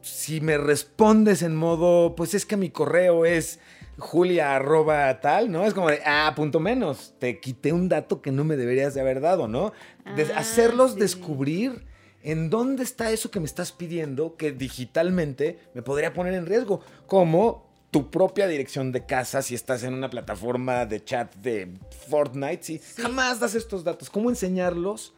si 0.00 0.40
me 0.40 0.56
respondes 0.56 1.42
en 1.42 1.54
modo, 1.56 2.14
pues 2.16 2.32
es 2.32 2.46
que 2.46 2.56
mi 2.56 2.70
correo 2.70 3.26
es 3.26 3.58
julia 3.98 4.56
arroba 4.56 5.20
tal, 5.20 5.50
¿no? 5.50 5.64
Es 5.64 5.74
como 5.74 5.88
de, 5.88 6.00
ah, 6.04 6.32
punto 6.34 6.60
menos, 6.60 7.14
te 7.18 7.40
quité 7.40 7.72
un 7.72 7.88
dato 7.88 8.20
que 8.22 8.32
no 8.32 8.44
me 8.44 8.56
deberías 8.56 8.94
de 8.94 9.00
haber 9.00 9.20
dado, 9.20 9.48
¿no? 9.48 9.72
De- 10.16 10.32
Ah, 10.34 10.38
hacerlos 10.38 10.92
sí. 10.94 11.00
descubrir 11.00 11.86
en 12.22 12.50
dónde 12.50 12.82
está 12.82 13.10
eso 13.10 13.30
que 13.30 13.38
me 13.40 13.46
estás 13.46 13.70
pidiendo 13.72 14.36
que 14.36 14.52
digitalmente 14.52 15.58
me 15.74 15.82
podría 15.82 16.12
poner 16.14 16.34
en 16.34 16.46
riesgo, 16.46 16.80
como 17.06 17.70
tu 17.90 18.10
propia 18.10 18.48
dirección 18.48 18.90
de 18.90 19.06
casa 19.06 19.40
si 19.42 19.54
estás 19.54 19.84
en 19.84 19.94
una 19.94 20.10
plataforma 20.10 20.84
de 20.86 21.04
chat 21.04 21.32
de 21.36 21.74
Fortnite, 22.08 22.62
si 22.64 22.80
jamás 23.00 23.38
das 23.40 23.54
estos 23.54 23.84
datos, 23.84 24.10
cómo 24.10 24.30
enseñarlos 24.30 25.14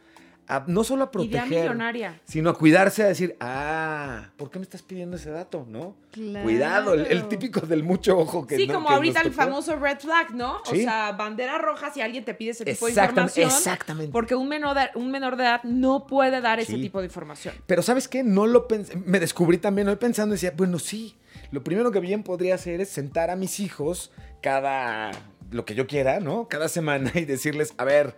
a 0.47 0.63
no 0.67 0.83
solo 0.83 1.03
a 1.03 1.11
proteger, 1.11 1.47
millonaria. 1.47 2.21
sino 2.25 2.49
a 2.49 2.53
cuidarse, 2.53 3.03
a 3.03 3.07
decir, 3.07 3.35
ah, 3.39 4.29
¿por 4.37 4.49
qué 4.49 4.59
me 4.59 4.63
estás 4.63 4.81
pidiendo 4.81 5.17
ese 5.17 5.29
dato? 5.29 5.65
¿No? 5.67 5.95
Cuidado, 6.43 6.93
el, 6.93 7.27
típico 7.27 7.61
del 7.61 7.83
mucho 7.83 8.17
ojo 8.17 8.47
que 8.47 8.55
Sí, 8.55 8.65
no- 8.67 8.75
como 8.75 8.87
que 8.87 8.93
ahorita 8.95 9.21
el 9.21 9.33
famoso 9.33 9.75
red 9.75 9.99
flag, 9.99 10.33
¿no? 10.33 10.61
O 10.65 10.75
sea, 10.75 11.11
bandera 11.11 11.57
roja 11.57 11.91
si 11.93 12.01
alguien 12.01 12.23
te 12.25 12.33
pide 12.33 12.51
ese 12.51 12.65
tipo 12.65 12.85
de 12.85 12.91
información. 12.93 13.47
exactamente. 13.47 14.11
Porque 14.11 14.35
un 14.35 14.47
menor 14.47 14.75
de, 14.75 14.89
un 14.95 15.11
menor 15.11 15.35
de 15.35 15.43
edad 15.43 15.63
no 15.63 16.07
puede 16.07 16.41
dar 16.41 16.59
ese 16.59 16.77
tipo 16.77 16.99
de 16.99 17.05
información. 17.07 17.53
Pero 17.65 17.81
¿sabes 17.81 18.07
qué? 18.07 18.23
No 18.23 18.47
lo 18.47 18.67
pensé, 18.67 18.95
me 18.95 19.19
descubrí 19.19 19.57
también 19.57 19.87
hoy 19.89 19.97
pensando, 19.97 20.33
decía, 20.33 20.53
bueno, 20.55 20.79
sí, 20.79 21.15
lo 21.51 21.63
primero 21.63 21.91
que 21.91 21.99
bien 21.99 22.23
podría 22.23 22.55
hacer 22.55 22.81
es 22.81 22.89
sentar 22.89 23.29
a 23.29 23.35
mis 23.35 23.59
hijos 23.59 24.11
cada, 24.41 25.11
lo 25.51 25.65
que 25.65 25.75
yo 25.75 25.87
quiera, 25.87 26.19
¿no? 26.19 26.47
Cada 26.47 26.69
semana 26.69 27.11
y 27.15 27.25
decirles, 27.25 27.73
a 27.77 27.83
ver, 27.83 28.15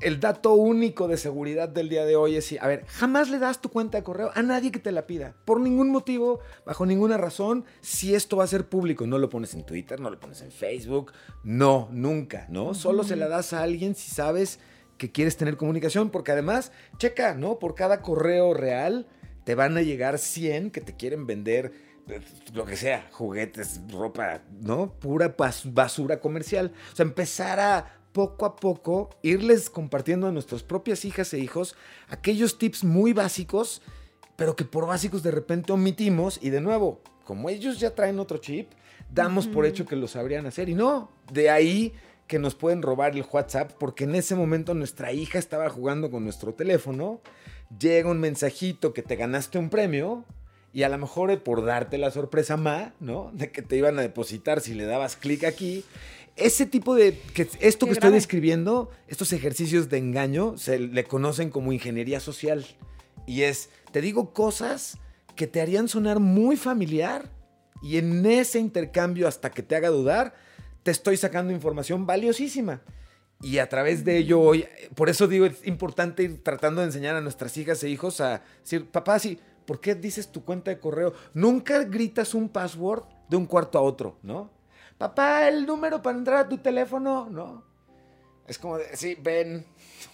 el 0.00 0.20
dato 0.20 0.54
único 0.54 1.08
de 1.08 1.16
seguridad 1.16 1.68
del 1.68 1.88
día 1.88 2.04
de 2.04 2.16
hoy 2.16 2.36
es, 2.36 2.54
a 2.60 2.66
ver, 2.66 2.84
jamás 2.86 3.28
le 3.30 3.38
das 3.38 3.60
tu 3.60 3.68
cuenta 3.68 3.98
de 3.98 4.04
correo 4.04 4.30
a 4.34 4.42
nadie 4.42 4.70
que 4.72 4.78
te 4.78 4.92
la 4.92 5.06
pida, 5.06 5.34
por 5.44 5.60
ningún 5.60 5.90
motivo, 5.90 6.40
bajo 6.64 6.86
ninguna 6.86 7.16
razón, 7.18 7.64
si 7.80 8.14
esto 8.14 8.36
va 8.36 8.44
a 8.44 8.48
ser 8.48 8.68
público, 8.68 9.06
no 9.06 9.18
lo 9.18 9.28
pones 9.28 9.54
en 9.54 9.64
Twitter, 9.64 10.00
no 10.00 10.10
lo 10.10 10.18
pones 10.20 10.40
en 10.42 10.50
Facebook, 10.52 11.12
no, 11.44 11.88
nunca, 11.92 12.46
¿no? 12.48 12.74
Solo 12.74 13.04
se 13.04 13.16
la 13.16 13.28
das 13.28 13.52
a 13.52 13.62
alguien 13.62 13.94
si 13.94 14.10
sabes 14.10 14.58
que 14.98 15.12
quieres 15.12 15.36
tener 15.36 15.56
comunicación, 15.56 16.10
porque 16.10 16.32
además, 16.32 16.72
checa, 16.98 17.34
¿no? 17.34 17.58
Por 17.58 17.74
cada 17.74 18.02
correo 18.02 18.52
real 18.54 19.06
te 19.44 19.54
van 19.54 19.76
a 19.76 19.82
llegar 19.82 20.18
100 20.18 20.70
que 20.70 20.80
te 20.82 20.94
quieren 20.96 21.26
vender 21.26 21.72
eh, 22.08 22.20
lo 22.52 22.64
que 22.66 22.76
sea, 22.76 23.08
juguetes, 23.12 23.80
ropa, 23.90 24.42
¿no? 24.60 24.92
Pura 24.98 25.34
bas- 25.36 25.72
basura 25.72 26.20
comercial. 26.20 26.72
O 26.92 26.96
sea, 26.96 27.04
empezar 27.04 27.60
a 27.60 27.99
poco 28.12 28.46
a 28.46 28.56
poco 28.56 29.10
irles 29.22 29.70
compartiendo 29.70 30.26
a 30.26 30.32
nuestras 30.32 30.62
propias 30.62 31.04
hijas 31.04 31.32
e 31.32 31.38
hijos 31.38 31.76
aquellos 32.08 32.58
tips 32.58 32.84
muy 32.84 33.12
básicos, 33.12 33.82
pero 34.36 34.56
que 34.56 34.64
por 34.64 34.86
básicos 34.86 35.22
de 35.22 35.30
repente 35.30 35.72
omitimos 35.72 36.38
y 36.42 36.50
de 36.50 36.60
nuevo, 36.60 37.00
como 37.24 37.50
ellos 37.50 37.78
ya 37.78 37.94
traen 37.94 38.18
otro 38.18 38.38
chip, 38.38 38.70
damos 39.12 39.46
por 39.46 39.66
hecho 39.66 39.86
que 39.86 39.96
lo 39.96 40.08
sabrían 40.08 40.46
hacer 40.46 40.68
y 40.68 40.74
no, 40.74 41.10
de 41.32 41.50
ahí 41.50 41.92
que 42.26 42.38
nos 42.38 42.54
pueden 42.54 42.82
robar 42.82 43.16
el 43.16 43.24
WhatsApp 43.30 43.72
porque 43.78 44.04
en 44.04 44.14
ese 44.14 44.36
momento 44.36 44.72
nuestra 44.74 45.12
hija 45.12 45.38
estaba 45.38 45.68
jugando 45.68 46.10
con 46.10 46.22
nuestro 46.24 46.54
teléfono, 46.54 47.20
llega 47.78 48.10
un 48.10 48.20
mensajito 48.20 48.92
que 48.92 49.02
te 49.02 49.16
ganaste 49.16 49.58
un 49.58 49.68
premio 49.68 50.24
y 50.72 50.84
a 50.84 50.88
lo 50.88 50.98
mejor 50.98 51.30
eh, 51.30 51.36
por 51.36 51.64
darte 51.64 51.98
la 51.98 52.10
sorpresa 52.10 52.56
ma, 52.56 52.94
¿no? 53.00 53.30
De 53.32 53.50
que 53.50 53.62
te 53.62 53.76
iban 53.76 53.98
a 53.98 54.02
depositar 54.02 54.60
si 54.60 54.74
le 54.74 54.86
dabas 54.86 55.16
clic 55.16 55.44
aquí, 55.44 55.84
ese 56.40 56.66
tipo 56.66 56.94
de. 56.94 57.18
Que 57.34 57.42
esto 57.60 57.86
Qué 57.86 57.92
que 57.92 57.92
estoy 57.92 58.12
describiendo, 58.12 58.90
estos 59.08 59.32
ejercicios 59.32 59.88
de 59.88 59.98
engaño, 59.98 60.56
se 60.58 60.78
le 60.78 61.04
conocen 61.04 61.50
como 61.50 61.72
ingeniería 61.72 62.20
social. 62.20 62.66
Y 63.26 63.42
es, 63.42 63.70
te 63.92 64.00
digo 64.00 64.32
cosas 64.32 64.98
que 65.36 65.46
te 65.46 65.60
harían 65.60 65.88
sonar 65.88 66.18
muy 66.18 66.56
familiar. 66.56 67.30
Y 67.82 67.96
en 67.96 68.26
ese 68.26 68.58
intercambio, 68.58 69.26
hasta 69.28 69.50
que 69.50 69.62
te 69.62 69.76
haga 69.76 69.88
dudar, 69.88 70.34
te 70.82 70.90
estoy 70.90 71.16
sacando 71.16 71.52
información 71.52 72.06
valiosísima. 72.06 72.82
Y 73.42 73.58
a 73.58 73.68
través 73.68 74.04
de 74.04 74.18
ello 74.18 74.40
hoy, 74.40 74.66
por 74.94 75.08
eso 75.08 75.26
digo, 75.26 75.46
es 75.46 75.66
importante 75.66 76.24
ir 76.24 76.42
tratando 76.42 76.82
de 76.82 76.88
enseñar 76.88 77.16
a 77.16 77.22
nuestras 77.22 77.56
hijas 77.56 77.82
e 77.82 77.88
hijos 77.88 78.20
a 78.20 78.42
decir, 78.62 78.90
papá, 78.90 79.18
sí, 79.18 79.38
¿por 79.64 79.80
qué 79.80 79.94
dices 79.94 80.30
tu 80.30 80.44
cuenta 80.44 80.70
de 80.70 80.78
correo? 80.78 81.14
Nunca 81.32 81.84
gritas 81.84 82.34
un 82.34 82.50
password 82.50 83.04
de 83.30 83.36
un 83.36 83.46
cuarto 83.46 83.78
a 83.78 83.82
otro, 83.82 84.18
¿no? 84.22 84.50
Papá, 85.00 85.48
el 85.48 85.64
número 85.64 86.02
para 86.02 86.18
entrar 86.18 86.36
a 86.36 86.48
tu 86.50 86.58
teléfono, 86.58 87.26
¿no? 87.30 87.64
Es 88.46 88.58
como, 88.58 88.76
de, 88.76 88.94
sí, 88.98 89.16
ven, 89.18 89.64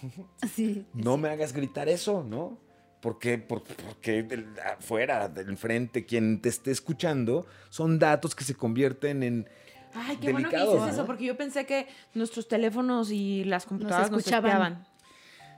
Sí. 0.55 0.85
no 0.93 1.17
me 1.17 1.27
hagas 1.27 1.51
gritar 1.51 1.89
eso, 1.89 2.23
¿no? 2.23 2.57
Porque, 3.01 3.37
por- 3.37 3.63
porque 3.63 4.23
del- 4.23 4.47
afuera, 4.77 5.27
del 5.27 5.57
frente, 5.57 6.05
quien 6.05 6.39
te 6.41 6.47
esté 6.47 6.71
escuchando, 6.71 7.45
son 7.69 7.99
datos 7.99 8.33
que 8.33 8.45
se 8.45 8.55
convierten 8.55 9.23
en... 9.23 9.49
Ay, 9.93 10.15
qué 10.21 10.31
bueno 10.31 10.47
que 10.49 10.55
Delicado, 10.55 10.71
dices 10.75 10.87
¿no? 10.87 10.93
eso, 10.93 11.05
porque 11.05 11.25
yo 11.25 11.35
pensé 11.35 11.65
que 11.65 11.87
nuestros 12.13 12.47
teléfonos 12.47 13.11
y 13.11 13.43
las 13.43 13.65
computadoras 13.65 14.09
nos, 14.09 14.19
escuchaban. 14.21 14.45
espiaban. 14.51 14.87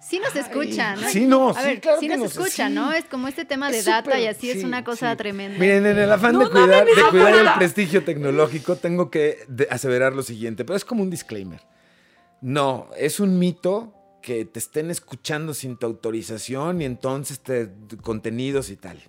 Sí 0.02 0.20
nos 0.20 0.36
escuchan, 0.36 1.00
¿no? 1.02 1.10
Sí, 1.10 1.26
no, 1.28 1.50
A 1.50 1.54
sí, 1.62 1.66
ver, 1.68 1.82
claro 1.82 2.00
sí 2.00 2.08
que 2.08 2.16
nos 2.18 2.24
nos- 2.24 2.32
escuchan, 2.38 2.70
sí. 2.70 2.76
¿no? 2.76 2.94
Es 2.94 3.06
como 3.06 3.28
este 3.28 3.44
tema 3.46 3.70
de 3.70 3.80
Es 3.80 3.86
data 3.86 4.12
súper- 4.12 4.22
y 4.24 4.28
así 4.28 4.50
es 4.50 4.60
sí, 4.60 4.64
una 4.66 4.84
cosa 4.84 5.12
sí. 5.12 5.18
tremenda. 5.18 5.60
Miren, 5.60 5.86
en 5.86 5.98
el 5.98 6.12
afán 6.12 6.34
No 6.34 6.40
de 6.40 6.50
cuidar, 6.50 6.86
de 6.86 6.92
cuidar 7.12 7.36
el 7.36 7.54
prestigio 7.58 8.04
tecnológico, 8.04 8.76
tengo 8.78 9.12
que 9.12 9.40
aseverar 9.70 10.14
lo 10.14 10.24
siguiente, 10.24 10.64
pero 10.66 10.78
es 10.78 10.86
como 10.86 11.04
un 11.04 11.10
disclaimer. 11.10 11.62
No, 12.42 12.88
es 12.98 13.20
un 13.20 13.38
mito 13.38 13.94
que 14.22 14.46
te 14.46 14.60
estén 14.60 14.90
escuchando 14.90 15.54
sin 15.54 15.78
tu 15.78 15.86
autorización 15.86 16.82
y 16.82 16.86
entonces 16.86 17.40
te 17.42 17.70
contenidos 18.02 18.70
y 18.70 18.78
tal. 18.78 19.02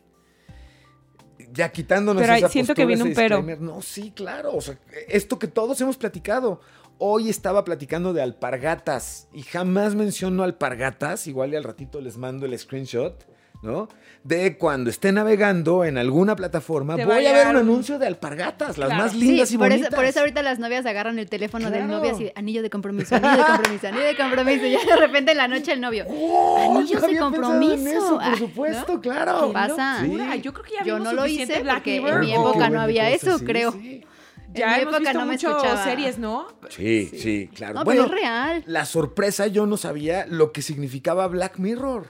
Ya 1.52 1.70
quitándonos 1.72 2.20
Pero 2.22 2.34
esa 2.34 2.48
siento 2.48 2.74
que 2.74 2.82
postura, 2.82 2.86
viene 2.86 3.02
ese 3.02 3.08
un 3.10 3.14
pero. 3.14 3.36
disclaimer, 3.38 3.60
No, 3.60 3.82
sí, 3.82 4.12
claro. 4.14 4.54
O 4.54 4.60
sea, 4.60 4.78
esto 5.08 5.38
que 5.38 5.48
todos 5.48 5.80
hemos 5.80 5.96
platicado. 5.96 6.60
Hoy 7.02 7.30
estaba 7.30 7.64
platicando 7.64 8.12
de 8.12 8.20
alpargatas 8.20 9.26
y 9.32 9.42
jamás 9.42 9.94
menciono 9.94 10.42
alpargatas. 10.42 11.26
Igual 11.26 11.54
y 11.54 11.56
al 11.56 11.64
ratito 11.64 11.98
les 12.02 12.18
mando 12.18 12.44
el 12.44 12.58
screenshot, 12.58 13.26
¿no? 13.62 13.88
De 14.22 14.58
cuando 14.58 14.90
esté 14.90 15.10
navegando 15.10 15.84
en 15.86 15.96
alguna 15.96 16.36
plataforma, 16.36 16.96
Te 16.96 17.06
voy 17.06 17.24
a 17.24 17.30
a 17.30 17.32
ver 17.32 17.48
un 17.48 17.56
anuncio 17.56 17.98
de 17.98 18.06
alpargatas, 18.06 18.76
las 18.76 18.90
más 18.90 19.12
Sí, 19.12 19.18
lindas 19.18 19.50
y 19.50 19.56
por 19.56 19.68
bonitas. 19.70 19.88
eso, 19.88 19.96
por 19.96 20.04
eso 20.04 20.20
ahorita 20.20 20.42
las 20.42 20.58
novias 20.58 20.84
agarran 20.84 21.18
el 21.18 21.30
teléfono 21.30 21.70
del 21.70 21.84
Claro. 21.86 21.98
novio 22.00 22.12
así, 22.12 22.24
de, 22.24 22.32
anillo 22.36 22.60
de 22.60 22.68
compromiso, 22.68 23.16
anillo 23.16 23.30
de 23.38 23.44
compromiso, 23.46 23.86
anillo 23.88 24.04
de 24.04 24.16
compromiso, 24.18 24.66
y 24.66 24.72
ya 24.72 24.84
de 24.84 24.96
repente 24.96 25.30
en 25.32 25.38
la 25.38 25.48
noche 25.48 25.72
el 25.72 25.80
novio, 25.80 26.04
¡Oh! 26.06 26.76
anillos 26.76 27.00
no 27.00 27.06
de 27.06 27.12
en 27.14 27.18
compromiso. 27.18 27.88
eso, 27.88 28.18
Ah, 28.20 28.28
por 28.28 28.38
supuesto, 28.40 28.92
¿no? 28.96 29.00
claro. 29.00 29.46
¿Qué 29.46 29.52
pasa? 29.54 30.00
Sí. 30.04 30.18
Yo 30.42 30.52
creo 30.52 30.64
que 30.66 30.72
ya 30.74 30.84
Yo 30.84 30.96
vimos 30.96 31.00
no 31.00 31.12
lo 31.14 31.26
hice 31.26 31.64
porque 31.66 31.96
en 31.96 32.20
mi 32.20 32.34
época 32.34 32.68
no 32.68 32.78
había 32.78 33.04
cosa, 33.04 33.14
eso, 33.14 33.38
sí, 33.38 33.44
creo. 33.46 33.72
sí. 33.72 34.04
Ya 34.52 34.66
en 34.66 34.70
mi 34.76 34.82
hemos 34.82 34.94
época 34.94 34.98
visto 34.98 35.18
no 35.18 35.26
me 35.26 35.32
mucho 35.32 35.50
escuchaba. 35.50 35.84
series, 35.84 36.18
¿no? 36.18 36.48
Sí, 36.70 37.06
sí, 37.06 37.48
claro. 37.54 37.74
No, 37.74 37.84
bueno, 37.84 38.04
pero 38.04 38.16
es 38.16 38.20
real. 38.22 38.64
la 38.66 38.84
sorpresa 38.84 39.46
yo 39.46 39.66
no 39.66 39.76
sabía 39.76 40.26
lo 40.26 40.52
que 40.52 40.62
significaba 40.62 41.26
Black 41.28 41.58
Mirror. 41.58 42.08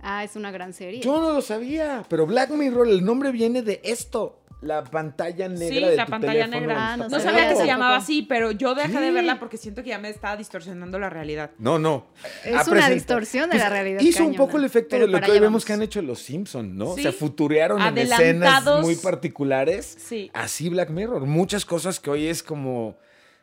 Ah, 0.00 0.22
es 0.22 0.36
una 0.36 0.50
gran 0.52 0.72
serie. 0.72 1.00
Yo 1.00 1.20
no 1.20 1.32
lo 1.32 1.42
sabía, 1.42 2.04
pero 2.08 2.26
Black 2.26 2.50
Mirror, 2.50 2.86
el 2.88 3.04
nombre 3.04 3.32
viene 3.32 3.62
de 3.62 3.80
esto, 3.82 4.40
la 4.60 4.82
pantalla 4.82 5.48
negra 5.48 5.68
Sí, 5.68 5.74
de 5.84 5.94
la 5.96 6.04
tu 6.04 6.10
pantalla 6.10 6.32
teléfono 6.46 6.60
negra. 6.60 6.92
Ah, 6.92 6.96
no 6.96 7.08
no 7.08 7.20
sabía 7.20 7.48
que 7.48 7.54
se 7.56 7.66
llamaba 7.66 7.96
así, 7.96 8.22
pero 8.22 8.50
yo 8.50 8.74
dejé 8.74 9.00
de 9.00 9.10
verla 9.12 9.38
porque 9.38 9.56
siento 9.56 9.82
que 9.84 9.90
ya 9.90 9.98
me 9.98 10.08
estaba 10.10 10.36
distorsionando 10.36 10.98
la 10.98 11.08
realidad. 11.10 11.52
No, 11.58 11.78
no. 11.78 12.06
Es 12.44 12.54
Ah, 12.54 12.62
una 12.62 12.64
presenta- 12.64 12.88
distorsión 12.94 13.50
de 13.50 13.58
la 13.58 13.68
realidad 13.68 14.00
Hizo 14.00 14.24
un 14.24 14.34
poco 14.34 14.56
el 14.56 14.64
efecto 14.64 14.90
pero 14.96 15.06
de 15.06 15.12
lo 15.12 15.20
que 15.20 15.30
hoy 15.30 15.38
vemos 15.38 15.64
que 15.64 15.72
han 15.74 15.82
hecho 15.82 16.02
los 16.02 16.18
Simpsons, 16.20 16.74
¿no? 16.74 16.94
Sí. 16.96 17.02
Se 17.04 17.12
futurearon 17.12 17.80
en 17.80 17.98
escenas 17.98 18.64
muy 18.82 18.96
particulares. 18.96 19.96
Sí. 19.98 20.30
Así 20.34 20.68
Black 20.68 20.90
Mirror. 20.90 21.24
Muchas 21.26 21.64
cosas 21.64 22.00
que 22.00 22.10
hoy 22.10 22.26
es 22.26 22.42
como 22.42 22.96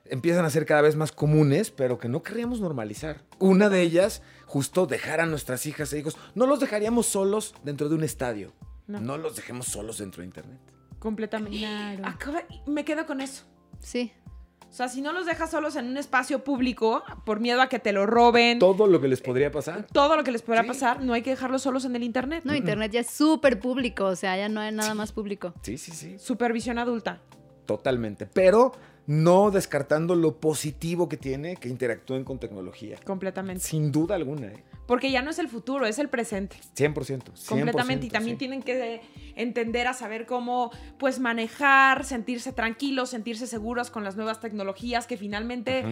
empiezan 0.08 0.46
a 0.46 0.50
ser 0.50 0.66
cada 0.66 0.82
vez 0.82 0.96
más 0.96 1.12
comunes, 1.12 1.72
pero 1.72 1.98
que 1.98 2.08
no 2.10 2.22
querríamos 2.24 2.60
normalizar. 2.60 3.22
Una 3.40 3.70
de 3.70 3.82
ellas, 3.82 4.22
justo 4.46 4.86
dejar 4.86 5.20
a 5.22 5.26
nuestras 5.26 5.66
hijas 5.66 5.92
e 5.94 6.00
hijos. 6.00 6.18
No 6.36 6.46
los 6.46 6.60
dejaríamos 6.60 7.06
solos 7.08 7.56
dentro 7.64 7.90
de 7.90 7.96
un 7.96 8.04
estadio. 8.04 8.54
No. 8.88 9.00
No, 9.00 9.18
los 9.18 9.36
dejemos 9.36 9.66
solos 9.68 9.98
dentro 9.98 10.22
de 10.22 10.28
Internet. 10.28 10.60
Completamente. 11.06 11.60
Claro. 11.60 12.02
Acaba- 12.04 12.42
me 12.66 12.84
quedo 12.84 13.06
con 13.06 13.22
eso. 13.22 13.44
Sí. 13.78 14.12
O 14.68 14.74
sea, 14.74 14.90
si 14.90 15.04
no 15.04 15.14
los 15.14 15.28
dejas 15.28 15.52
solos 15.52 15.76
en 15.76 15.86
un 15.86 15.98
espacio 15.98 16.44
público 16.44 17.04
por 17.28 17.40
miedo 17.40 17.62
a 17.62 17.70
que 17.70 17.78
te 17.78 17.92
lo 17.92 18.08
roben, 18.08 18.58
Todo 18.58 18.88
lo 18.88 19.00
que 19.00 19.08
les 19.08 19.22
podría 19.22 19.52
pasar. 19.52 19.86
todo 19.94 20.16
lo 20.18 20.24
que 20.24 20.32
les 20.32 20.42
pueda 20.42 20.64
Sí. 20.64 20.68
pasar, 20.68 21.02
no 21.04 21.14
hay 21.14 21.22
que 21.22 21.30
dejarlos 21.30 21.62
solos 21.62 21.86
en 21.86 21.96
el 21.96 22.02
internet. 22.02 22.42
No, 22.44 22.56
internet 22.56 22.92
ya 22.92 23.02
es 23.02 23.08
súper 23.12 23.60
público, 23.60 24.06
o 24.06 24.16
sea, 24.16 24.36
ya 24.36 24.50
no 24.50 24.60
hay 24.62 24.72
nada 24.74 24.96
más 24.96 25.12
público. 25.12 25.54
Sí, 25.62 25.78
sí, 25.78 25.92
sí. 25.92 26.18
Supervisión 26.18 26.80
adulta. 26.80 27.22
Totalmente. 27.68 28.26
Pero 28.26 28.72
no 29.08 29.52
descartando 29.52 30.16
lo 30.16 30.40
positivo 30.40 31.08
que 31.08 31.18
tiene 31.18 31.58
que 31.58 31.70
interactúen 31.70 32.24
con 32.24 32.40
tecnología. 32.40 32.98
Completamente. 33.06 33.64
Sin 33.64 33.92
duda 33.92 34.16
alguna, 34.16 34.48
¿eh? 34.48 34.64
Porque 34.88 35.10
ya 35.10 35.22
no 35.22 35.32
es 35.32 35.40
el 35.40 35.48
futuro, 35.48 35.86
es 35.86 35.98
el 35.98 36.10
presente. 36.10 36.58
100%. 36.76 36.94
100%. 36.94 37.48
Completamente. 37.48 38.06
Y 38.06 38.10
también 38.10 38.36
sí. 38.36 38.40
tienen 38.40 38.62
que 38.62 39.02
entender 39.36 39.88
a 39.88 39.94
saber 39.94 40.26
cómo, 40.28 40.72
pues, 41.00 41.20
manejar, 41.20 42.06
sentirse 42.06 42.54
tranquilos, 42.54 43.10
sentirse 43.10 43.48
seguros 43.48 43.90
con 43.90 44.04
las 44.04 44.16
nuevas 44.16 44.40
tecnologías 44.40 45.08
que 45.08 45.18
finalmente 45.18 45.84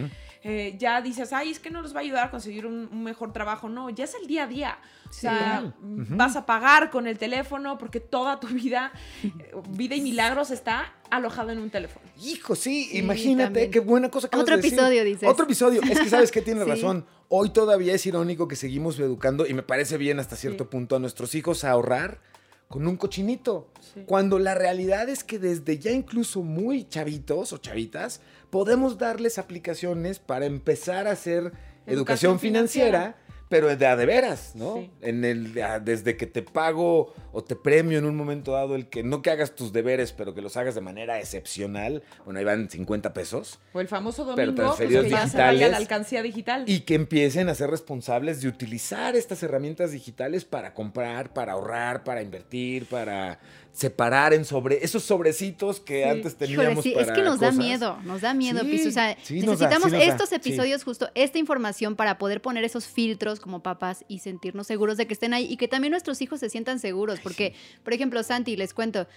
eh, 0.44 0.76
ya 0.78 1.00
dices, 1.00 1.32
ay, 1.32 1.50
es 1.50 1.58
que 1.58 1.70
no 1.70 1.82
les 1.82 1.92
va 1.92 1.98
a 1.98 2.02
ayudar 2.02 2.26
a 2.28 2.30
conseguir 2.30 2.66
un, 2.66 2.88
un 2.92 3.02
mejor 3.02 3.32
trabajo. 3.32 3.68
No, 3.68 3.90
ya 3.90 4.04
es 4.04 4.14
el 4.20 4.28
día 4.28 4.44
a 4.44 4.46
día. 4.46 4.78
O 5.08 5.12
sea. 5.12 5.72
Ujú. 5.82 6.16
vas 6.16 6.36
a 6.36 6.44
pagar 6.46 6.90
con 6.90 7.06
el 7.06 7.18
teléfono 7.18 7.78
porque 7.78 8.00
toda 8.00 8.40
tu 8.40 8.46
vida, 8.48 8.92
eh, 9.22 9.52
vida 9.70 9.94
y 9.94 10.00
milagros 10.00 10.50
está 10.50 10.92
alojado 11.16 11.50
en 11.50 11.58
un 11.58 11.70
teléfono. 11.70 12.04
Hijo, 12.22 12.54
sí, 12.54 12.84
Sí, 12.90 12.98
imagínate 12.98 13.44
también. 13.44 13.70
qué 13.70 13.80
buena 13.80 14.10
cosa 14.10 14.26
acabas 14.28 14.44
Otro 14.44 14.54
episodio, 14.56 15.04
dices. 15.04 15.28
Otro 15.28 15.44
episodio. 15.44 15.80
Es 15.82 16.00
que 16.00 16.08
sabes 16.08 16.30
que 16.30 16.42
tienes 16.42 16.64
Sí. 16.64 16.70
razón. 16.70 17.06
Hoy 17.28 17.50
todavía 17.50 17.94
es 17.94 18.04
irónico 18.06 18.48
que 18.48 18.56
seguimos 18.56 18.98
educando 18.98 19.46
y 19.46 19.54
me 19.54 19.62
parece 19.62 19.96
bien 19.98 20.20
hasta 20.20 20.36
cierto 20.36 20.64
Sí. 20.64 20.70
punto 20.70 20.96
a 20.96 20.98
nuestros 20.98 21.34
hijos 21.34 21.64
a 21.64 21.70
ahorrar 21.70 22.20
con 22.68 22.86
un 22.86 22.96
cochinito. 22.96 23.68
Sí. 23.94 24.02
Cuando 24.06 24.38
la 24.38 24.54
realidad 24.54 25.08
es 25.08 25.22
que 25.24 25.38
desde 25.38 25.78
ya 25.78 25.90
incluso 25.92 26.42
muy 26.42 26.88
chavitos 26.88 27.52
o 27.52 27.58
chavitas 27.58 28.20
podemos 28.50 28.98
darles 28.98 29.38
aplicaciones 29.38 30.18
para 30.18 30.46
empezar 30.46 31.06
a 31.06 31.12
hacer 31.12 31.52
educación, 31.86 31.98
Educación 31.98 32.38
financiera. 32.40 32.98
financiera. 32.98 33.23
Pero 33.54 33.76
de 33.76 33.86
a 33.86 33.94
de 33.94 34.04
veras, 34.04 34.56
¿no? 34.56 34.78
Sí. 34.78 34.90
En 35.00 35.24
el, 35.24 35.54
desde 35.84 36.16
que 36.16 36.26
te 36.26 36.42
pago 36.42 37.14
o 37.30 37.44
te 37.44 37.54
premio 37.54 37.98
en 37.98 38.04
un 38.04 38.16
momento 38.16 38.50
dado 38.50 38.74
el 38.74 38.88
que 38.88 39.04
no 39.04 39.22
que 39.22 39.30
hagas 39.30 39.54
tus 39.54 39.72
deberes, 39.72 40.10
pero 40.12 40.34
que 40.34 40.42
los 40.42 40.56
hagas 40.56 40.74
de 40.74 40.80
manera 40.80 41.20
excepcional. 41.20 42.02
Bueno, 42.24 42.40
ahí 42.40 42.44
van 42.44 42.68
50 42.68 43.12
pesos. 43.12 43.60
O 43.72 43.80
el 43.80 43.86
famoso 43.86 44.24
Pero 44.34 44.50
domingo, 44.50 44.56
pues, 44.56 44.66
transferidos 44.66 45.04
que 45.04 45.10
ya 45.10 45.18
se 45.18 45.24
digitales. 45.26 45.70
la 45.70 45.76
alcancía 45.76 46.22
digital. 46.24 46.64
Y 46.66 46.80
que 46.80 46.96
empiecen 46.96 47.48
a 47.48 47.54
ser 47.54 47.70
responsables 47.70 48.42
de 48.42 48.48
utilizar 48.48 49.14
estas 49.14 49.40
herramientas 49.44 49.92
digitales 49.92 50.44
para 50.44 50.74
comprar, 50.74 51.32
para 51.32 51.52
ahorrar, 51.52 52.02
para 52.02 52.22
invertir, 52.22 52.86
para 52.86 53.38
separar 53.74 54.32
en 54.32 54.44
sobre 54.44 54.84
esos 54.84 55.02
sobrecitos 55.02 55.80
que 55.80 56.04
Sí. 56.04 56.08
antes 56.08 56.32
Híjole, 56.34 56.56
teníamos 56.56 56.84
sí, 56.84 56.92
para 56.92 57.06
es 57.06 57.12
que 57.12 57.22
nos 57.22 57.40
da 57.40 57.50
miedo, 57.50 57.98
nos 58.04 58.20
da 58.20 58.32
miedo, 58.32 58.60
Sí, 58.60 58.70
Piso. 58.70 58.88
O 58.88 58.92
sea, 58.92 59.16
necesitamos 59.28 59.90
da, 59.90 59.98
estos 59.98 60.32
episodios, 60.32 60.84
justo 60.84 61.10
esta 61.14 61.38
información 61.38 61.96
para 61.96 62.16
poder 62.16 62.40
poner 62.40 62.62
esos 62.62 62.86
filtros 62.86 63.40
como 63.40 63.64
papás 63.64 64.04
y 64.06 64.20
sentirnos 64.20 64.68
seguros 64.68 64.96
de 64.96 65.08
que 65.08 65.14
estén 65.14 65.34
ahí 65.34 65.46
y 65.52 65.56
que 65.56 65.66
también 65.66 65.90
nuestros 65.90 66.22
hijos 66.22 66.38
se 66.38 66.48
sientan 66.50 66.78
seguros. 66.78 67.18
Porque, 67.20 67.54
por 67.82 67.92
ejemplo, 67.92 68.22
Santi, 68.22 68.56
les 68.56 68.72
cuento. 68.74 69.08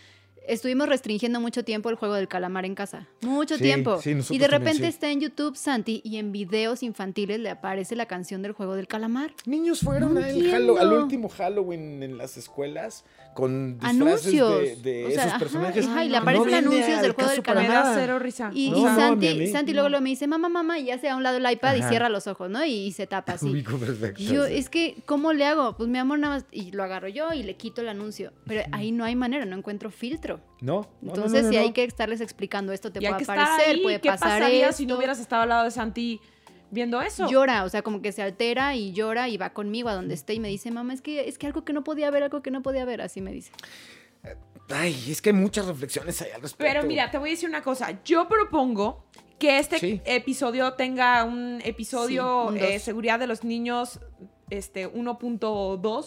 Estuvimos 0.47 0.87
restringiendo 0.87 1.39
mucho 1.41 1.63
tiempo 1.63 1.89
el 1.89 1.95
juego 1.95 2.15
del 2.15 2.27
calamar 2.27 2.65
en 2.65 2.73
casa. 2.73 3.05
Mucho 3.21 3.57
Sí, 3.57 3.63
tiempo. 3.63 4.01
sí, 4.01 4.15
nosotros 4.15 4.35
y 4.35 4.39
de 4.39 4.45
también, 4.47 4.61
repente 4.61 4.83
sí. 4.83 4.89
está 4.89 5.11
en 5.11 5.19
YouTube 5.21 5.55
Santi 5.57 6.01
y 6.03 6.17
en 6.17 6.31
videos 6.31 6.83
infantiles 6.83 7.39
le 7.39 7.49
aparece 7.49 7.95
la 7.95 8.05
canción 8.05 8.41
del 8.41 8.53
juego 8.53 8.75
del 8.75 8.87
calamar. 8.87 9.33
Niños 9.45 9.81
fueron 9.81 10.13
No 10.15 10.21
al, 10.21 10.93
último 10.93 11.29
Halloween 11.29 12.01
en 12.01 12.17
las 12.17 12.37
escuelas 12.37 13.03
con 13.33 13.77
disfraces 13.79 14.01
Anuncios. 14.33 14.59
de, 14.61 14.75
de 14.77 15.05
O 15.05 15.09
sea, 15.09 15.19
esos 15.19 15.25
ajá, 15.31 15.39
personajes. 15.39 15.85
ajá, 15.85 16.05
y 16.05 16.09
le 16.09 16.17
aparecen 16.17 16.53
anuncios 16.53 17.01
del 17.01 17.11
juego 17.11 17.29
del 17.29 17.43
calamar. 17.43 17.83
da 17.83 17.93
cero 17.95 18.17
risa. 18.19 18.49
Y, 18.53 18.71
No, 18.71 18.77
y 18.77 18.83
no, 18.83 18.95
Santi. 18.95 19.47
Santi 19.47 19.73
luego 19.73 19.89
lo 19.89 20.01
me 20.01 20.09
dice, 20.09 20.27
mamá, 20.27 20.49
mamá, 20.49 20.79
y 20.79 20.89
hace 20.91 21.09
a 21.09 21.15
un 21.15 21.23
lado 21.23 21.37
el 21.37 21.51
iPad 21.51 21.75
y 21.75 21.83
cierra 21.83 22.09
los 22.09 22.25
ojos, 22.25 22.49
¿no? 22.49 22.63
Y, 22.65 22.71
y 22.73 22.91
se 22.93 23.05
tapa 23.05 23.33
así. 23.33 23.47
Ubico 23.49 23.77
perfecto. 23.77 24.21
Y 24.21 24.25
yo, 24.27 24.45
sí. 24.47 24.55
es 24.55 24.69
que, 24.69 25.03
¿cómo 25.05 25.33
le 25.33 25.45
hago? 25.45 25.75
Pues 25.77 25.89
mi 25.89 25.97
amor, 25.99 26.19
nada 26.19 26.35
más, 26.35 26.45
y 26.51 26.71
lo 26.71 26.83
agarro 26.83 27.09
yo 27.09 27.33
y 27.33 27.43
le 27.43 27.55
quito 27.57 27.81
el 27.81 27.89
anuncio. 27.89 28.31
Pero 28.47 28.63
ahí 28.71 28.91
no 28.91 29.03
hay 29.03 29.15
manera, 29.15 29.45
no 29.45 29.55
encuentro 29.57 29.91
filtro. 29.91 30.36
No, 30.61 30.81
no, 30.81 30.87
no, 31.01 31.09
Entonces, 31.15 31.43
no, 31.43 31.49
si 31.51 31.55
no, 31.55 31.61
hay 31.61 31.71
que 31.73 31.83
estarles 31.83 32.21
explicando 32.21 32.71
esto, 32.73 32.91
te 32.91 32.99
y 32.99 33.07
puede 33.07 33.23
aparecer, 33.23 33.75
ahí. 33.75 33.81
puede 33.83 34.01
¿Qué 34.01 34.09
pasar 34.09 34.29
pasaría 34.39 34.65
esto. 34.69 34.77
si 34.77 34.85
no 34.85 34.97
hubieras 34.97 35.19
estado 35.19 35.43
al 35.43 35.49
lado 35.49 35.63
de 35.65 35.71
Santi 35.71 36.19
viendo 36.71 37.01
eso? 37.01 37.27
Llora, 37.29 37.63
o 37.63 37.69
sea, 37.69 37.81
como 37.81 38.01
que 38.01 38.11
se 38.11 38.21
altera 38.21 38.75
y 38.75 38.91
llora 38.93 39.29
y 39.29 39.37
va 39.37 39.51
conmigo 39.53 39.89
a 39.89 39.93
donde 39.93 40.13
esté 40.13 40.33
y 40.33 40.39
me 40.39 40.49
dice, 40.49 40.71
mamá, 40.71 40.93
es 40.93 41.01
que, 41.01 41.27
es 41.29 41.37
que 41.37 41.47
algo 41.47 41.63
que 41.63 41.73
no 41.73 41.83
podía 41.83 42.09
ver, 42.11 42.23
algo 42.23 42.41
que 42.41 42.51
no 42.51 42.61
podía 42.61 42.85
ver, 42.85 43.01
así 43.01 43.21
me 43.21 43.31
dice. 43.31 43.51
Ay, 44.69 44.95
es 45.09 45.21
que 45.21 45.29
hay 45.29 45.35
muchas 45.35 45.65
reflexiones 45.65 46.21
ahí 46.21 46.31
al 46.35 46.41
respecto. 46.41 46.71
Pero 46.73 46.85
mira, 46.87 47.09
te 47.09 47.17
voy 47.17 47.29
a 47.29 47.31
decir 47.31 47.47
una 47.47 47.61
cosa. 47.63 48.03
Yo 48.03 48.27
propongo 48.27 49.05
que 49.39 49.59
este 49.59 49.79
Sí. 49.79 50.01
episodio 50.05 50.73
tenga 50.73 51.23
un 51.23 51.61
episodio 51.63 52.47
Sí, 52.49 52.57
un 52.57 52.57
eh, 52.57 52.79
seguridad 52.79 53.19
de 53.19 53.27
los 53.27 53.43
niños 53.45 53.99
este 54.49 54.87
1.2 54.87 55.41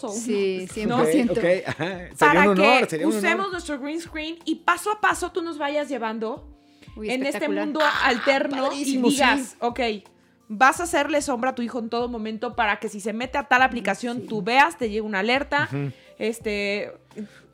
o 0.05 0.09
uno- 0.09 0.09
Sí, 0.11 0.67
¿no? 0.87 1.05
100%. 1.05 1.31
Ok, 1.33 1.39
ok, 1.39 1.45
ajá. 1.67 1.87
Sería 1.87 2.17
para 2.19 2.41
un 2.43 2.49
honor, 2.59 2.81
que 2.85 2.91
sería 2.91 3.07
un 3.07 3.15
usemos 3.17 3.41
honor. 3.41 3.53
nuestro 3.53 3.79
green 3.79 4.01
screen 4.01 4.39
y 4.45 4.57
paso 4.57 4.91
a 4.91 5.01
paso 5.01 5.31
tú 5.33 5.43
nos 5.43 5.59
vayas 5.59 5.89
llevando 5.89 6.47
Uy, 6.97 7.11
en 7.11 7.25
este 7.27 7.49
mundo 7.49 7.81
alterno 8.05 8.69
padrísimo, 8.69 9.09
y 9.09 9.11
digas, 9.11 9.41
sí. 9.51 9.57
ok, 9.61 9.81
vas 10.49 10.81
a 10.81 10.85
hacerle 10.85 11.23
sombra 11.23 11.51
a 11.51 11.55
tu 11.55 11.63
hijo 11.63 11.79
en 11.79 11.89
todo 11.91 12.09
momento 12.09 12.57
para 12.57 12.79
que 12.81 12.89
si 12.89 13.01
se 13.01 13.13
mete 13.13 13.39
a 13.39 13.45
tal 13.47 13.63
aplicación 13.63 14.27
tú 14.27 14.43
veas, 14.43 14.77
te 14.79 14.89
llegue 14.89 15.03
una 15.03 15.21
alerta, 15.21 15.69
este, 16.19 16.93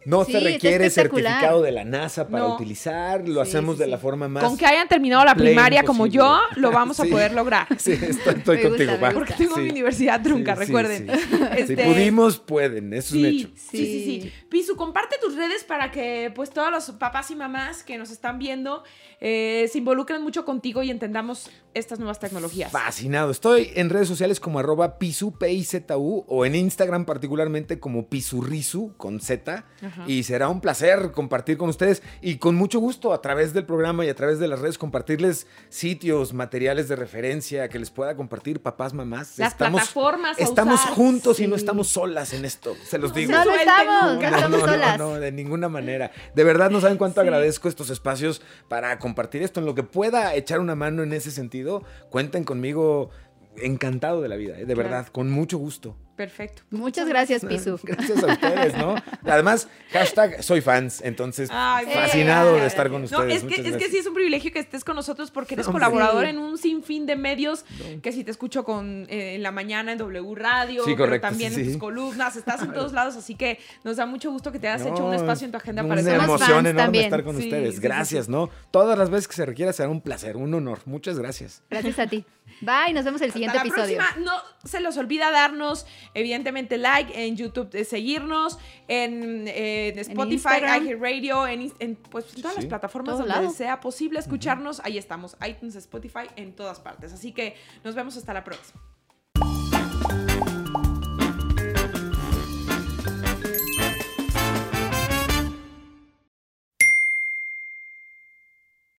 No 0.06 0.24
Sí, 0.24 0.32
está 0.36 0.48
requiere 0.48 0.88
certificado 0.88 1.60
de 1.62 1.72
la 1.72 1.84
NASA 1.84 2.28
para 2.28 2.44
No. 2.44 2.54
utilizar, 2.54 3.28
lo 3.28 3.44
Sí, 3.44 3.50
hacemos 3.50 3.76
sí, 3.76 3.82
de 3.82 3.88
la 3.88 3.98
forma 3.98 4.28
más... 4.28 4.44
con 4.44 4.56
que 4.56 4.64
hayan 4.64 4.86
terminado 4.88 5.24
la 5.24 5.34
primaria 5.34 5.82
como 5.82 6.06
yo, 6.06 6.38
lo 6.54 6.70
vamos 6.70 6.98
a 7.00 7.04
poder 7.10 7.32
lograr. 7.34 7.66
Sí, 7.76 7.92
estoy, 7.92 8.34
contigo, 8.62 8.70
gusta, 8.92 8.96
va. 8.98 9.10
Porque 9.10 9.34
tengo 9.34 9.56
mi 9.56 9.68
universidad 9.70 10.22
trunca, 10.22 10.54
recuerden. 10.54 11.08
Si 11.56 11.72
Este, 11.72 11.76
pudimos, 11.84 12.38
pueden, 12.38 12.92
eso 12.94 13.16
es 13.16 13.20
un 13.20 13.26
hecho. 13.26 13.48
sí, 13.56 13.76
sí, 13.78 14.04
sí. 14.04 14.20
Sí. 14.22 14.32
Pisu, 14.48 14.76
comparte 14.76 15.16
tus 15.20 15.34
redes 15.34 15.64
para 15.64 15.90
que 15.90 16.30
pues 16.34 16.50
todos 16.50 16.70
los 16.70 16.88
papás 16.92 17.30
y 17.32 17.36
mamás 17.36 17.82
que 17.82 17.98
nos 17.98 18.10
están 18.10 18.38
viendo 18.38 18.84
eh, 19.20 19.68
se 19.72 19.78
involucren 19.78 20.22
mucho 20.22 20.44
contigo 20.44 20.82
y 20.82 20.90
entendamos 20.90 21.50
estas 21.74 21.98
nuevas 21.98 22.18
tecnologías. 22.20 22.70
Fascinado. 22.72 23.30
Estoy 23.30 23.70
en 23.74 23.90
redes 23.90 24.08
sociales 24.08 24.40
como 24.40 24.58
arroba 24.58 24.98
pisu, 24.98 25.32
P-I-Z-U, 25.38 26.24
o 26.26 26.46
en 26.46 26.54
Instagram 26.54 27.04
particularmente 27.04 27.78
como 27.80 28.08
pisurrisu, 28.08 28.94
con 28.96 29.20
Z. 29.20 29.64
Ajá. 29.82 30.04
Y 30.06 30.22
será 30.22 30.48
un 30.48 30.60
placer 30.60 31.12
compartir 31.12 31.56
con 31.58 31.68
ustedes 31.68 32.02
y 32.22 32.36
con 32.36 32.54
mucho 32.56 32.78
gusto 32.80 33.12
a 33.12 33.20
través 33.22 33.52
del 33.52 33.64
programa 33.66 34.04
y 34.04 34.08
a 34.08 34.14
través 34.14 34.38
de 34.38 34.48
las 34.48 34.60
redes 34.60 34.78
compartirles 34.78 35.46
sitios, 35.68 36.32
materiales 36.32 36.88
de 36.88 36.96
referencia 36.96 37.68
que 37.68 37.78
les 37.78 37.90
pueda 37.90 38.16
compartir 38.16 38.60
papás, 38.60 38.92
mamás. 38.94 39.38
Las 39.38 39.54
plataformas 39.54 40.38
a 40.38 40.42
Estamos 40.42 40.80
usar. 40.80 40.94
juntos 40.94 41.40
y 41.40 41.46
no 41.46 41.56
estamos 41.56 41.88
solas 41.88 42.32
en 42.32 42.44
esto, 42.44 42.74
se 42.84 42.98
los 42.98 43.12
digo. 43.14 43.32
No 43.32 43.38
lo 43.38 43.44
Suelten. 43.44 43.68
estamos, 43.68 44.02
no, 44.02 44.14
No, 44.14 44.22
estamos 44.36 44.50
no, 44.50 44.66
no, 44.66 44.72
solas. 44.72 44.98
no, 44.98 45.14
de 45.14 45.32
ninguna 45.32 45.68
manera. 45.68 46.10
De 46.34 46.44
verdad 46.44 46.70
no 46.70 46.80
saben 46.80 46.96
cuánto 46.96 47.20
Sí. 47.20 47.26
agradezco 47.26 47.68
estos 47.68 47.90
espacios 47.90 48.42
para 48.68 48.98
compartir 49.06 49.40
esto. 49.42 49.60
En 49.60 49.66
lo 49.66 49.74
que 49.76 49.84
pueda 49.84 50.34
echar 50.34 50.58
una 50.58 50.74
mano 50.74 51.04
en 51.04 51.12
ese 51.12 51.30
sentido, 51.30 51.84
cuenten 52.10 52.42
conmigo 52.42 53.10
encantado 53.56 54.20
de 54.20 54.28
la 54.28 54.34
vida, 54.36 54.54
¿eh? 54.58 54.66
de 54.66 54.74
Claro. 54.74 54.90
verdad, 54.90 55.06
con 55.12 55.30
mucho 55.30 55.58
gusto. 55.58 55.96
Perfecto. 56.16 56.62
Muchas 56.70 57.06
gracias, 57.06 57.44
Pisu. 57.44 57.78
Gracias 57.82 58.22
a 58.24 58.26
ustedes, 58.26 58.74
¿no? 58.78 58.94
Además, 59.24 59.68
hashtag 59.92 60.42
soy 60.42 60.62
fans, 60.62 61.02
entonces 61.04 61.50
Ay, 61.52 61.86
fascinado 61.92 62.56
eh, 62.56 62.62
de 62.62 62.66
estar 62.66 62.88
con 62.90 63.02
No, 63.02 63.04
ustedes. 63.04 63.42
es 63.42 63.44
que, 63.44 63.68
es 63.68 63.76
que 63.76 63.90
sí 63.90 63.98
es 63.98 64.06
un 64.06 64.14
privilegio 64.14 64.50
que 64.50 64.58
estés 64.60 64.82
con 64.82 64.96
nosotros 64.96 65.30
porque 65.30 65.54
eres 65.54 65.66
Hombre. 65.66 65.84
colaborador 65.84 66.24
Sí. 66.24 66.30
en 66.30 66.38
un 66.38 66.56
sinfín 66.56 67.04
de 67.06 67.16
medios 67.16 67.64
que 68.02 68.12
si 68.12 68.24
te 68.24 68.30
escucho 68.30 68.64
con 68.64 69.06
eh, 69.10 69.34
en 69.34 69.42
la 69.42 69.50
mañana 69.52 69.92
en 69.92 69.98
W 69.98 70.34
Radio, 70.34 70.84
Sí, 70.84 70.94
pero 70.96 71.20
también 71.20 71.52
sí, 71.52 71.60
en 71.60 71.66
sí. 71.66 71.72
tus 71.72 71.80
columnas, 71.80 72.34
estás 72.36 72.62
en 72.62 72.72
todos 72.72 72.92
lados, 72.94 73.14
así 73.16 73.34
que 73.34 73.58
nos 73.84 73.96
da 73.98 74.06
mucho 74.06 74.30
gusto 74.30 74.50
que 74.52 74.58
te 74.58 74.68
hayas 74.68 74.86
hecho 74.86 75.04
un 75.04 75.10
No, 75.10 75.14
espacio 75.14 75.44
en 75.44 75.50
tu 75.52 75.58
agenda 75.58 75.82
una 75.82 75.96
para 75.96 76.00
Somos 76.02 76.14
eso. 76.14 76.24
emoción 76.24 76.48
fans 76.48 76.58
enorme 76.68 76.82
también. 76.82 77.04
estar 77.04 77.24
con 77.24 77.36
Sí, 77.36 77.44
ustedes. 77.44 77.78
gracias, 77.80 78.24
sí. 78.26 78.32
¿no? 78.32 78.48
Todas 78.70 78.98
las 78.98 79.10
veces 79.10 79.28
que 79.28 79.34
se 79.34 79.44
requiera 79.44 79.72
será 79.74 79.90
un 79.90 80.00
placer, 80.00 80.36
un 80.38 80.54
honor. 80.54 80.78
Muchas 80.86 81.18
gracias. 81.18 81.62
Gracias 81.68 81.98
a 81.98 82.06
ti. 82.06 82.24
Bye, 82.60 82.94
nos 82.94 83.04
vemos 83.04 83.20
el 83.20 83.32
siguiente 83.32 83.58
Hasta 83.58 83.68
la 83.68 83.74
episodio. 83.74 83.98
próxima. 83.98 84.24
No 84.24 84.32
se 84.64 84.80
los 84.80 84.96
olvida 84.96 85.30
darnos, 85.30 85.84
evidentemente, 86.18 86.78
like 86.78 87.12
en 87.26 87.36
YouTube, 87.36 87.70
de 87.70 87.84
seguirnos 87.84 88.58
en, 88.88 89.46
eh, 89.48 89.88
en 89.88 89.98
Spotify, 89.98 90.32
Instagram. 90.34 90.88
Radio, 91.00 91.46
en, 91.46 91.60
ins- 91.70 91.74
en, 91.78 91.96
pues, 91.96 92.26
en 92.34 92.42
todas 92.42 92.54
Sí. 92.56 92.62
las 92.62 92.66
plataformas 92.68 93.12
Todo 93.16 93.26
donde 93.26 93.34
lado. 93.42 93.50
sea 93.54 93.80
posible 93.80 94.18
escucharnos. 94.18 94.80
Ahí 94.84 94.98
estamos, 94.98 95.36
iTunes, 95.46 95.76
Spotify, 95.76 96.26
en 96.36 96.54
todas 96.54 96.80
partes. 96.80 97.12
Así 97.12 97.32
que 97.32 97.54
nos 97.84 97.94
vemos 97.94 98.16
hasta 98.16 98.32
la 98.34 98.42
próxima. 98.44 98.80